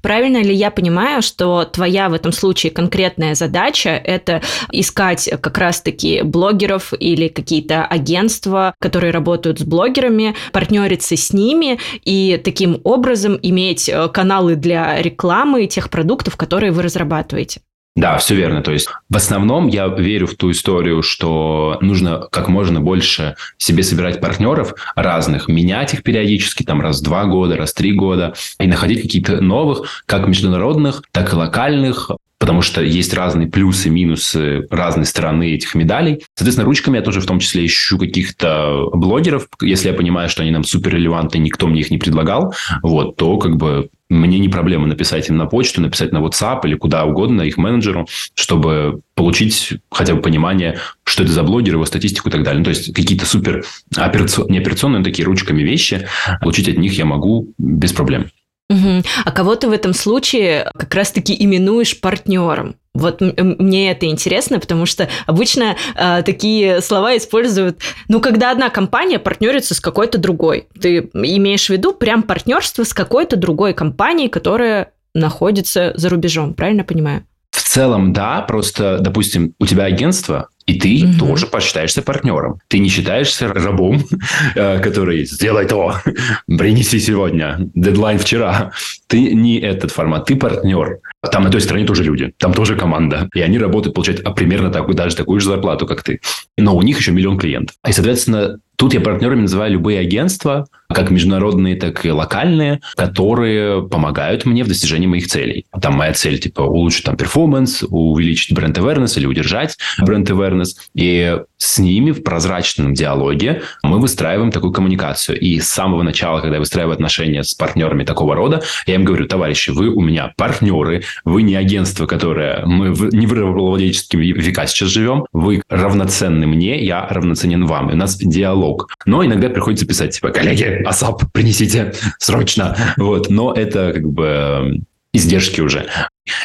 Правильно 0.00 0.42
ли 0.42 0.54
я 0.54 0.70
понимаю, 0.70 1.22
что 1.22 1.64
твоя 1.64 2.08
в 2.08 2.14
этом 2.14 2.32
случае 2.32 2.72
конкретная 2.72 3.34
задача– 3.34 3.90
это 4.04 4.42
искать 4.70 5.28
как 5.40 5.58
раз-таки 5.58 6.22
блогеров 6.22 6.92
или 6.98 7.28
какие-то 7.28 7.84
агентства, 7.84 8.74
которые 8.78 9.12
работают 9.12 9.60
с 9.60 9.64
блогерами, 9.64 10.34
партнериться 10.52 11.16
с 11.16 11.32
ними 11.32 11.78
и 12.04 12.40
таким 12.42 12.80
образом 12.84 13.38
иметь 13.42 13.88
э, 13.88 14.08
каналы 14.08 14.56
для 14.56 15.00
рекламы 15.00 15.66
тех 15.66 15.90
продуктов, 15.90 16.36
которые 16.36 16.72
вы 16.72 16.82
разрабатываете? 16.82 17.60
Да, 17.94 18.16
все 18.16 18.34
верно. 18.34 18.62
То 18.62 18.72
есть 18.72 18.88
в 19.10 19.16
основном 19.16 19.68
я 19.68 19.86
верю 19.86 20.26
в 20.26 20.34
ту 20.34 20.50
историю, 20.50 21.02
что 21.02 21.76
нужно 21.82 22.26
как 22.30 22.48
можно 22.48 22.80
больше 22.80 23.36
себе 23.58 23.82
собирать 23.82 24.20
партнеров 24.20 24.74
разных, 24.96 25.48
менять 25.48 25.92
их 25.92 26.02
периодически, 26.02 26.62
там 26.62 26.80
раз 26.80 27.00
в 27.00 27.04
два 27.04 27.26
года, 27.26 27.56
раз 27.56 27.72
в 27.72 27.76
три 27.76 27.92
года, 27.92 28.34
и 28.58 28.66
находить 28.66 29.02
какие-то 29.02 29.42
новых, 29.42 30.02
как 30.06 30.26
международных, 30.26 31.02
так 31.12 31.32
и 31.32 31.36
локальных, 31.36 32.10
потому 32.42 32.60
что 32.60 32.82
есть 32.82 33.14
разные 33.14 33.46
плюсы, 33.46 33.88
минусы 33.88 34.66
разной 34.68 35.06
стороны 35.06 35.52
этих 35.52 35.76
медалей. 35.76 36.24
Соответственно, 36.34 36.66
ручками 36.66 36.96
я 36.96 37.02
тоже 37.02 37.20
в 37.20 37.26
том 37.26 37.38
числе 37.38 37.64
ищу 37.64 37.98
каких-то 37.98 38.88
блогеров. 38.92 39.46
Если 39.60 39.88
я 39.88 39.94
понимаю, 39.94 40.28
что 40.28 40.42
они 40.42 40.50
нам 40.50 40.64
супер 40.64 40.94
релевантны, 40.94 41.38
никто 41.38 41.68
мне 41.68 41.82
их 41.82 41.92
не 41.92 41.98
предлагал, 41.98 42.52
вот, 42.82 43.14
то 43.14 43.36
как 43.36 43.56
бы 43.56 43.90
мне 44.12 44.38
не 44.38 44.48
проблема 44.48 44.86
написать 44.86 45.28
им 45.28 45.36
на 45.36 45.46
почту, 45.46 45.80
написать 45.80 46.12
на 46.12 46.18
WhatsApp 46.18 46.60
или 46.64 46.74
куда 46.74 47.04
угодно 47.04 47.42
их 47.42 47.56
менеджеру, 47.56 48.06
чтобы 48.34 49.00
получить 49.14 49.74
хотя 49.90 50.14
бы 50.14 50.20
понимание, 50.20 50.78
что 51.04 51.22
это 51.22 51.32
за 51.32 51.42
блогер, 51.42 51.74
его 51.74 51.84
статистику 51.84 52.28
и 52.28 52.32
так 52.32 52.42
далее. 52.42 52.58
Ну, 52.58 52.64
то 52.64 52.70
есть 52.70 52.94
какие-то 52.94 53.26
супер 53.26 53.64
операцион... 53.96 54.48
не 54.50 54.58
операционные, 54.58 54.98
но 54.98 55.04
такие 55.04 55.24
ручками 55.24 55.62
вещи, 55.62 56.06
получить 56.40 56.68
от 56.68 56.78
них 56.78 56.92
я 56.98 57.04
могу 57.04 57.52
без 57.58 57.92
проблем. 57.92 58.26
Угу. 58.68 59.02
А 59.24 59.32
кого 59.32 59.54
ты 59.54 59.68
в 59.68 59.72
этом 59.72 59.92
случае 59.92 60.70
как 60.76 60.94
раз-таки 60.94 61.34
именуешь 61.38 62.00
партнером? 62.00 62.76
Вот 62.94 63.20
мне 63.20 63.90
это 63.90 64.06
интересно, 64.06 64.60
потому 64.60 64.84
что 64.84 65.08
обычно 65.26 65.76
э, 65.94 66.22
такие 66.24 66.82
слова 66.82 67.16
используют, 67.16 67.80
ну, 68.08 68.20
когда 68.20 68.50
одна 68.50 68.68
компания 68.68 69.18
партнерится 69.18 69.74
с 69.74 69.80
какой-то 69.80 70.18
другой. 70.18 70.68
Ты 70.78 71.10
имеешь 71.14 71.66
в 71.66 71.70
виду 71.70 71.94
прям 71.94 72.22
партнерство 72.22 72.84
с 72.84 72.92
какой-то 72.92 73.36
другой 73.36 73.72
компанией, 73.72 74.28
которая 74.28 74.92
находится 75.14 75.92
за 75.94 76.10
рубежом, 76.10 76.52
правильно 76.52 76.84
понимаю? 76.84 77.24
В 77.50 77.62
целом, 77.62 78.12
да, 78.12 78.42
просто, 78.42 78.98
допустим, 78.98 79.54
у 79.58 79.66
тебя 79.66 79.84
агентство, 79.84 80.48
и 80.66 80.74
ты 80.74 81.04
угу. 81.04 81.26
тоже 81.26 81.46
посчитаешься 81.46 82.02
партнером. 82.02 82.60
Ты 82.68 82.78
не 82.78 82.88
считаешься 82.88 83.48
рабом, 83.48 84.02
э, 84.54 84.80
который 84.80 85.24
сделай 85.24 85.66
то, 85.66 85.96
принеси 86.46 86.98
сегодня, 87.00 87.56
дедлайн 87.74 88.18
вчера. 88.18 88.72
Ты 89.06 89.32
не 89.34 89.58
этот 89.60 89.90
формат, 89.90 90.26
ты 90.26 90.36
партнер. 90.36 91.00
Там 91.30 91.44
на 91.44 91.50
той 91.50 91.60
стороне 91.60 91.86
тоже 91.86 92.02
люди, 92.02 92.32
там 92.38 92.52
тоже 92.52 92.76
команда. 92.76 93.28
И 93.34 93.40
они 93.40 93.58
работают, 93.58 93.94
получают 93.94 94.22
примерно 94.34 94.70
такую, 94.70 94.94
даже 94.94 95.16
такую 95.16 95.40
же 95.40 95.46
зарплату, 95.46 95.86
как 95.86 96.02
ты. 96.02 96.20
Но 96.58 96.76
у 96.76 96.82
них 96.82 96.98
еще 96.98 97.12
миллион 97.12 97.38
клиентов. 97.38 97.76
И, 97.86 97.92
соответственно, 97.92 98.58
Тут 98.82 98.94
я 98.94 99.00
партнерами 99.00 99.42
называю 99.42 99.74
любые 99.74 100.00
агентства, 100.00 100.66
как 100.88 101.10
международные, 101.10 101.76
так 101.76 102.04
и 102.04 102.10
локальные, 102.10 102.80
которые 102.96 103.86
помогают 103.86 104.44
мне 104.44 104.64
в 104.64 104.68
достижении 104.68 105.06
моих 105.06 105.28
целей. 105.28 105.66
Там 105.80 105.94
моя 105.94 106.12
цель, 106.14 106.40
типа, 106.40 106.62
улучшить 106.62 107.04
там 107.04 107.16
перформанс, 107.16 107.84
увеличить 107.88 108.52
бренд 108.54 108.76
awareness 108.76 109.16
или 109.18 109.26
удержать 109.26 109.76
бренд 110.00 110.28
awareness. 110.28 110.61
И 110.94 111.38
с 111.56 111.78
ними 111.78 112.10
в 112.10 112.22
прозрачном 112.22 112.94
диалоге 112.94 113.62
мы 113.82 114.00
выстраиваем 114.00 114.50
такую 114.50 114.72
коммуникацию. 114.72 115.38
И 115.38 115.60
с 115.60 115.68
самого 115.68 116.02
начала, 116.02 116.40
когда 116.40 116.56
я 116.56 116.60
выстраиваю 116.60 116.94
отношения 116.94 117.44
с 117.44 117.54
партнерами 117.54 118.04
такого 118.04 118.34
рода, 118.34 118.62
я 118.86 118.96
им 118.96 119.04
говорю, 119.04 119.26
товарищи, 119.26 119.70
вы 119.70 119.88
у 119.88 120.00
меня 120.00 120.32
партнеры, 120.36 121.04
вы 121.24 121.42
не 121.42 121.54
агентство, 121.54 122.06
которое 122.06 122.64
мы 122.66 122.88
не 123.12 123.26
в 123.26 123.32
рабовладельческом 123.32 124.20
века 124.20 124.66
сейчас 124.66 124.88
живем, 124.88 125.26
вы 125.32 125.62
равноценны 125.68 126.46
мне, 126.46 126.84
я 126.84 127.06
равноценен 127.08 127.66
вам. 127.66 127.90
И 127.90 127.94
у 127.94 127.96
нас 127.96 128.16
диалог. 128.16 128.88
Но 129.06 129.24
иногда 129.24 129.48
приходится 129.48 129.86
писать, 129.86 130.14
типа, 130.14 130.30
коллеги, 130.30 130.82
асап, 130.84 131.22
принесите 131.32 131.94
срочно. 132.18 132.76
Вот. 132.96 133.30
Но 133.30 133.52
это 133.52 133.92
как 133.92 134.08
бы 134.08 134.80
издержки 135.12 135.60
уже. 135.60 135.86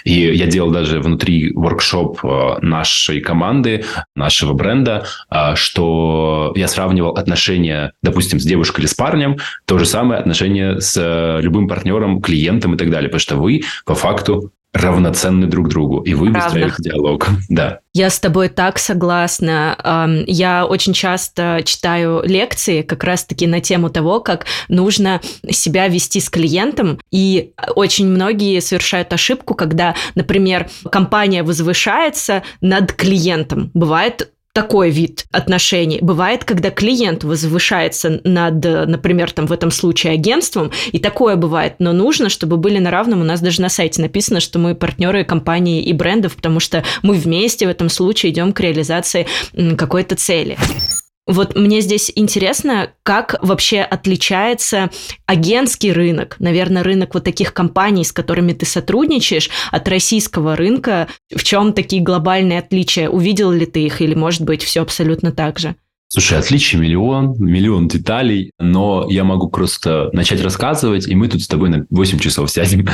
И 0.03 0.13
я 0.13 0.47
делал 0.47 0.71
даже 0.71 0.99
внутри 0.99 1.51
воркшоп 1.53 2.19
э, 2.23 2.57
нашей 2.61 3.21
команды, 3.21 3.85
нашего 4.15 4.53
бренда, 4.53 5.05
э, 5.29 5.55
что 5.55 6.53
я 6.55 6.67
сравнивал 6.67 7.11
отношения, 7.11 7.93
допустим, 8.01 8.39
с 8.39 8.43
девушкой 8.43 8.81
или 8.81 8.87
с 8.87 8.93
парнем, 8.93 9.37
то 9.65 9.77
же 9.77 9.85
самое 9.85 10.19
отношение 10.19 10.81
с 10.81 10.97
э, 10.97 11.41
любым 11.41 11.67
партнером, 11.67 12.21
клиентом 12.21 12.75
и 12.75 12.77
так 12.77 12.89
далее. 12.89 13.09
Потому 13.09 13.19
что 13.19 13.35
вы 13.35 13.61
по 13.85 13.95
факту 13.95 14.51
равноценны 14.73 15.47
друг 15.47 15.69
другу, 15.69 16.01
и 16.01 16.13
вы 16.13 16.29
выстраиваете 16.31 16.83
диалог. 16.83 17.27
Да. 17.49 17.79
Я 17.93 18.09
с 18.09 18.19
тобой 18.19 18.49
так 18.49 18.77
согласна. 18.77 19.75
Я 20.27 20.65
очень 20.65 20.93
часто 20.93 21.61
читаю 21.65 22.21
лекции 22.23 22.83
как 22.83 23.03
раз-таки 23.03 23.47
на 23.47 23.61
тему 23.61 23.89
того, 23.89 24.19
как 24.19 24.45
нужно 24.67 25.21
себя 25.49 25.87
вести 25.87 26.19
с 26.19 26.29
клиентом, 26.29 26.99
и 27.09 27.53
очень 27.75 28.05
многие 28.07 28.59
совершают 28.59 29.11
ошибку, 29.13 29.55
когда, 29.55 29.95
например, 30.13 30.69
компания 30.91 31.41
возвышается 31.41 32.43
над 32.61 32.93
клиентом. 32.93 33.71
Бывает 33.73 34.31
такой 34.57 34.89
вид 34.89 35.27
отношений. 35.31 35.99
Бывает, 36.01 36.43
когда 36.43 36.71
клиент 36.71 37.23
возвышается 37.23 38.21
над, 38.23 38.63
например, 38.63 39.31
там 39.31 39.45
в 39.45 39.51
этом 39.51 39.69
случае 39.69 40.13
агентством, 40.13 40.71
и 40.91 40.97
такое 40.97 41.35
бывает, 41.35 41.75
но 41.77 41.93
нужно, 41.93 42.27
чтобы 42.29 42.57
были 42.57 42.79
на 42.79 42.89
равном. 42.89 43.21
У 43.21 43.23
нас 43.23 43.39
даже 43.39 43.61
на 43.61 43.69
сайте 43.69 44.01
написано, 44.01 44.39
что 44.39 44.57
мы 44.57 44.73
партнеры 44.73 45.23
компании 45.25 45.83
и 45.83 45.93
брендов, 45.93 46.35
потому 46.35 46.59
что 46.59 46.83
мы 47.03 47.13
вместе 47.13 47.67
в 47.67 47.69
этом 47.69 47.87
случае 47.87 48.31
идем 48.31 48.51
к 48.51 48.59
реализации 48.59 49.27
какой-то 49.77 50.15
цели. 50.15 50.57
Вот 51.27 51.55
мне 51.55 51.81
здесь 51.81 52.09
интересно, 52.15 52.91
как 53.03 53.35
вообще 53.41 53.81
отличается 53.81 54.89
агентский 55.25 55.91
рынок, 55.91 56.37
наверное, 56.39 56.83
рынок 56.83 57.13
вот 57.13 57.25
таких 57.25 57.53
компаний, 57.53 58.05
с 58.05 58.13
которыми 58.13 58.53
ты 58.53 58.65
сотрудничаешь, 58.65 59.49
от 59.71 59.87
российского 59.89 60.55
рынка. 60.55 61.09
В 61.35 61.43
чем 61.43 61.73
такие 61.73 62.01
глобальные 62.01 62.59
отличия? 62.59 63.09
Увидел 63.09 63.51
ли 63.51 63.65
ты 63.65 63.85
их 63.85 64.01
или, 64.01 64.15
может 64.15 64.43
быть, 64.43 64.63
все 64.63 64.81
абсолютно 64.81 65.33
так 65.33 65.59
же? 65.59 65.75
Слушай, 66.09 66.39
отличий 66.39 66.79
миллион, 66.79 67.35
миллион 67.37 67.89
деталей, 67.89 68.51
но 68.59 69.07
я 69.09 69.25
могу 69.25 69.49
просто 69.49 70.09
начать 70.13 70.41
рассказывать, 70.41 71.05
и 71.07 71.15
мы 71.15 71.27
тут 71.27 71.41
с 71.41 71.47
тобой 71.47 71.69
на 71.69 71.85
8 71.89 72.19
часов 72.19 72.49
сядем. 72.49 72.87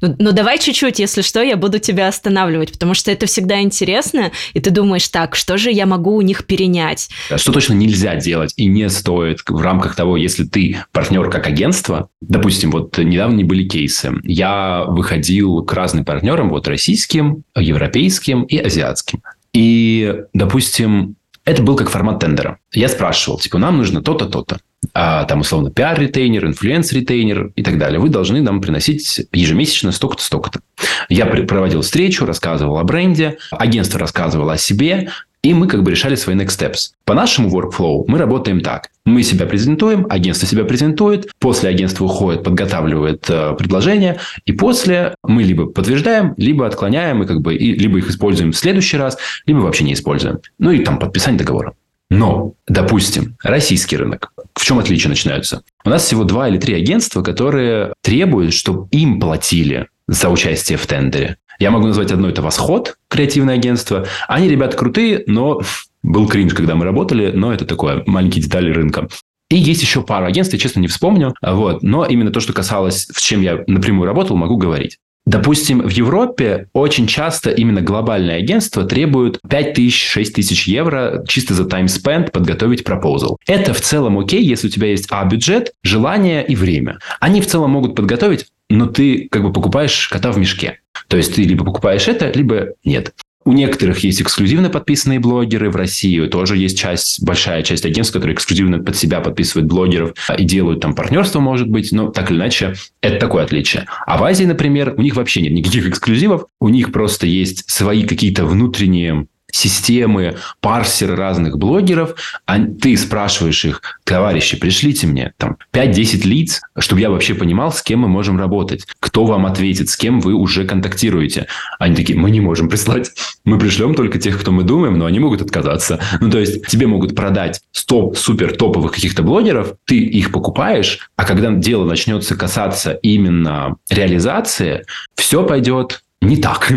Ну, 0.00 0.16
ну 0.18 0.32
давай 0.32 0.58
чуть-чуть, 0.58 0.98
если 0.98 1.22
что, 1.22 1.42
я 1.42 1.56
буду 1.56 1.78
тебя 1.78 2.08
останавливать, 2.08 2.72
потому 2.72 2.92
что 2.92 3.10
это 3.10 3.26
всегда 3.26 3.62
интересно, 3.62 4.32
и 4.52 4.60
ты 4.60 4.70
думаешь, 4.70 5.08
так, 5.08 5.34
что 5.34 5.56
же 5.56 5.70
я 5.70 5.86
могу 5.86 6.14
у 6.14 6.20
них 6.20 6.44
перенять? 6.44 7.08
Что 7.34 7.52
точно 7.52 7.72
нельзя 7.72 8.16
делать 8.16 8.52
и 8.56 8.66
не 8.66 8.90
стоит 8.90 9.38
в 9.46 9.60
рамках 9.60 9.96
того, 9.96 10.16
если 10.16 10.44
ты 10.44 10.78
партнер 10.92 11.30
как 11.30 11.46
агентство, 11.46 12.10
допустим, 12.20 12.70
вот 12.70 12.98
недавно 12.98 13.36
не 13.36 13.44
были 13.44 13.66
кейсы, 13.66 14.12
я 14.24 14.84
выходил 14.86 15.62
к 15.62 15.72
разным 15.72 16.04
партнерам, 16.04 16.50
вот 16.50 16.68
российским, 16.68 17.44
европейским 17.56 18.42
и 18.42 18.58
азиатским. 18.58 19.22
И, 19.54 20.14
допустим, 20.34 21.16
это 21.48 21.62
был 21.62 21.76
как 21.76 21.88
формат 21.88 22.20
тендера. 22.20 22.58
Я 22.72 22.88
спрашивал, 22.88 23.38
типа, 23.38 23.58
нам 23.58 23.78
нужно 23.78 24.02
то-то, 24.02 24.26
то-то. 24.26 24.58
А, 24.94 25.24
там, 25.24 25.40
условно, 25.40 25.70
PR-retainer, 25.70 26.46
influence-retainer 26.46 27.52
и 27.56 27.62
так 27.62 27.78
далее. 27.78 27.98
Вы 27.98 28.10
должны 28.10 28.42
нам 28.42 28.60
приносить 28.60 29.26
ежемесячно 29.32 29.92
столько-то, 29.92 30.22
столько-то. 30.22 30.60
Я 31.08 31.26
проводил 31.26 31.80
встречу, 31.80 32.26
рассказывал 32.26 32.78
о 32.78 32.84
бренде, 32.84 33.38
агентство 33.50 33.98
рассказывало 33.98 34.52
о 34.52 34.58
себе, 34.58 35.10
и 35.48 35.54
мы 35.54 35.66
как 35.66 35.82
бы 35.82 35.90
решали 35.90 36.14
свои 36.14 36.36
next 36.36 36.58
steps. 36.58 36.90
По 37.06 37.14
нашему 37.14 37.48
workflow 37.48 38.04
мы 38.06 38.18
работаем 38.18 38.60
так. 38.60 38.90
Мы 39.06 39.22
себя 39.22 39.46
презентуем, 39.46 40.06
агентство 40.10 40.46
себя 40.46 40.64
презентует, 40.64 41.30
после 41.38 41.70
агентство 41.70 42.04
уходит, 42.04 42.44
подготавливает 42.44 43.24
э, 43.30 43.54
предложение, 43.56 44.18
и 44.44 44.52
после 44.52 45.14
мы 45.22 45.42
либо 45.42 45.64
подтверждаем, 45.64 46.34
либо 46.36 46.66
отклоняем, 46.66 47.22
и 47.22 47.26
как 47.26 47.40
бы, 47.40 47.54
и, 47.54 47.72
либо 47.72 47.96
их 47.96 48.10
используем 48.10 48.52
в 48.52 48.58
следующий 48.58 48.98
раз, 48.98 49.16
либо 49.46 49.60
вообще 49.60 49.84
не 49.84 49.94
используем. 49.94 50.40
Ну 50.58 50.70
и 50.70 50.84
там 50.84 50.98
подписание 50.98 51.38
договора. 51.38 51.72
Но, 52.10 52.52
допустим, 52.66 53.36
российский 53.42 53.96
рынок. 53.96 54.30
В 54.54 54.62
чем 54.62 54.78
отличия 54.78 55.08
начинаются? 55.08 55.62
У 55.82 55.88
нас 55.88 56.04
всего 56.04 56.24
два 56.24 56.46
или 56.46 56.58
три 56.58 56.74
агентства, 56.74 57.22
которые 57.22 57.94
требуют, 58.02 58.52
чтобы 58.52 58.88
им 58.90 59.18
платили 59.18 59.86
за 60.08 60.28
участие 60.28 60.76
в 60.76 60.86
тендере. 60.86 61.38
Я 61.58 61.70
могу 61.70 61.86
назвать 61.86 62.12
одно, 62.12 62.28
это 62.28 62.40
«Восход», 62.40 62.96
креативное 63.08 63.56
агентство. 63.56 64.06
Они, 64.28 64.48
ребята, 64.48 64.76
крутые, 64.76 65.24
но 65.26 65.60
был 66.02 66.28
кринж, 66.28 66.54
когда 66.54 66.76
мы 66.76 66.84
работали, 66.84 67.32
но 67.32 67.52
это 67.52 67.64
такое, 67.64 68.04
маленькие 68.06 68.44
детали 68.44 68.70
рынка. 68.70 69.08
И 69.50 69.56
есть 69.56 69.82
еще 69.82 70.02
пара 70.02 70.26
агентств, 70.26 70.54
я 70.54 70.60
честно 70.60 70.80
не 70.80 70.88
вспомню. 70.88 71.34
Вот. 71.42 71.82
Но 71.82 72.04
именно 72.04 72.30
то, 72.30 72.40
что 72.40 72.52
касалось, 72.52 73.08
с 73.12 73.20
чем 73.20 73.40
я 73.40 73.64
напрямую 73.66 74.06
работал, 74.06 74.36
могу 74.36 74.56
говорить. 74.56 74.98
Допустим, 75.28 75.82
в 75.82 75.90
Европе 75.90 76.68
очень 76.72 77.06
часто 77.06 77.50
именно 77.50 77.82
глобальные 77.82 78.38
агентства 78.38 78.84
требуют 78.84 79.40
5 79.46 79.74
тысяч, 79.74 80.08
6 80.08 80.34
тысяч 80.34 80.66
евро 80.66 81.22
чисто 81.28 81.52
за 81.52 81.64
time 81.64 81.84
spent 81.84 82.30
подготовить 82.30 82.82
пропозал. 82.82 83.36
Это 83.46 83.74
в 83.74 83.80
целом 83.82 84.18
окей, 84.18 84.42
если 84.42 84.68
у 84.68 84.70
тебя 84.70 84.86
есть 84.86 85.06
а 85.10 85.22
бюджет, 85.26 85.72
желание 85.82 86.46
и 86.46 86.56
время. 86.56 86.98
Они 87.20 87.42
в 87.42 87.46
целом 87.46 87.72
могут 87.72 87.94
подготовить, 87.94 88.46
но 88.70 88.86
ты 88.86 89.28
как 89.30 89.42
бы 89.42 89.52
покупаешь 89.52 90.08
кота 90.08 90.32
в 90.32 90.38
мешке. 90.38 90.78
То 91.08 91.16
есть 91.16 91.34
ты 91.34 91.42
либо 91.42 91.64
покупаешь 91.64 92.08
это, 92.08 92.30
либо 92.30 92.74
нет. 92.84 93.14
У 93.44 93.52
некоторых 93.52 94.00
есть 94.00 94.20
эксклюзивно 94.20 94.68
подписанные 94.68 95.20
блогеры 95.20 95.70
в 95.70 95.76
России. 95.76 96.26
Тоже 96.26 96.58
есть 96.58 96.78
часть, 96.78 97.22
большая 97.22 97.62
часть 97.62 97.86
агентств, 97.86 98.12
которые 98.12 98.34
эксклюзивно 98.34 98.80
под 98.80 98.94
себя 98.94 99.20
подписывают 99.20 99.66
блогеров 99.66 100.12
и 100.36 100.44
делают 100.44 100.80
там 100.80 100.94
партнерство, 100.94 101.40
может 101.40 101.66
быть. 101.66 101.90
Но 101.90 102.08
так 102.10 102.30
или 102.30 102.36
иначе, 102.36 102.74
это 103.00 103.18
такое 103.18 103.44
отличие. 103.44 103.86
А 104.06 104.18
в 104.18 104.24
Азии, 104.24 104.44
например, 104.44 104.92
у 104.98 105.00
них 105.00 105.16
вообще 105.16 105.40
нет 105.40 105.52
никаких 105.52 105.88
эксклюзивов. 105.88 106.44
У 106.60 106.68
них 106.68 106.92
просто 106.92 107.26
есть 107.26 107.70
свои 107.70 108.02
какие-то 108.02 108.44
внутренние 108.44 109.28
системы, 109.50 110.36
парсеры 110.60 111.16
разных 111.16 111.58
блогеров, 111.58 112.14
а 112.46 112.58
ты 112.58 112.96
спрашиваешь 112.96 113.64
их, 113.64 113.82
товарищи, 114.04 114.58
пришлите 114.58 115.06
мне 115.06 115.32
там 115.36 115.56
5-10 115.72 116.26
лиц, 116.26 116.60
чтобы 116.78 117.00
я 117.00 117.10
вообще 117.10 117.34
понимал, 117.34 117.72
с 117.72 117.82
кем 117.82 118.00
мы 118.00 118.08
можем 118.08 118.38
работать, 118.38 118.86
кто 119.00 119.24
вам 119.24 119.46
ответит, 119.46 119.88
с 119.88 119.96
кем 119.96 120.20
вы 120.20 120.34
уже 120.34 120.64
контактируете. 120.66 121.46
Они 121.78 121.94
такие, 121.94 122.18
мы 122.18 122.30
не 122.30 122.40
можем 122.40 122.68
прислать, 122.68 123.10
мы 123.44 123.58
пришлем 123.58 123.94
только 123.94 124.18
тех, 124.18 124.38
кто 124.38 124.52
мы 124.52 124.64
думаем, 124.64 124.98
но 124.98 125.06
они 125.06 125.18
могут 125.18 125.42
отказаться. 125.42 126.00
Ну, 126.20 126.30
то 126.30 126.38
есть, 126.38 126.66
тебе 126.66 126.86
могут 126.86 127.14
продать 127.14 127.60
100 127.72 128.14
супер 128.14 128.56
топовых 128.56 128.92
каких-то 128.92 129.22
блогеров, 129.22 129.74
ты 129.84 129.98
их 129.98 130.30
покупаешь, 130.30 131.10
а 131.16 131.24
когда 131.24 131.50
дело 131.50 131.84
начнется 131.84 132.36
касаться 132.36 132.92
именно 132.92 133.76
реализации, 133.88 134.84
все 135.14 135.44
пойдет 135.44 136.02
не 136.20 136.36
так. 136.36 136.72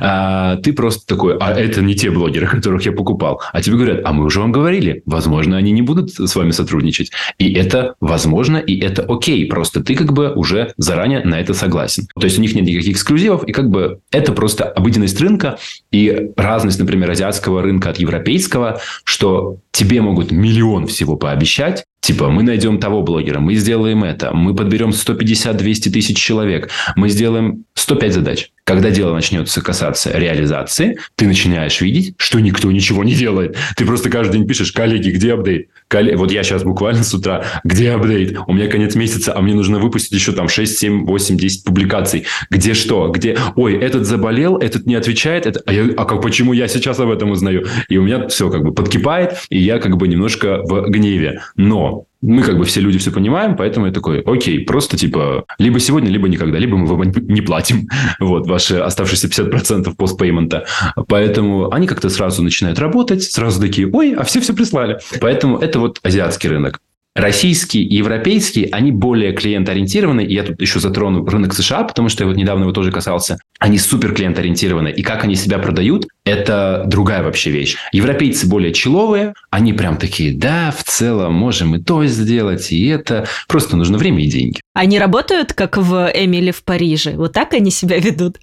А, 0.00 0.56
ты 0.56 0.72
просто 0.72 1.06
такой, 1.06 1.36
а 1.38 1.52
это 1.52 1.82
не 1.82 1.94
те 1.94 2.10
блогеры, 2.10 2.46
которых 2.46 2.84
я 2.86 2.92
покупал. 2.92 3.40
А 3.52 3.62
тебе 3.62 3.76
говорят, 3.76 4.00
а 4.04 4.12
мы 4.12 4.24
уже 4.24 4.40
вам 4.40 4.50
говорили, 4.50 5.02
возможно, 5.06 5.56
они 5.56 5.72
не 5.72 5.82
будут 5.82 6.10
с 6.10 6.34
вами 6.34 6.50
сотрудничать. 6.50 7.10
И 7.38 7.52
это 7.52 7.94
возможно, 8.00 8.56
и 8.56 8.78
это 8.80 9.02
окей. 9.02 9.46
Просто 9.46 9.82
ты 9.82 9.94
как 9.94 10.12
бы 10.12 10.32
уже 10.32 10.72
заранее 10.78 11.24
на 11.24 11.40
это 11.40 11.54
согласен. 11.54 12.08
То 12.18 12.24
есть 12.24 12.38
у 12.38 12.42
них 12.42 12.54
нет 12.54 12.64
никаких 12.64 12.94
эксклюзивов, 12.94 13.44
и 13.44 13.52
как 13.52 13.70
бы 13.70 14.00
это 14.10 14.32
просто 14.32 14.64
обыденность 14.64 15.20
рынка 15.20 15.58
и 15.92 16.30
разность, 16.36 16.78
например, 16.78 17.10
азиатского 17.10 17.62
рынка 17.62 17.90
от 17.90 17.98
европейского, 17.98 18.80
что 19.04 19.58
тебе 19.70 20.00
могут 20.00 20.30
миллион 20.32 20.86
всего 20.86 21.16
пообещать, 21.16 21.84
Типа, 22.00 22.30
мы 22.30 22.42
найдем 22.42 22.78
того 22.78 23.02
блогера, 23.02 23.40
мы 23.40 23.54
сделаем 23.56 24.04
это, 24.04 24.32
мы 24.32 24.54
подберем 24.54 24.90
150-200 24.90 25.90
тысяч 25.90 26.16
человек, 26.16 26.70
мы 26.96 27.08
сделаем 27.08 27.64
105 27.74 28.14
задач. 28.14 28.50
Когда 28.68 28.90
дело 28.90 29.14
начнется 29.14 29.62
касаться 29.62 30.10
реализации, 30.14 30.98
ты 31.16 31.26
начинаешь 31.26 31.80
видеть, 31.80 32.14
что 32.18 32.38
никто 32.38 32.70
ничего 32.70 33.02
не 33.02 33.14
делает. 33.14 33.56
Ты 33.78 33.86
просто 33.86 34.10
каждый 34.10 34.32
день 34.36 34.46
пишешь, 34.46 34.72
коллеги, 34.72 35.08
где 35.08 35.32
апдейт? 35.32 35.68
Коллеги, 35.88 36.16
вот 36.16 36.30
я 36.30 36.42
сейчас 36.42 36.64
буквально 36.64 37.02
с 37.02 37.14
утра, 37.14 37.46
где 37.64 37.92
апдейт? 37.92 38.36
У 38.46 38.52
меня 38.52 38.68
конец 38.68 38.94
месяца, 38.94 39.34
а 39.34 39.40
мне 39.40 39.54
нужно 39.54 39.78
выпустить 39.78 40.12
еще 40.12 40.32
там 40.32 40.50
6, 40.50 40.78
7, 40.80 41.06
8, 41.06 41.38
10 41.38 41.64
публикаций. 41.64 42.26
Где 42.50 42.74
что? 42.74 43.08
Где? 43.08 43.38
Ой, 43.56 43.74
этот 43.74 44.04
заболел, 44.04 44.58
этот 44.58 44.84
не 44.84 44.96
отвечает. 44.96 45.46
Это... 45.46 45.62
А, 45.64 45.72
я... 45.72 45.84
а 45.96 46.04
как, 46.04 46.20
почему 46.20 46.52
я 46.52 46.68
сейчас 46.68 47.00
об 47.00 47.10
этом 47.10 47.30
узнаю? 47.30 47.66
И 47.88 47.96
у 47.96 48.02
меня 48.02 48.28
все 48.28 48.50
как 48.50 48.64
бы 48.64 48.74
подкипает, 48.74 49.38
и 49.48 49.58
я 49.58 49.78
как 49.78 49.96
бы 49.96 50.08
немножко 50.08 50.60
в 50.64 50.90
гневе. 50.90 51.40
Но 51.56 52.04
мы 52.20 52.42
как 52.42 52.58
бы 52.58 52.64
все 52.64 52.80
люди 52.80 52.98
все 52.98 53.10
понимаем, 53.10 53.56
поэтому 53.56 53.86
я 53.86 53.92
такой, 53.92 54.20
окей, 54.20 54.64
просто 54.64 54.96
типа 54.96 55.44
либо 55.58 55.78
сегодня, 55.78 56.10
либо 56.10 56.28
никогда, 56.28 56.58
либо 56.58 56.76
мы 56.76 56.86
вам 56.86 57.02
не 57.02 57.40
платим 57.40 57.88
вот 58.20 58.46
ваши 58.46 58.76
оставшиеся 58.76 59.28
50% 59.28 59.94
постпеймента. 59.96 60.66
Поэтому 61.08 61.72
они 61.72 61.86
как-то 61.86 62.10
сразу 62.10 62.42
начинают 62.42 62.78
работать, 62.78 63.22
сразу 63.22 63.60
такие, 63.60 63.88
ой, 63.88 64.14
а 64.14 64.24
все 64.24 64.40
все 64.40 64.52
прислали. 64.52 64.98
Поэтому 65.20 65.58
это 65.58 65.78
вот 65.78 66.00
азиатский 66.02 66.48
рынок. 66.48 66.80
Российский 67.18 67.82
и 67.82 67.96
европейский, 67.96 68.68
они 68.70 68.92
более 68.92 69.32
клиент-ориентированы. 69.32 70.20
Я 70.20 70.44
тут 70.44 70.60
еще 70.60 70.78
затрону 70.78 71.24
рынок 71.26 71.52
США, 71.52 71.82
потому 71.82 72.08
что 72.08 72.22
я 72.22 72.28
вот 72.28 72.36
недавно 72.36 72.62
его 72.62 72.72
тоже 72.72 72.92
касался. 72.92 73.38
Они 73.58 73.76
супер 73.76 74.14
клиент-ориентированы. 74.14 74.90
И 74.90 75.02
как 75.02 75.24
они 75.24 75.34
себя 75.34 75.58
продают, 75.58 76.06
это 76.24 76.84
другая 76.86 77.24
вообще 77.24 77.50
вещь. 77.50 77.76
Европейцы 77.92 78.46
более 78.46 78.72
человые. 78.72 79.34
Они 79.50 79.72
прям 79.72 79.96
такие, 79.96 80.32
да, 80.32 80.70
в 80.70 80.84
целом 80.84 81.34
можем 81.34 81.74
и 81.74 81.82
то 81.82 82.06
сделать, 82.06 82.70
и 82.70 82.86
это. 82.86 83.26
Просто 83.48 83.76
нужно 83.76 83.98
время 83.98 84.22
и 84.24 84.28
деньги. 84.28 84.60
Они 84.72 84.98
работают, 85.00 85.54
как 85.54 85.76
в 85.76 86.12
Эмили 86.14 86.52
в 86.52 86.62
Париже. 86.62 87.16
Вот 87.16 87.32
так 87.32 87.52
они 87.52 87.72
себя 87.72 87.98
ведут. 87.98 88.38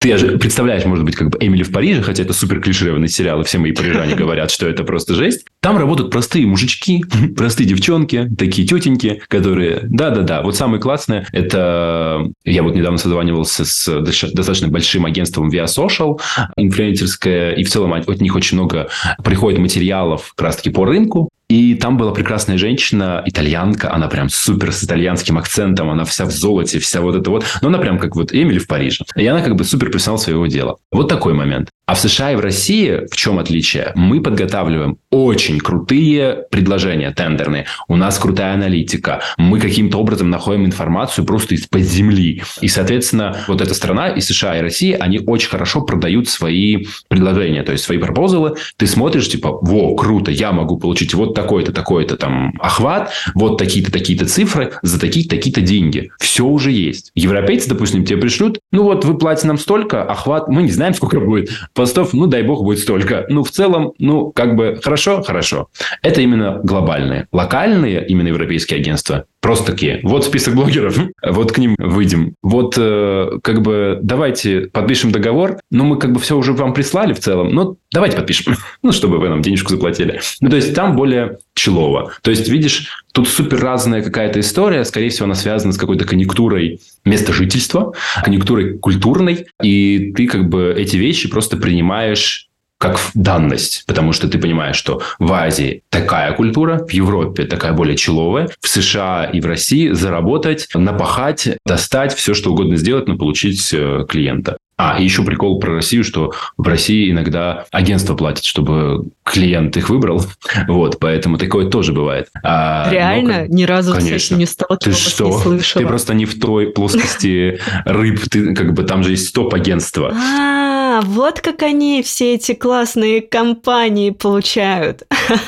Ты 0.00 0.16
же 0.16 0.38
представляешь, 0.38 0.86
может 0.86 1.04
быть, 1.04 1.14
как 1.14 1.28
бы 1.28 1.36
Эмили 1.40 1.62
в 1.62 1.72
Париже, 1.72 2.02
хотя 2.02 2.22
это 2.22 2.32
супер 2.32 2.62
клишированный 2.62 3.08
сериал, 3.08 3.42
и 3.42 3.44
все 3.44 3.58
мои 3.58 3.72
парижане 3.72 4.14
говорят, 4.16 4.50
что 4.50 4.66
это 4.66 4.82
просто 4.82 5.14
жесть. 5.14 5.44
Там 5.60 5.76
работают 5.76 6.10
простые 6.10 6.46
мужички, 6.46 7.04
простые 7.36 7.66
девчонки, 7.66 8.30
такие 8.38 8.66
тетеньки, 8.66 9.22
которые... 9.28 9.80
Да-да-да, 9.84 10.42
вот 10.42 10.56
самое 10.56 10.80
классное, 10.80 11.26
это... 11.32 12.26
Я 12.44 12.62
вот 12.62 12.74
недавно 12.74 12.98
созванивался 12.98 13.64
с 13.64 14.00
достаточно 14.00 14.68
большим 14.68 15.04
агентством 15.04 15.50
Via 15.50 15.66
Social, 15.66 16.20
инфлюенсерское, 16.56 17.52
и 17.52 17.64
в 17.64 17.70
целом 17.70 17.92
от 17.92 18.20
них 18.20 18.34
очень 18.34 18.56
много 18.56 18.88
приходит 19.22 19.60
материалов 19.60 20.32
как 20.34 20.46
раз-таки 20.46 20.70
по 20.70 20.84
рынку, 20.84 21.28
и 21.50 21.74
там 21.74 21.96
была 21.96 22.12
прекрасная 22.12 22.58
женщина, 22.58 23.24
итальянка, 23.26 23.92
она 23.92 24.06
прям 24.06 24.28
супер 24.28 24.70
с 24.72 24.84
итальянским 24.84 25.36
акцентом, 25.36 25.90
она 25.90 26.04
вся 26.04 26.24
в 26.24 26.30
золоте, 26.30 26.78
вся 26.78 27.00
вот 27.00 27.16
это 27.16 27.28
вот. 27.28 27.44
Но 27.60 27.68
она 27.68 27.78
прям 27.78 27.98
как 27.98 28.14
вот 28.14 28.32
Эмили 28.32 28.60
в 28.60 28.68
Париже. 28.68 29.04
И 29.16 29.26
она 29.26 29.40
как 29.42 29.56
бы 29.56 29.64
супер 29.64 29.90
профессионал 29.90 30.18
своего 30.18 30.46
дела. 30.46 30.76
Вот 30.92 31.08
такой 31.08 31.34
момент. 31.34 31.70
А 31.90 31.94
в 31.94 31.98
США 31.98 32.30
и 32.30 32.36
в 32.36 32.40
России 32.40 33.00
в 33.10 33.16
чем 33.16 33.40
отличие? 33.40 33.90
Мы 33.96 34.22
подготавливаем 34.22 34.98
очень 35.10 35.58
крутые 35.58 36.44
предложения 36.48 37.10
тендерные. 37.10 37.66
У 37.88 37.96
нас 37.96 38.16
крутая 38.16 38.54
аналитика. 38.54 39.22
Мы 39.36 39.58
каким-то 39.58 39.98
образом 39.98 40.30
находим 40.30 40.66
информацию 40.66 41.24
просто 41.24 41.56
из-под 41.56 41.80
земли. 41.80 42.44
И, 42.60 42.68
соответственно, 42.68 43.38
вот 43.48 43.60
эта 43.60 43.74
страна 43.74 44.08
и 44.08 44.20
США, 44.20 44.58
и 44.58 44.60
Россия, 44.60 44.98
они 44.98 45.18
очень 45.18 45.48
хорошо 45.48 45.80
продают 45.80 46.28
свои 46.28 46.86
предложения, 47.08 47.64
то 47.64 47.72
есть 47.72 47.82
свои 47.82 47.98
пропозалы. 47.98 48.54
Ты 48.76 48.86
смотришь, 48.86 49.28
типа, 49.28 49.58
во, 49.60 49.96
круто, 49.96 50.30
я 50.30 50.52
могу 50.52 50.78
получить 50.78 51.12
вот 51.14 51.34
такой-то, 51.34 51.72
такой-то 51.72 52.16
там 52.16 52.54
охват, 52.60 53.10
вот 53.34 53.58
такие-то, 53.58 53.90
такие-то 53.90 54.26
цифры 54.26 54.74
за 54.82 55.00
такие-то, 55.00 55.30
такие-то 55.34 55.60
деньги. 55.60 56.12
Все 56.20 56.46
уже 56.46 56.70
есть. 56.70 57.10
Европейцы, 57.16 57.68
допустим, 57.68 58.04
тебе 58.04 58.18
пришлют, 58.18 58.60
ну 58.70 58.84
вот 58.84 59.04
вы 59.04 59.18
платите 59.18 59.48
нам 59.48 59.58
столько, 59.58 60.04
охват, 60.04 60.46
мы 60.46 60.62
не 60.62 60.70
знаем, 60.70 60.94
сколько 60.94 61.18
будет 61.18 61.50
постов, 61.80 62.12
ну 62.12 62.26
дай 62.26 62.42
бог 62.42 62.62
будет 62.62 62.78
столько. 62.78 63.24
Ну, 63.30 63.42
в 63.42 63.50
целом, 63.50 63.92
ну, 63.98 64.32
как 64.32 64.54
бы 64.54 64.78
хорошо, 64.82 65.22
хорошо. 65.22 65.68
Это 66.02 66.20
именно 66.20 66.60
глобальные. 66.62 67.26
Локальные, 67.32 68.06
именно 68.06 68.28
европейские 68.28 68.80
агентства, 68.80 69.24
просто 69.40 69.72
такие. 69.72 70.00
Вот 70.02 70.26
список 70.26 70.56
блогеров, 70.56 70.98
вот 71.26 71.52
к 71.52 71.56
ним 71.56 71.76
выйдем. 71.78 72.34
Вот 72.42 72.74
э, 72.76 73.30
как 73.42 73.62
бы 73.62 73.98
давайте 74.02 74.68
подпишем 74.72 75.10
договор. 75.10 75.56
Ну, 75.70 75.84
мы 75.84 75.98
как 75.98 76.12
бы 76.12 76.20
все 76.20 76.36
уже 76.36 76.52
вам 76.52 76.74
прислали 76.74 77.14
в 77.14 77.20
целом. 77.20 77.48
Ну, 77.54 77.78
давайте 77.90 78.16
подпишем. 78.16 78.56
Ну, 78.82 78.92
чтобы 78.92 79.18
вы 79.18 79.28
нам 79.28 79.42
денежку 79.42 79.70
заплатили. 79.70 80.20
Ну, 80.40 80.48
то 80.48 80.56
есть, 80.56 80.74
там 80.74 80.96
более 80.96 81.38
челово. 81.54 82.12
То 82.22 82.30
есть, 82.30 82.48
видишь, 82.48 83.04
тут 83.12 83.28
супер 83.28 83.60
разная 83.60 84.02
какая-то 84.02 84.40
история. 84.40 84.84
Скорее 84.84 85.10
всего, 85.10 85.24
она 85.24 85.34
связана 85.34 85.72
с 85.72 85.76
какой-то 85.76 86.06
конъюнктурой 86.06 86.80
места 87.10 87.32
жительства, 87.32 87.92
конъюнктурой 88.22 88.78
культурной. 88.78 89.46
И 89.62 90.12
ты 90.16 90.26
как 90.26 90.48
бы 90.48 90.74
эти 90.76 90.96
вещи 90.96 91.28
просто 91.28 91.56
принимаешь 91.56 92.50
как 92.80 92.98
данность, 93.12 93.84
потому 93.86 94.12
что 94.12 94.26
ты 94.26 94.38
понимаешь, 94.38 94.76
что 94.76 95.02
в 95.18 95.30
Азии 95.34 95.82
такая 95.90 96.32
культура, 96.32 96.78
в 96.78 96.90
Европе 96.90 97.44
такая 97.44 97.74
более 97.74 97.94
человая, 97.94 98.48
в 98.58 98.68
США 98.68 99.26
и 99.30 99.40
в 99.42 99.46
России 99.46 99.90
заработать, 99.90 100.66
напахать, 100.72 101.58
достать, 101.66 102.14
все 102.14 102.32
что 102.32 102.52
угодно 102.52 102.76
сделать, 102.76 103.06
но 103.06 103.18
получить 103.18 103.70
э, 103.74 104.06
клиента. 104.08 104.56
А, 104.82 104.98
и 104.98 105.04
еще 105.04 105.22
прикол 105.22 105.58
про 105.58 105.74
Россию, 105.74 106.04
что 106.04 106.32
в 106.56 106.66
России 106.66 107.10
иногда 107.10 107.66
агентство 107.70 108.14
платит, 108.14 108.44
чтобы 108.44 109.10
клиент 109.24 109.76
их 109.76 109.90
выбрал. 109.90 110.24
Вот, 110.68 110.98
поэтому 110.98 111.36
такое 111.36 111.68
тоже 111.68 111.92
бывает. 111.92 112.28
А, 112.42 112.88
Реально? 112.90 113.40
Но, 113.48 113.54
Ни 113.54 113.64
разу 113.64 113.92
конечно. 113.92 114.18
с 114.18 114.26
этим 114.26 114.38
не 114.38 114.46
сталкивалась, 114.46 115.04
Ты 115.04 115.10
что? 115.10 115.26
не 115.26 115.38
слышала. 115.38 115.82
Ты 115.82 115.88
просто 115.88 116.14
не 116.14 116.24
в 116.24 116.38
той 116.40 116.68
плоскости 116.68 117.60
рыб. 117.84 118.20
Ты, 118.30 118.54
как 118.54 118.72
бы, 118.72 118.84
там 118.84 119.02
же 119.02 119.10
есть 119.10 119.34
топ-агентства. 119.34 120.14
А, 120.14 121.00
вот 121.02 121.40
как 121.40 121.62
они 121.62 122.02
все 122.02 122.34
эти 122.34 122.54
классные 122.54 123.20
компании 123.20 124.10
получают. 124.10 125.02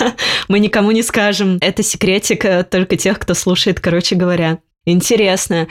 Мы 0.49 0.59
никому 0.59 0.91
не 0.91 1.03
скажем. 1.03 1.59
Это 1.61 1.83
секретик 1.83 2.45
э, 2.45 2.65
только 2.65 2.97
тех, 2.97 3.19
кто 3.19 3.35
слушает, 3.35 3.81
короче 3.81 4.15
говоря. 4.15 4.59
Интересно. 4.85 5.69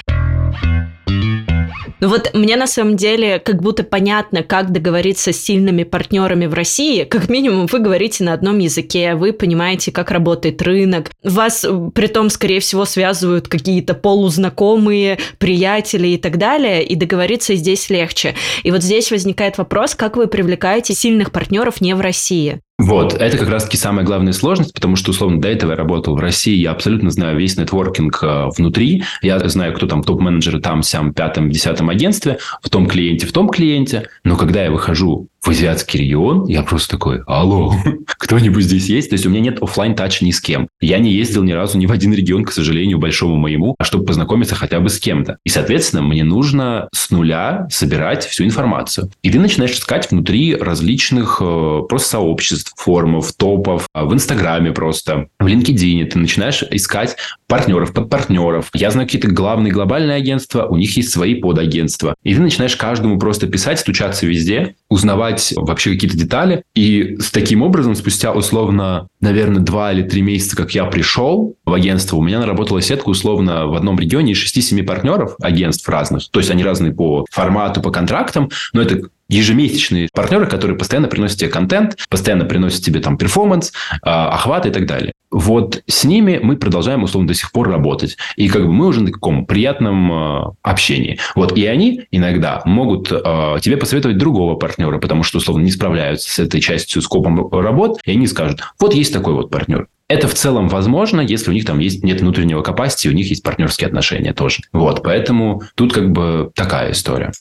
Ну 2.02 2.10
вот 2.10 2.32
мне 2.34 2.56
на 2.56 2.66
самом 2.66 2.98
деле 2.98 3.38
как 3.38 3.62
будто 3.62 3.84
понятно, 3.84 4.42
как 4.42 4.72
договориться 4.72 5.32
с 5.32 5.40
сильными 5.40 5.84
партнерами 5.84 6.48
в 6.48 6.54
России. 6.56 7.04
Как 7.04 7.30
минимум 7.30 7.68
вы 7.68 7.78
говорите 7.78 8.24
на 8.24 8.34
одном 8.34 8.58
языке, 8.58 9.14
вы 9.14 9.34
понимаете, 9.34 9.92
как 9.92 10.10
работает 10.10 10.64
рынок. 10.64 11.12
Вас 11.24 11.64
э, 11.64 11.92
при 11.94 12.08
том, 12.08 12.32
скорее 12.32 12.60
всего, 12.60 12.86
связывают 12.86 13.48
какие-то 13.48 13.94
полузнакомые, 13.94 15.20
приятели 15.38 16.08
и 16.08 16.18
так 16.18 16.40
далее, 16.40 16.84
и 16.84 16.96
договориться 16.96 17.54
здесь 17.54 17.92
легче. 17.92 18.34
И 18.64 18.72
вот 18.72 18.82
здесь 18.82 19.12
возникает 19.12 19.60
вопрос, 19.60 19.94
как 19.94 20.18
вы 20.18 20.26
привлекаете 20.26 20.96
сильных 20.96 21.32
партнеров 21.32 21.82
не 21.82 21.94
в 21.94 22.02
России? 22.02 22.62
Вот, 22.82 23.14
это 23.14 23.38
как 23.38 23.48
раз-таки 23.48 23.78
самая 23.78 24.04
главная 24.04 24.34
сложность, 24.34 24.74
потому 24.74 24.96
что, 24.96 25.12
условно, 25.12 25.40
до 25.40 25.48
этого 25.48 25.72
я 25.72 25.78
работал 25.78 26.16
в 26.16 26.20
России, 26.20 26.56
я 26.56 26.72
абсолютно 26.72 27.12
знаю 27.12 27.38
весь 27.38 27.56
нетворкинг 27.56 28.24
э, 28.24 28.48
внутри, 28.58 29.04
я 29.22 29.38
знаю, 29.50 29.76
кто 29.76 29.86
там 29.86 30.04
топ-менеджеры 30.04 30.60
там, 30.60 30.82
сям, 30.82 31.14
пятом, 31.14 31.52
десятом 31.52 31.90
агентстве, 31.90 32.40
в 32.60 32.70
том 32.72 32.88
клиенте, 32.88 33.28
в 33.28 33.34
том 33.34 33.50
клиенте, 33.50 34.10
но 34.24 34.36
когда 34.36 34.64
я 34.64 34.72
выхожу 34.72 35.28
в 35.42 35.50
азиатский 35.50 36.02
регион, 36.02 36.46
я 36.48 36.62
просто 36.62 36.92
такой, 36.92 37.22
алло, 37.26 37.74
кто-нибудь 38.06 38.64
здесь 38.64 38.88
есть? 38.88 39.10
То 39.10 39.16
есть, 39.16 39.26
у 39.26 39.30
меня 39.30 39.42
нет 39.42 39.62
офлайн 39.62 39.96
тач 39.96 40.22
ни 40.22 40.32
с 40.32 40.40
кем. 40.40 40.68
Я 40.80 41.00
не 41.00 41.12
ездил 41.12 41.44
ни 41.44 41.52
разу 41.52 41.78
ни 41.78 41.88
в 41.88 41.92
один 41.92 42.14
регион, 42.14 42.46
к 42.46 42.52
сожалению, 42.52 43.00
большому 43.00 43.36
моему, 43.38 43.76
а 43.80 43.84
чтобы 43.84 44.06
познакомиться 44.06 44.56
хотя 44.56 44.80
бы 44.80 44.90
с 44.90 45.00
кем-то. 45.00 45.38
И, 45.44 45.50
соответственно, 45.50 46.04
мне 46.04 46.24
нужно 46.24 46.90
с 46.94 47.10
нуля 47.10 47.68
собирать 47.72 48.26
всю 48.26 48.44
информацию. 48.44 49.10
И 49.24 49.32
ты 49.32 49.40
начинаешь 49.40 49.72
искать 49.72 50.10
внутри 50.12 50.56
различных 50.56 51.40
э, 51.42 51.82
просто 51.90 52.10
сообществ, 52.10 52.74
форумов, 52.78 53.34
топов, 53.34 53.88
а, 53.94 54.06
в 54.06 54.14
Инстаграме 54.14 54.72
просто, 54.72 55.28
в 55.40 55.48
LinkedIn. 55.48 56.06
Ты 56.06 56.20
начинаешь 56.20 56.64
искать 56.70 57.16
партнеров, 57.48 57.94
подпартнеров. 57.94 58.70
Я 58.74 58.92
знаю 58.92 59.08
какие-то 59.08 59.30
главные 59.30 59.74
глобальные 59.74 60.18
агентства, 60.18 60.68
у 60.68 60.78
них 60.78 60.96
есть 60.96 61.10
свои 61.10 61.36
подагентства. 61.36 62.16
И 62.24 62.36
ты 62.36 62.42
начинаешь 62.42 62.76
каждому 62.76 63.18
просто 63.18 63.48
писать, 63.48 63.80
стучаться 63.80 64.26
везде, 64.26 64.76
узнавать 64.90 65.31
вообще 65.56 65.92
какие-то 65.92 66.18
детали. 66.18 66.64
И 66.76 67.18
с 67.20 67.32
таким 67.32 67.62
образом, 67.62 67.96
спустя 67.96 68.32
условно, 68.32 69.08
наверное, 69.20 69.62
два 69.62 69.92
или 69.92 70.04
три 70.04 70.22
месяца, 70.22 70.56
как 70.56 70.72
я 70.74 70.86
пришел 70.86 71.56
в 71.66 71.74
агентство, 71.74 72.18
у 72.18 72.22
меня 72.22 72.40
наработала 72.40 72.82
сетка 72.82 73.10
условно 73.10 73.68
в 73.68 73.76
одном 73.76 74.00
регионе 74.00 74.34
из 74.34 74.38
6-7 74.38 74.84
партнеров 74.84 75.36
агентств 75.42 75.88
разных. 75.88 76.30
То 76.30 76.40
есть 76.40 76.52
они 76.52 76.64
разные 76.64 76.94
по 76.94 77.26
формату, 77.32 77.82
по 77.82 77.92
контрактам, 77.92 78.50
но 78.74 78.82
это 78.82 79.02
ежемесячные 79.32 80.10
партнеры, 80.14 80.46
которые 80.46 80.78
постоянно 80.78 81.08
приносят 81.08 81.40
тебе 81.40 81.50
контент, 81.50 81.98
постоянно 82.10 82.46
приносят 82.46 82.84
тебе 82.84 83.00
там 83.00 83.18
перформанс, 83.18 83.72
а, 84.04 84.30
охват 84.30 84.66
и 84.66 84.70
так 84.70 84.86
далее. 84.86 85.14
Вот 85.32 85.82
с 85.88 86.04
ними 86.04 86.40
мы 86.44 86.58
продолжаем, 86.58 87.04
условно, 87.04 87.30
до 87.30 87.34
сих 87.34 87.54
пор 87.54 87.70
работать. 87.70 88.18
И 88.36 88.50
как 88.50 88.66
бы 88.66 88.74
мы 88.74 88.88
уже 88.88 89.02
на 89.02 89.12
каком 89.12 89.46
приятном 89.46 90.12
а, 90.12 90.54
общении. 90.62 91.18
Вот. 91.36 91.58
И 91.58 91.66
они 91.66 92.04
иногда 92.12 92.62
могут 92.66 93.12
а, 93.12 93.58
тебе 93.60 93.78
посоветовать 93.78 94.18
другого 94.18 94.56
партнера, 94.56 95.00
потому 95.00 95.24
что, 95.24 95.38
условно, 95.38 95.64
не 95.64 95.72
справляются 95.72 96.30
с 96.30 96.38
этой 96.38 96.60
частью, 96.60 97.02
скопом 97.02 97.50
работ, 97.50 98.00
и 98.06 98.12
они 98.12 98.28
скажут, 98.28 98.62
вот 98.80 98.94
есть 98.94 99.14
такой 99.14 99.34
вот 99.34 99.50
партнер. 99.50 99.88
Это 100.10 100.28
в 100.28 100.34
целом 100.34 100.68
возможно, 100.68 101.22
если 101.22 101.52
у 101.52 101.54
них 101.54 101.64
там 101.64 101.80
есть, 101.80 102.04
нет 102.04 102.20
внутреннего 102.20 102.62
capacity, 102.62 103.08
у 103.08 103.14
них 103.14 103.30
есть 103.30 103.44
партнерские 103.44 103.88
отношения 103.88 104.34
тоже. 104.34 104.58
Вот, 104.74 105.04
поэтому 105.04 105.64
тут 105.76 105.94
как 105.94 106.12
бы 106.12 106.52
такая 106.54 106.92
история. 106.92 107.32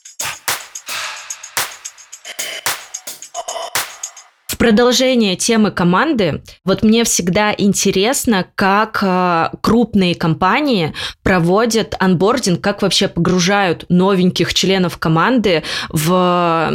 Продолжение 4.61 5.35
темы 5.35 5.71
команды, 5.71 6.43
вот 6.63 6.83
мне 6.83 7.03
всегда 7.03 7.51
интересно, 7.57 8.45
как 8.53 8.99
э, 9.01 9.49
крупные 9.59 10.13
компании 10.13 10.93
проводят 11.23 11.95
анбординг, 11.97 12.61
как 12.61 12.83
вообще 12.83 13.07
погружают 13.07 13.85
новеньких 13.89 14.53
членов 14.53 14.99
команды 14.99 15.63
в, 15.89 16.71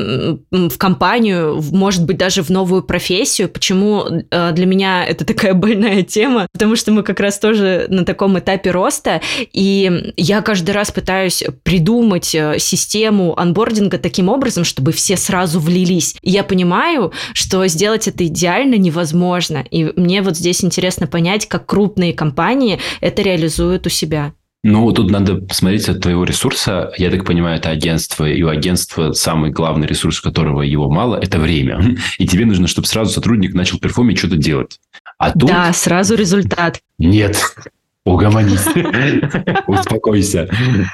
в 0.50 0.78
компанию, 0.78 1.60
в, 1.60 1.72
может 1.72 2.04
быть, 2.04 2.16
даже 2.16 2.42
в 2.42 2.50
новую 2.50 2.82
профессию. 2.82 3.48
Почему 3.48 4.02
э, 4.04 4.50
для 4.50 4.66
меня 4.66 5.06
это 5.06 5.24
такая 5.24 5.54
больная 5.66 6.02
тема? 6.02 6.48
Потому 6.52 6.74
что 6.74 6.90
мы 6.90 7.04
как 7.04 7.20
раз 7.20 7.38
тоже 7.38 7.86
на 7.88 8.04
таком 8.04 8.36
этапе 8.36 8.72
роста, 8.72 9.20
и 9.52 10.12
я 10.16 10.42
каждый 10.42 10.72
раз 10.72 10.90
пытаюсь 10.90 11.44
придумать 11.62 12.34
э, 12.34 12.58
систему 12.58 13.38
анбординга 13.38 13.98
таким 13.98 14.28
образом, 14.28 14.64
чтобы 14.64 14.90
все 14.90 15.16
сразу 15.16 15.60
влились. 15.60 16.16
И 16.22 16.32
я 16.32 16.42
понимаю, 16.42 17.12
что 17.32 17.64
сделать 17.76 18.08
это 18.08 18.26
идеально 18.26 18.76
невозможно. 18.76 19.64
И 19.70 19.92
мне 19.96 20.22
вот 20.22 20.36
здесь 20.36 20.64
интересно 20.64 21.06
понять, 21.06 21.46
как 21.46 21.66
крупные 21.66 22.14
компании 22.14 22.80
это 23.02 23.20
реализуют 23.20 23.86
у 23.86 23.90
себя. 23.90 24.32
Ну, 24.64 24.90
тут 24.92 25.10
надо 25.10 25.36
посмотреть 25.36 25.88
от 25.90 26.00
твоего 26.00 26.24
ресурса. 26.24 26.90
Я 26.96 27.10
так 27.10 27.26
понимаю, 27.26 27.58
это 27.58 27.68
агентство, 27.68 28.24
и 28.24 28.42
у 28.42 28.48
агентства 28.48 29.12
самый 29.12 29.50
главный 29.50 29.86
ресурс, 29.86 30.20
которого 30.20 30.62
его 30.62 30.90
мало, 30.90 31.16
это 31.16 31.38
время. 31.38 31.96
И 32.18 32.26
тебе 32.26 32.46
нужно, 32.46 32.66
чтобы 32.66 32.88
сразу 32.88 33.12
сотрудник 33.12 33.54
начал 33.54 33.78
перформить, 33.78 34.18
что-то 34.18 34.36
делать. 34.36 34.80
А 35.18 35.30
тут... 35.30 35.50
Да, 35.50 35.72
сразу 35.72 36.16
результат. 36.16 36.80
Нет, 36.98 37.36
Угомонись. 38.06 38.64
Успокойся. 39.66 40.48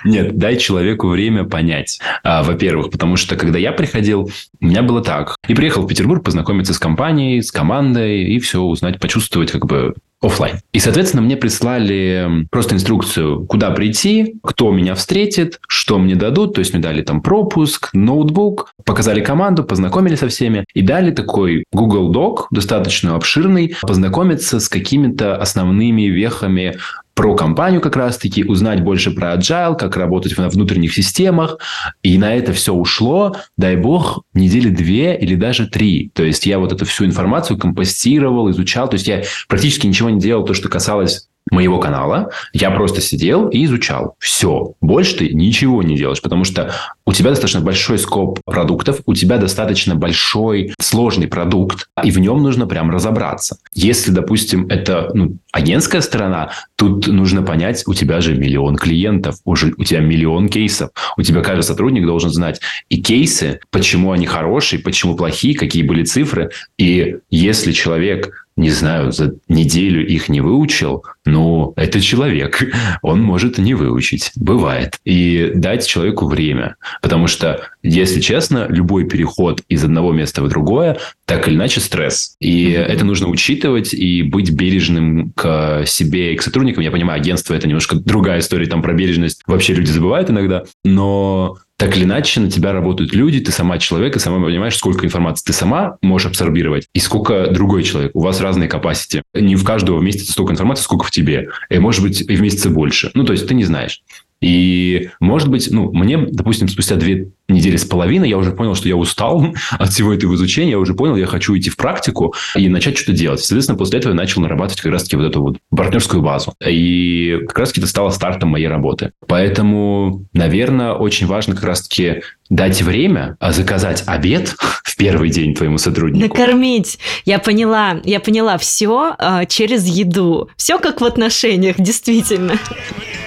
Нет, 0.04 0.38
дай 0.38 0.56
человеку 0.56 1.08
время 1.08 1.44
понять. 1.44 2.00
А, 2.24 2.42
во-первых, 2.42 2.90
потому 2.90 3.16
что 3.16 3.36
когда 3.36 3.58
я 3.58 3.72
приходил, 3.72 4.30
у 4.60 4.66
меня 4.66 4.82
было 4.82 5.02
так. 5.02 5.36
И 5.46 5.54
приехал 5.54 5.82
в 5.82 5.86
Петербург 5.86 6.24
познакомиться 6.24 6.72
с 6.72 6.78
компанией, 6.78 7.42
с 7.42 7.52
командой 7.52 8.24
и 8.24 8.38
все 8.38 8.62
узнать, 8.62 8.98
почувствовать 8.98 9.52
как 9.52 9.66
бы 9.66 9.94
офлайн. 10.22 10.60
И, 10.72 10.78
соответственно, 10.78 11.22
мне 11.22 11.36
прислали 11.36 12.46
просто 12.50 12.76
инструкцию, 12.76 13.44
куда 13.46 13.70
прийти, 13.70 14.36
кто 14.42 14.70
меня 14.70 14.94
встретит, 14.94 15.60
что 15.68 15.98
мне 15.98 16.14
дадут. 16.14 16.54
То 16.54 16.60
есть, 16.60 16.72
мне 16.72 16.82
дали 16.82 17.02
там 17.02 17.20
пропуск, 17.20 17.90
ноутбук, 17.92 18.72
показали 18.84 19.20
команду, 19.20 19.64
познакомили 19.64 20.14
со 20.14 20.28
всеми 20.28 20.64
и 20.74 20.82
дали 20.82 21.10
такой 21.10 21.64
Google 21.72 22.12
Doc, 22.12 22.46
достаточно 22.50 23.16
обширный, 23.16 23.74
познакомиться 23.82 24.60
с 24.60 24.68
какими-то 24.68 25.36
основными 25.36 26.02
вехами 26.02 26.76
про 27.14 27.34
компанию 27.34 27.80
как 27.80 27.96
раз-таки, 27.96 28.44
узнать 28.44 28.82
больше 28.82 29.10
про 29.10 29.34
agile, 29.34 29.76
как 29.76 29.96
работать 29.96 30.36
на 30.38 30.48
внутренних 30.48 30.94
системах. 30.94 31.58
И 32.02 32.18
на 32.18 32.34
это 32.34 32.52
все 32.52 32.72
ушло, 32.72 33.36
дай 33.56 33.76
бог, 33.76 34.22
недели 34.34 34.70
две 34.70 35.16
или 35.16 35.34
даже 35.34 35.66
три. 35.66 36.10
То 36.14 36.22
есть 36.22 36.46
я 36.46 36.58
вот 36.58 36.72
эту 36.72 36.84
всю 36.84 37.04
информацию 37.04 37.58
компостировал, 37.58 38.50
изучал. 38.50 38.88
То 38.88 38.94
есть 38.94 39.06
я 39.06 39.22
практически 39.48 39.86
ничего 39.86 40.10
не 40.10 40.20
делал, 40.20 40.44
то, 40.44 40.54
что 40.54 40.68
касалось 40.68 41.28
моего 41.52 41.78
канала, 41.78 42.30
я 42.52 42.70
просто 42.70 43.00
сидел 43.00 43.48
и 43.48 43.64
изучал. 43.64 44.16
Все. 44.18 44.72
Больше 44.80 45.18
ты 45.18 45.28
ничего 45.28 45.82
не 45.82 45.96
делаешь, 45.96 46.22
потому 46.22 46.44
что 46.44 46.72
у 47.04 47.12
тебя 47.12 47.30
достаточно 47.30 47.60
большой 47.60 47.98
скоп 47.98 48.40
продуктов, 48.44 49.00
у 49.06 49.14
тебя 49.14 49.36
достаточно 49.36 49.94
большой 49.94 50.74
сложный 50.80 51.28
продукт, 51.28 51.88
и 52.02 52.10
в 52.10 52.18
нем 52.18 52.42
нужно 52.42 52.66
прям 52.66 52.90
разобраться. 52.90 53.58
Если, 53.74 54.10
допустим, 54.10 54.66
это 54.68 55.10
ну, 55.14 55.36
агентская 55.52 56.00
сторона, 56.00 56.52
тут 56.76 57.06
нужно 57.06 57.42
понять, 57.42 57.84
у 57.86 57.94
тебя 57.94 58.20
же 58.20 58.34
миллион 58.34 58.76
клиентов, 58.76 59.36
уже 59.44 59.74
у 59.76 59.84
тебя 59.84 60.00
миллион 60.00 60.48
кейсов, 60.48 60.90
у 61.16 61.22
тебя 61.22 61.42
каждый 61.42 61.62
сотрудник 61.62 62.06
должен 62.06 62.30
знать 62.30 62.60
и 62.88 63.02
кейсы, 63.02 63.60
почему 63.70 64.12
они 64.12 64.26
хорошие, 64.26 64.80
почему 64.80 65.14
плохие, 65.14 65.54
какие 65.54 65.82
были 65.82 66.04
цифры, 66.04 66.50
и 66.78 67.18
если 67.30 67.72
человек 67.72 68.41
не 68.56 68.70
знаю, 68.70 69.12
за 69.12 69.34
неделю 69.48 70.06
их 70.06 70.28
не 70.28 70.40
выучил, 70.40 71.04
ну, 71.24 71.72
это 71.76 72.00
человек. 72.00 72.62
Он 73.02 73.22
может 73.22 73.58
не 73.58 73.74
выучить. 73.74 74.32
Бывает. 74.36 74.98
И 75.04 75.52
дать 75.54 75.86
человеку 75.86 76.26
время. 76.26 76.76
Потому 77.00 77.26
что, 77.26 77.68
если 77.82 78.20
честно, 78.20 78.66
любой 78.68 79.04
переход 79.04 79.62
из 79.68 79.84
одного 79.84 80.12
места 80.12 80.42
в 80.42 80.48
другое, 80.48 80.98
так 81.24 81.48
или 81.48 81.54
иначе, 81.54 81.80
стресс. 81.80 82.36
И 82.40 82.72
mm-hmm. 82.72 82.82
это 82.82 83.04
нужно 83.04 83.28
учитывать 83.28 83.94
и 83.94 84.22
быть 84.22 84.50
бережным 84.50 85.32
к 85.32 85.84
себе 85.86 86.34
и 86.34 86.36
к 86.36 86.42
сотрудникам. 86.42 86.82
Я 86.82 86.90
понимаю, 86.90 87.20
агентство– 87.20 87.54
это 87.54 87.68
немножко 87.68 87.96
другая 87.96 88.40
история, 88.40 88.66
там 88.66 88.82
про 88.82 88.92
бережность 88.92 89.42
вообще 89.46 89.74
люди 89.74 89.90
забывают 89.90 90.30
иногда. 90.30 90.64
Но 90.84 91.56
так 91.82 91.96
или 91.96 92.04
иначе 92.04 92.38
на 92.38 92.48
тебя 92.48 92.72
работают 92.72 93.12
люди, 93.12 93.40
ты 93.40 93.50
сама 93.50 93.76
человек, 93.78 94.14
и 94.14 94.20
сама 94.20 94.40
понимаешь, 94.40 94.76
сколько 94.76 95.04
информации 95.04 95.46
ты 95.46 95.52
сама 95.52 95.96
можешь 96.00 96.28
абсорбировать, 96.28 96.86
и 96.94 97.00
сколько 97.00 97.48
другой 97.48 97.82
человек. 97.82 98.12
У 98.14 98.20
вас 98.20 98.40
разные 98.40 98.68
capacity. 98.68 99.22
Не 99.34 99.56
в 99.56 99.64
каждого 99.64 99.98
вместится 99.98 100.30
столько 100.30 100.52
информации, 100.52 100.84
сколько 100.84 101.04
в 101.04 101.10
тебе. 101.10 101.48
И 101.70 101.80
может 101.80 102.04
быть 102.04 102.20
и 102.20 102.36
вместится 102.36 102.70
больше. 102.70 103.10
Ну, 103.14 103.24
то 103.24 103.32
есть 103.32 103.48
ты 103.48 103.54
не 103.54 103.64
знаешь. 103.64 104.00
И, 104.40 105.10
может 105.18 105.48
быть, 105.48 105.70
ну, 105.72 105.90
мне, 105.92 106.18
допустим, 106.18 106.68
спустя 106.68 106.94
две 106.94 107.30
недели 107.52 107.76
с 107.76 107.84
половиной 107.84 108.28
я 108.28 108.38
уже 108.38 108.52
понял, 108.52 108.74
что 108.74 108.88
я 108.88 108.96
устал 108.96 109.54
от 109.70 109.90
всего 109.90 110.12
этого 110.12 110.34
изучения, 110.34 110.72
я 110.72 110.78
уже 110.78 110.94
понял, 110.94 111.16
я 111.16 111.26
хочу 111.26 111.56
идти 111.56 111.70
в 111.70 111.76
практику 111.76 112.34
и 112.56 112.68
начать 112.68 112.96
что-то 112.96 113.12
делать. 113.12 113.40
Соответственно, 113.40 113.78
после 113.78 113.98
этого 113.98 114.12
я 114.12 114.16
начал 114.16 114.40
нарабатывать 114.42 114.80
как 114.80 114.92
раз-таки 114.92 115.16
вот 115.16 115.24
эту 115.24 115.42
вот 115.42 115.56
партнерскую 115.70 116.22
базу. 116.22 116.54
И 116.66 117.38
как 117.48 117.58
раз-таки 117.58 117.80
это 117.80 117.88
стало 117.88 118.10
стартом 118.10 118.50
моей 118.50 118.68
работы. 118.68 119.12
Поэтому, 119.26 120.26
наверное, 120.32 120.92
очень 120.92 121.26
важно 121.26 121.54
как 121.54 121.64
раз-таки 121.64 122.22
дать 122.52 122.82
время, 122.82 123.36
а 123.40 123.52
заказать 123.52 124.04
обед 124.06 124.54
в 124.84 124.96
первый 124.96 125.30
день 125.30 125.54
твоему 125.54 125.78
сотруднику. 125.78 126.36
Накормить. 126.36 126.98
Я 127.24 127.38
поняла, 127.38 128.00
я 128.04 128.20
поняла. 128.20 128.58
Все 128.58 129.14
э, 129.18 129.46
через 129.48 129.86
еду. 129.86 130.50
Все 130.56 130.78
как 130.78 131.00
в 131.00 131.04
отношениях, 131.04 131.76
действительно. 131.78 132.54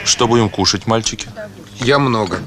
Что 0.03 0.27
будем 0.27 0.49
кушать, 0.49 0.85
мальчики? 0.85 1.27
Я 1.81 1.99
много. 1.99 2.39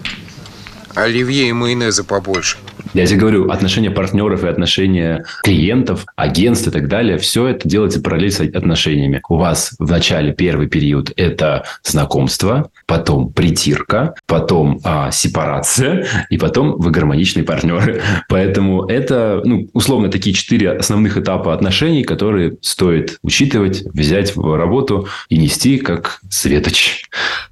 Оливье 0.99 1.49
и 1.49 1.53
майонеза 1.53 2.03
побольше. 2.03 2.59
Я 2.95 3.07
тебе 3.07 3.19
говорю, 3.19 3.51
отношения 3.51 3.91
партнеров 3.91 4.45
и 4.45 4.49
отношения 4.49 5.25
клиентов, 5.43 6.07
агентств 6.17 6.69
и 6.69 6.71
так 6.71 6.89
далее, 6.89 7.19
все 7.19 7.47
это 7.47 7.69
делается 7.69 8.01
параллель 8.01 8.33
с 8.33 8.41
отношениями. 8.41 9.21
У 9.29 9.37
вас 9.37 9.75
в 9.79 9.91
начале 9.91 10.33
первый 10.33 10.69
период 10.69 11.13
это 11.17 11.65
знакомство, 11.83 12.71
потом 12.87 13.33
притирка, 13.33 14.15
потом 14.27 14.81
а, 14.85 15.11
сепарация, 15.11 16.07
и 16.31 16.39
потом 16.39 16.77
вы 16.79 16.91
гармоничные 16.91 17.45
партнеры. 17.45 18.01
Поэтому 18.29 18.87
это, 18.87 19.43
ну, 19.45 19.69
условно, 19.73 20.11
такие 20.11 20.35
четыре 20.35 20.73
основных 20.73 21.19
этапа 21.19 21.53
отношений, 21.55 22.05
которые 22.05 22.57
стоит 22.63 23.19
учитывать, 23.23 23.83
взять 23.93 24.35
в 24.35 24.57
работу 24.57 25.09
и 25.29 25.37
нести 25.37 25.79
как 25.79 26.21
светоч. 26.31 27.03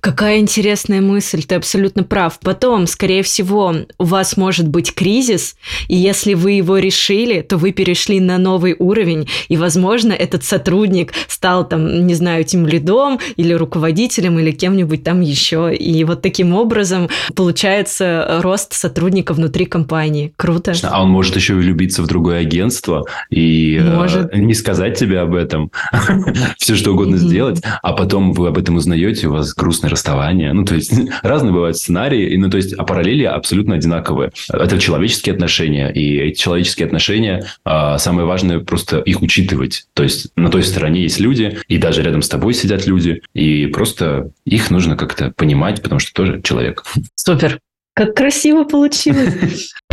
Какая 0.01 0.39
интересная 0.39 1.01
мысль, 1.01 1.43
ты 1.43 1.57
абсолютно 1.57 2.05
прав. 2.05 2.39
Потом, 2.41 2.87
скорее 2.87 3.23
всего, 3.23 3.75
у 3.99 4.05
вас 4.05 4.37
может 4.37 4.69
быть 4.69 4.95
кризис, 4.95 5.26
кризис, 5.27 5.57
и 5.89 5.97
если 5.97 6.35
вы 6.35 6.53
его 6.53 6.79
решили, 6.79 7.41
то 7.41 7.57
вы 7.57 7.73
перешли 7.73 8.21
на 8.21 8.39
новый 8.39 8.77
уровень, 8.79 9.29
и, 9.49 9.57
возможно, 9.57 10.13
этот 10.13 10.45
сотрудник 10.45 11.13
стал 11.29 11.69
там, 11.69 12.07
не 12.07 12.15
знаю, 12.15 12.45
тем 12.45 12.67
лидом 12.67 13.19
или 13.37 13.53
руководителем 13.53 14.39
или 14.39 14.53
кем-нибудь 14.53 15.03
там 15.03 15.21
еще. 15.21 15.75
И 15.75 16.05
вот 16.05 16.23
таким 16.23 16.55
образом 16.55 17.09
получается 17.35 18.41
рост 18.43 18.73
сотрудника 18.73 19.35
внутри 19.35 19.65
компании. 19.67 20.33
Круто. 20.37 20.73
А 20.83 21.03
он 21.03 21.11
может 21.11 21.37
еще 21.37 21.55
влюбиться 21.55 22.03
в 22.03 22.07
другое 22.07 22.41
агентство 22.41 23.05
и 23.31 23.77
э, 23.77 23.97
может. 23.97 24.35
не 24.35 24.55
сказать 24.55 24.99
тебе 24.99 25.21
об 25.21 25.35
этом, 25.35 25.71
все 26.59 26.77
что 26.77 26.93
угодно 26.93 27.17
сделать, 27.17 27.63
а 27.83 27.93
потом 27.93 28.33
вы 28.33 28.49
об 28.49 28.59
этом 28.59 28.77
узнаете, 28.77 29.29
у 29.29 29.33
вас 29.33 29.55
грустное 29.55 29.91
расставание. 29.91 30.53
Ну, 30.53 30.65
то 30.65 30.75
есть 30.75 30.93
разные 31.23 31.53
бывают 31.53 31.77
сценарии, 31.77 32.37
ну, 32.37 32.51
то 32.51 32.57
есть, 32.57 32.75
а 32.75 32.85
параллели 32.85 33.25
абсолютно 33.25 33.75
одинаковые. 33.75 34.31
Это 34.53 34.79
человеческий 34.79 35.16
человеческие 35.17 35.35
отношения, 35.35 35.91
и 35.91 36.19
эти 36.19 36.39
человеческие 36.39 36.87
отношения, 36.87 37.47
а, 37.65 37.99
самое 37.99 38.27
важное 38.27 38.61
просто 38.61 38.99
их 38.99 39.23
учитывать. 39.23 39.87
То 39.95 40.03
есть 40.03 40.29
на 40.37 40.51
той 40.51 40.63
стороне 40.63 41.03
есть 41.03 41.21
люди, 41.21 41.59
и 41.69 41.79
даже 41.79 42.03
рядом 42.03 42.23
с 42.23 42.29
тобой 42.29 42.55
сидят 42.55 42.87
люди, 42.87 43.23
и 43.35 43.67
просто 43.67 44.31
их 44.45 44.71
нужно 44.71 44.97
как-то 44.97 45.33
понимать, 45.37 45.83
потому 45.83 45.99
что 45.99 46.13
тоже 46.13 46.43
человек. 46.43 46.85
Супер. 47.15 47.61
Как 47.95 48.15
красиво 48.15 48.65
получилось. 48.65 49.73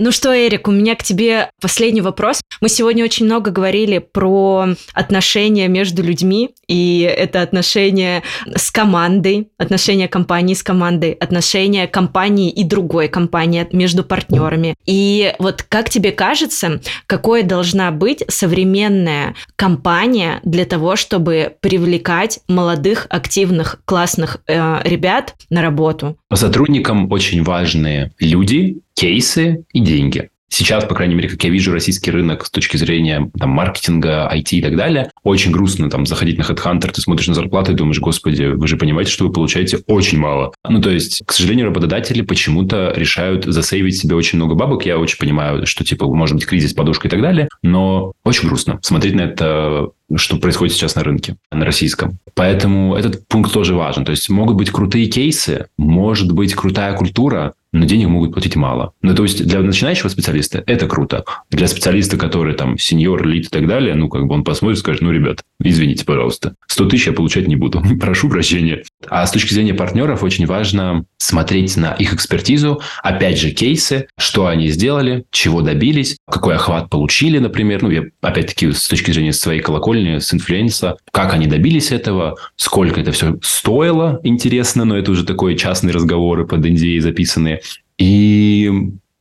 Ну 0.00 0.12
что, 0.12 0.34
Эрик, 0.34 0.66
у 0.66 0.70
меня 0.70 0.96
к 0.96 1.02
тебе 1.02 1.50
последний 1.60 2.00
вопрос. 2.00 2.40
Мы 2.62 2.70
сегодня 2.70 3.04
очень 3.04 3.26
много 3.26 3.50
говорили 3.50 3.98
про 3.98 4.68
отношения 4.94 5.68
между 5.68 6.02
людьми, 6.02 6.52
и 6.68 7.00
это 7.02 7.42
отношения 7.42 8.22
с 8.46 8.70
командой, 8.70 9.50
отношения 9.58 10.08
компании 10.08 10.54
с 10.54 10.62
командой, 10.62 11.12
отношения 11.12 11.86
компании 11.86 12.50
и 12.50 12.64
другой 12.64 13.08
компании 13.08 13.68
между 13.72 14.02
партнерами. 14.02 14.74
И 14.86 15.34
вот 15.38 15.64
как 15.64 15.90
тебе 15.90 16.12
кажется, 16.12 16.80
какой 17.06 17.42
должна 17.42 17.90
быть 17.90 18.24
современная 18.28 19.34
компания 19.56 20.40
для 20.44 20.64
того, 20.64 20.96
чтобы 20.96 21.56
привлекать 21.60 22.40
молодых, 22.48 23.06
активных, 23.10 23.82
классных 23.84 24.38
э, 24.46 24.78
ребят 24.82 25.34
на 25.50 25.60
работу? 25.60 26.16
Сотрудникам 26.32 27.12
очень 27.12 27.42
важны 27.42 28.12
люди, 28.18 28.78
кейсы 29.00 29.64
и 29.72 29.80
деньги. 29.80 30.28
Сейчас, 30.52 30.84
по 30.84 30.94
крайней 30.94 31.14
мере, 31.14 31.28
как 31.28 31.42
я 31.44 31.48
вижу, 31.48 31.72
российский 31.72 32.10
рынок 32.10 32.44
с 32.44 32.50
точки 32.50 32.76
зрения 32.76 33.30
там, 33.38 33.50
маркетинга, 33.50 34.28
IT 34.34 34.48
и 34.50 34.60
так 34.60 34.76
далее, 34.76 35.10
очень 35.22 35.52
грустно 35.52 35.88
там 35.88 36.04
заходить 36.04 36.38
на 36.38 36.42
HeadHunter, 36.42 36.90
ты 36.90 37.00
смотришь 37.00 37.28
на 37.28 37.34
зарплату 37.34 37.72
и 37.72 37.76
думаешь, 37.76 38.00
господи, 38.00 38.44
вы 38.44 38.66
же 38.66 38.76
понимаете, 38.76 39.10
что 39.10 39.26
вы 39.26 39.32
получаете 39.32 39.78
очень 39.86 40.18
мало. 40.18 40.52
Ну, 40.68 40.82
то 40.82 40.90
есть, 40.90 41.22
к 41.24 41.32
сожалению, 41.32 41.66
работодатели 41.66 42.20
почему-то 42.20 42.92
решают 42.94 43.44
засейвить 43.44 43.96
себе 43.96 44.16
очень 44.16 44.36
много 44.36 44.54
бабок. 44.54 44.84
Я 44.84 44.98
очень 44.98 45.18
понимаю, 45.18 45.66
что, 45.66 45.84
типа, 45.84 46.06
может 46.12 46.34
быть, 46.34 46.44
кризис, 46.44 46.74
подушка 46.74 47.06
и 47.06 47.10
так 47.10 47.22
далее, 47.22 47.48
но 47.62 48.12
очень 48.24 48.48
грустно 48.48 48.80
смотреть 48.82 49.14
на 49.14 49.22
это 49.22 49.90
что 50.16 50.38
происходит 50.38 50.74
сейчас 50.74 50.96
на 50.96 51.04
рынке, 51.04 51.36
на 51.52 51.64
российском. 51.64 52.18
Поэтому 52.34 52.96
этот 52.96 53.28
пункт 53.28 53.52
тоже 53.52 53.74
важен. 53.74 54.04
То 54.04 54.10
есть 54.10 54.28
могут 54.28 54.56
быть 54.56 54.70
крутые 54.70 55.06
кейсы, 55.06 55.66
может 55.78 56.32
быть 56.32 56.54
крутая 56.54 56.94
культура, 56.94 57.54
но 57.72 57.84
денег 57.84 58.08
могут 58.08 58.32
платить 58.32 58.56
мало. 58.56 58.92
Ну, 59.02 59.14
то 59.14 59.22
есть 59.22 59.46
для 59.46 59.60
начинающего 59.60 60.08
специалиста 60.08 60.62
это 60.66 60.86
круто. 60.86 61.24
Для 61.50 61.68
специалиста, 61.68 62.16
который 62.16 62.54
там 62.54 62.78
сеньор, 62.78 63.26
лид 63.26 63.46
и 63.46 63.48
так 63.48 63.66
далее, 63.66 63.94
ну, 63.94 64.08
как 64.08 64.26
бы 64.26 64.34
он 64.34 64.44
посмотрит 64.44 64.78
и 64.78 64.80
скажет, 64.80 65.02
ну, 65.02 65.10
ребят, 65.10 65.42
извините, 65.62 66.04
пожалуйста, 66.04 66.54
100 66.68 66.84
тысяч 66.86 67.06
я 67.06 67.12
получать 67.12 67.48
не 67.48 67.56
буду. 67.56 67.82
Прошу 68.00 68.28
прощения. 68.28 68.82
А 69.08 69.26
с 69.26 69.30
точки 69.30 69.54
зрения 69.54 69.74
партнеров 69.74 70.22
очень 70.22 70.46
важно 70.46 71.04
смотреть 71.18 71.76
на 71.76 71.92
их 71.92 72.14
экспертизу, 72.14 72.80
опять 73.02 73.38
же, 73.38 73.50
кейсы, 73.50 74.08
что 74.18 74.46
они 74.46 74.68
сделали, 74.68 75.24
чего 75.30 75.62
добились, 75.62 76.16
какой 76.28 76.56
охват 76.56 76.90
получили, 76.90 77.38
например. 77.38 77.82
Ну, 77.82 77.90
я, 77.90 78.04
опять-таки, 78.20 78.72
с 78.72 78.88
точки 78.88 79.10
зрения 79.12 79.32
своей 79.32 79.60
колокольни, 79.60 80.18
с 80.18 80.32
инфлюенса, 80.34 80.96
как 81.12 81.34
они 81.34 81.46
добились 81.46 81.92
этого, 81.92 82.36
сколько 82.56 83.00
это 83.00 83.12
все 83.12 83.38
стоило, 83.42 84.20
интересно, 84.24 84.84
но 84.84 84.96
это 84.96 85.12
уже 85.12 85.24
такой 85.24 85.56
частные 85.56 85.92
разговоры 85.92 86.46
под 86.46 86.64
NDA 86.64 87.00
записанные. 87.00 87.59
И 88.00 88.72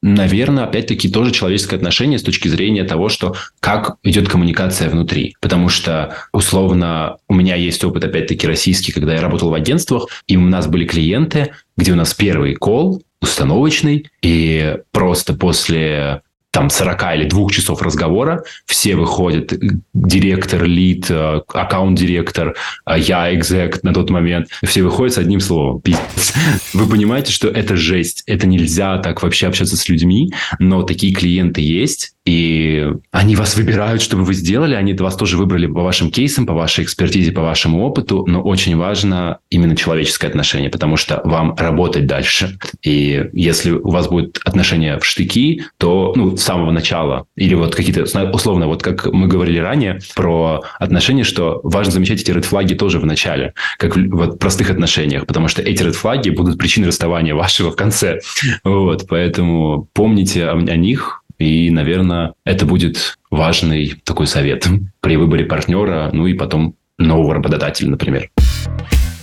наверное, 0.02 0.64
опять-таки 0.64 1.10
тоже 1.10 1.32
человеческое 1.32 1.76
отношение 1.76 2.18
с 2.18 2.24
точки 2.24 2.48
зрения 2.48 2.86
того, 2.86 3.10
что 3.10 3.36
как 3.60 3.98
идет 4.04 4.30
коммуникация 4.30 4.90
внутри. 4.90 5.36
Потому 5.42 5.68
что, 5.70 6.16
условно, 6.32 7.18
у 7.28 7.34
меня 7.34 7.56
есть 7.56 7.84
опыт, 7.84 8.06
опять-таки, 8.06 8.48
российский, 8.48 8.94
когда 8.94 9.14
я 9.14 9.22
работал 9.22 9.50
в 9.50 9.54
агентствах, 9.54 10.08
и 10.28 10.38
у 10.38 10.42
нас 10.42 10.68
были 10.68 10.86
клиенты, 10.86 11.52
где 11.78 11.92
у 11.92 11.96
нас 11.96 12.14
первый 12.14 12.56
кол 12.56 13.04
установочный, 13.22 14.08
и 14.22 14.78
просто 14.92 15.34
после 15.34 16.22
там 16.52 16.70
40 16.70 17.16
или 17.16 17.26
двух 17.26 17.52
часов 17.52 17.82
разговора, 17.82 18.44
все 18.66 18.96
выходят, 18.96 19.54
директор, 19.94 20.64
лид, 20.64 21.10
э, 21.10 21.42
аккаунт-директор, 21.48 22.56
э, 22.86 23.00
я 23.00 23.34
экзек 23.34 23.84
на 23.84 23.94
тот 23.94 24.10
момент, 24.10 24.48
все 24.64 24.82
выходят 24.82 25.14
с 25.14 25.18
одним 25.18 25.40
словом. 25.40 25.82
Пиздец. 25.82 26.34
Вы 26.74 26.88
понимаете, 26.88 27.32
что 27.32 27.48
это 27.48 27.76
жесть, 27.76 28.24
это 28.26 28.48
нельзя 28.48 28.98
так 28.98 29.22
вообще 29.22 29.48
общаться 29.48 29.78
с 29.78 29.88
людьми, 29.90 30.32
но 30.58 30.84
такие 30.84 31.14
клиенты 31.14 31.62
есть, 31.62 32.14
и 32.30 32.86
они 33.12 33.36
вас 33.36 33.56
выбирают, 33.56 34.04
чтобы 34.04 34.24
вы 34.24 34.36
сделали, 34.36 34.76
они 34.76 34.94
вас 34.94 35.16
тоже 35.16 35.36
выбрали 35.36 35.66
по 35.66 35.82
вашим 35.82 36.12
кейсам, 36.12 36.46
по 36.46 36.54
вашей 36.54 36.84
экспертизе, 36.84 37.32
по 37.32 37.42
вашему 37.42 37.84
опыту, 37.84 38.24
но 38.28 38.44
очень 38.44 38.78
важно 38.78 39.40
именно 39.50 39.76
человеческое 39.76 40.28
отношение, 40.28 40.70
потому 40.70 40.96
что 40.96 41.22
вам 41.26 41.56
работать 41.56 42.06
дальше. 42.06 42.60
И 42.84 43.30
если 43.34 43.72
у 43.72 43.90
вас 43.90 44.10
будет 44.10 44.40
отношение 44.46 45.00
в 45.00 45.06
штыки, 45.06 45.64
то 45.78 46.14
ну, 46.16 46.38
с 46.38 46.44
самого 46.44 46.70
начала, 46.70 47.26
или 47.36 47.56
вот 47.56 47.74
какие-то, 47.74 48.04
условно, 48.32 48.68
вот 48.68 48.84
как 48.84 49.12
мы 49.12 49.28
говорили 49.28 49.58
ранее 49.58 50.00
про 50.16 50.62
отношения, 50.78 51.24
что 51.24 51.62
важно 51.64 51.94
замечать 51.94 52.22
эти 52.22 52.30
редфлаги 52.30 52.76
тоже 52.76 53.00
в 53.00 53.08
начале, 53.08 53.56
как 53.80 53.98
в 53.98 54.08
вот, 54.12 54.38
простых 54.38 54.70
отношениях, 54.70 55.26
потому 55.26 55.48
что 55.48 55.64
эти 55.64 55.82
редфлаги 55.82 56.30
будут 56.30 56.60
причиной 56.60 56.90
расставания 56.90 57.34
вашего 57.34 57.72
в 57.72 57.76
конце. 57.76 58.20
Вот, 58.64 59.08
поэтому 59.10 59.88
помните 59.94 60.46
о, 60.46 60.52
о 60.52 60.76
них, 60.76 61.19
и, 61.40 61.72
наверное, 61.72 62.34
это 62.46 62.66
будет 62.66 63.18
важный 63.32 63.96
такой 64.04 64.28
совет 64.28 64.68
при 65.00 65.16
выборе 65.16 65.46
партнера, 65.46 66.10
ну 66.14 66.28
и 66.28 66.34
потом 66.34 66.76
нового 66.98 67.34
работодателя, 67.34 67.90
например. 67.90 68.30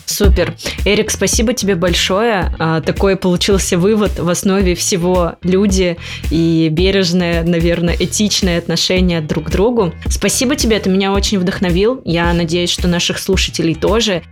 Супер. 0.06 0.54
Эрик, 0.84 1.10
спасибо 1.10 1.52
тебе 1.52 1.74
большое. 1.74 2.54
А, 2.58 2.80
такой 2.80 3.16
получился 3.16 3.76
вывод 3.76 4.18
в 4.18 4.28
основе 4.30 4.74
всего 4.74 5.34
люди 5.42 5.98
и 6.30 6.68
бережное, 6.70 7.42
наверное, 7.42 7.94
этичное 7.98 8.56
отношение 8.56 9.20
друг 9.20 9.46
к 9.46 9.50
другу. 9.50 9.92
Спасибо 10.06 10.56
тебе, 10.56 10.78
ты 10.78 10.88
меня 10.88 11.12
очень 11.12 11.38
вдохновил. 11.38 12.00
Я 12.04 12.32
надеюсь, 12.32 12.70
что 12.70 12.88
наших 12.88 13.18
слушателей 13.18 13.74
тоже. 13.74 14.22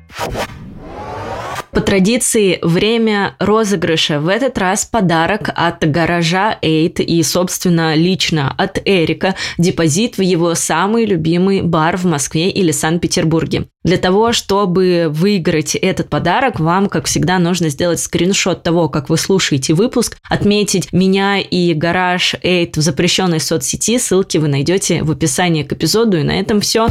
По 1.74 1.80
традиции, 1.80 2.60
время 2.62 3.34
розыгрыша. 3.40 4.20
В 4.20 4.28
этот 4.28 4.56
раз 4.58 4.84
подарок 4.84 5.50
от 5.54 5.84
гаража 5.90 6.56
Эйт 6.62 7.00
и, 7.00 7.20
собственно, 7.24 7.96
лично 7.96 8.54
от 8.56 8.80
Эрика. 8.84 9.34
Депозит 9.58 10.16
в 10.16 10.22
его 10.22 10.54
самый 10.54 11.04
любимый 11.04 11.62
бар 11.62 11.96
в 11.96 12.04
Москве 12.04 12.48
или 12.50 12.70
Санкт-Петербурге. 12.70 13.66
Для 13.82 13.96
того, 13.96 14.32
чтобы 14.32 15.08
выиграть 15.10 15.74
этот 15.74 16.08
подарок, 16.08 16.60
вам, 16.60 16.88
как 16.88 17.06
всегда, 17.06 17.38
нужно 17.38 17.68
сделать 17.68 18.00
скриншот 18.00 18.62
того, 18.62 18.88
как 18.88 19.10
вы 19.10 19.16
слушаете 19.16 19.74
выпуск, 19.74 20.16
отметить 20.30 20.92
меня 20.92 21.40
и 21.40 21.74
гараж 21.74 22.36
Эйт 22.42 22.76
в 22.76 22.82
запрещенной 22.82 23.40
соцсети. 23.40 23.98
Ссылки 23.98 24.38
вы 24.38 24.46
найдете 24.46 25.02
в 25.02 25.10
описании 25.10 25.64
к 25.64 25.72
эпизоду. 25.72 26.18
И 26.18 26.22
на 26.22 26.38
этом 26.38 26.60
все. 26.60 26.88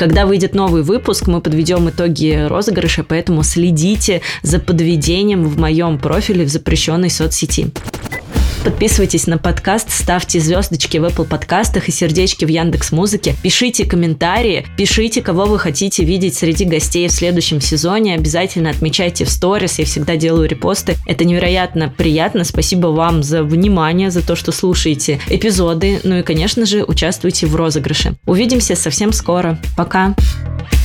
Когда 0.00 0.24
выйдет 0.24 0.54
новый 0.54 0.82
выпуск, 0.82 1.26
мы 1.26 1.42
подведем 1.42 1.90
итоги 1.90 2.46
розыгрыша, 2.48 3.04
поэтому 3.04 3.42
следите 3.42 4.22
за 4.40 4.58
подведением 4.58 5.44
в 5.44 5.58
моем 5.58 5.98
профиле 5.98 6.46
в 6.46 6.48
запрещенной 6.48 7.10
соцсети. 7.10 7.70
Подписывайтесь 8.64 9.26
на 9.26 9.38
подкаст, 9.38 9.90
ставьте 9.90 10.38
звездочки 10.38 10.98
в 10.98 11.04
Apple 11.04 11.26
подкастах 11.26 11.88
и 11.88 11.92
сердечки 11.92 12.44
в 12.44 12.48
Яндекс 12.48 12.92
Музыке. 12.92 13.34
Пишите 13.42 13.86
комментарии, 13.86 14.66
пишите, 14.76 15.22
кого 15.22 15.46
вы 15.46 15.58
хотите 15.58 16.04
видеть 16.04 16.34
среди 16.34 16.66
гостей 16.66 17.08
в 17.08 17.12
следующем 17.12 17.62
сезоне. 17.62 18.14
Обязательно 18.14 18.68
отмечайте 18.68 19.24
в 19.24 19.30
сторис, 19.30 19.78
я 19.78 19.86
всегда 19.86 20.16
делаю 20.16 20.46
репосты. 20.46 20.96
Это 21.06 21.24
невероятно 21.24 21.92
приятно. 21.96 22.44
Спасибо 22.44 22.88
вам 22.88 23.22
за 23.22 23.42
внимание, 23.44 24.10
за 24.10 24.20
то, 24.20 24.36
что 24.36 24.52
слушаете 24.52 25.20
эпизоды. 25.30 26.00
Ну 26.04 26.18
и, 26.18 26.22
конечно 26.22 26.66
же, 26.66 26.84
участвуйте 26.84 27.46
в 27.46 27.56
розыгрыше. 27.56 28.16
Увидимся 28.26 28.76
совсем 28.76 29.14
скоро. 29.14 29.58
Пока! 29.76 30.14
Пока. 30.14 30.79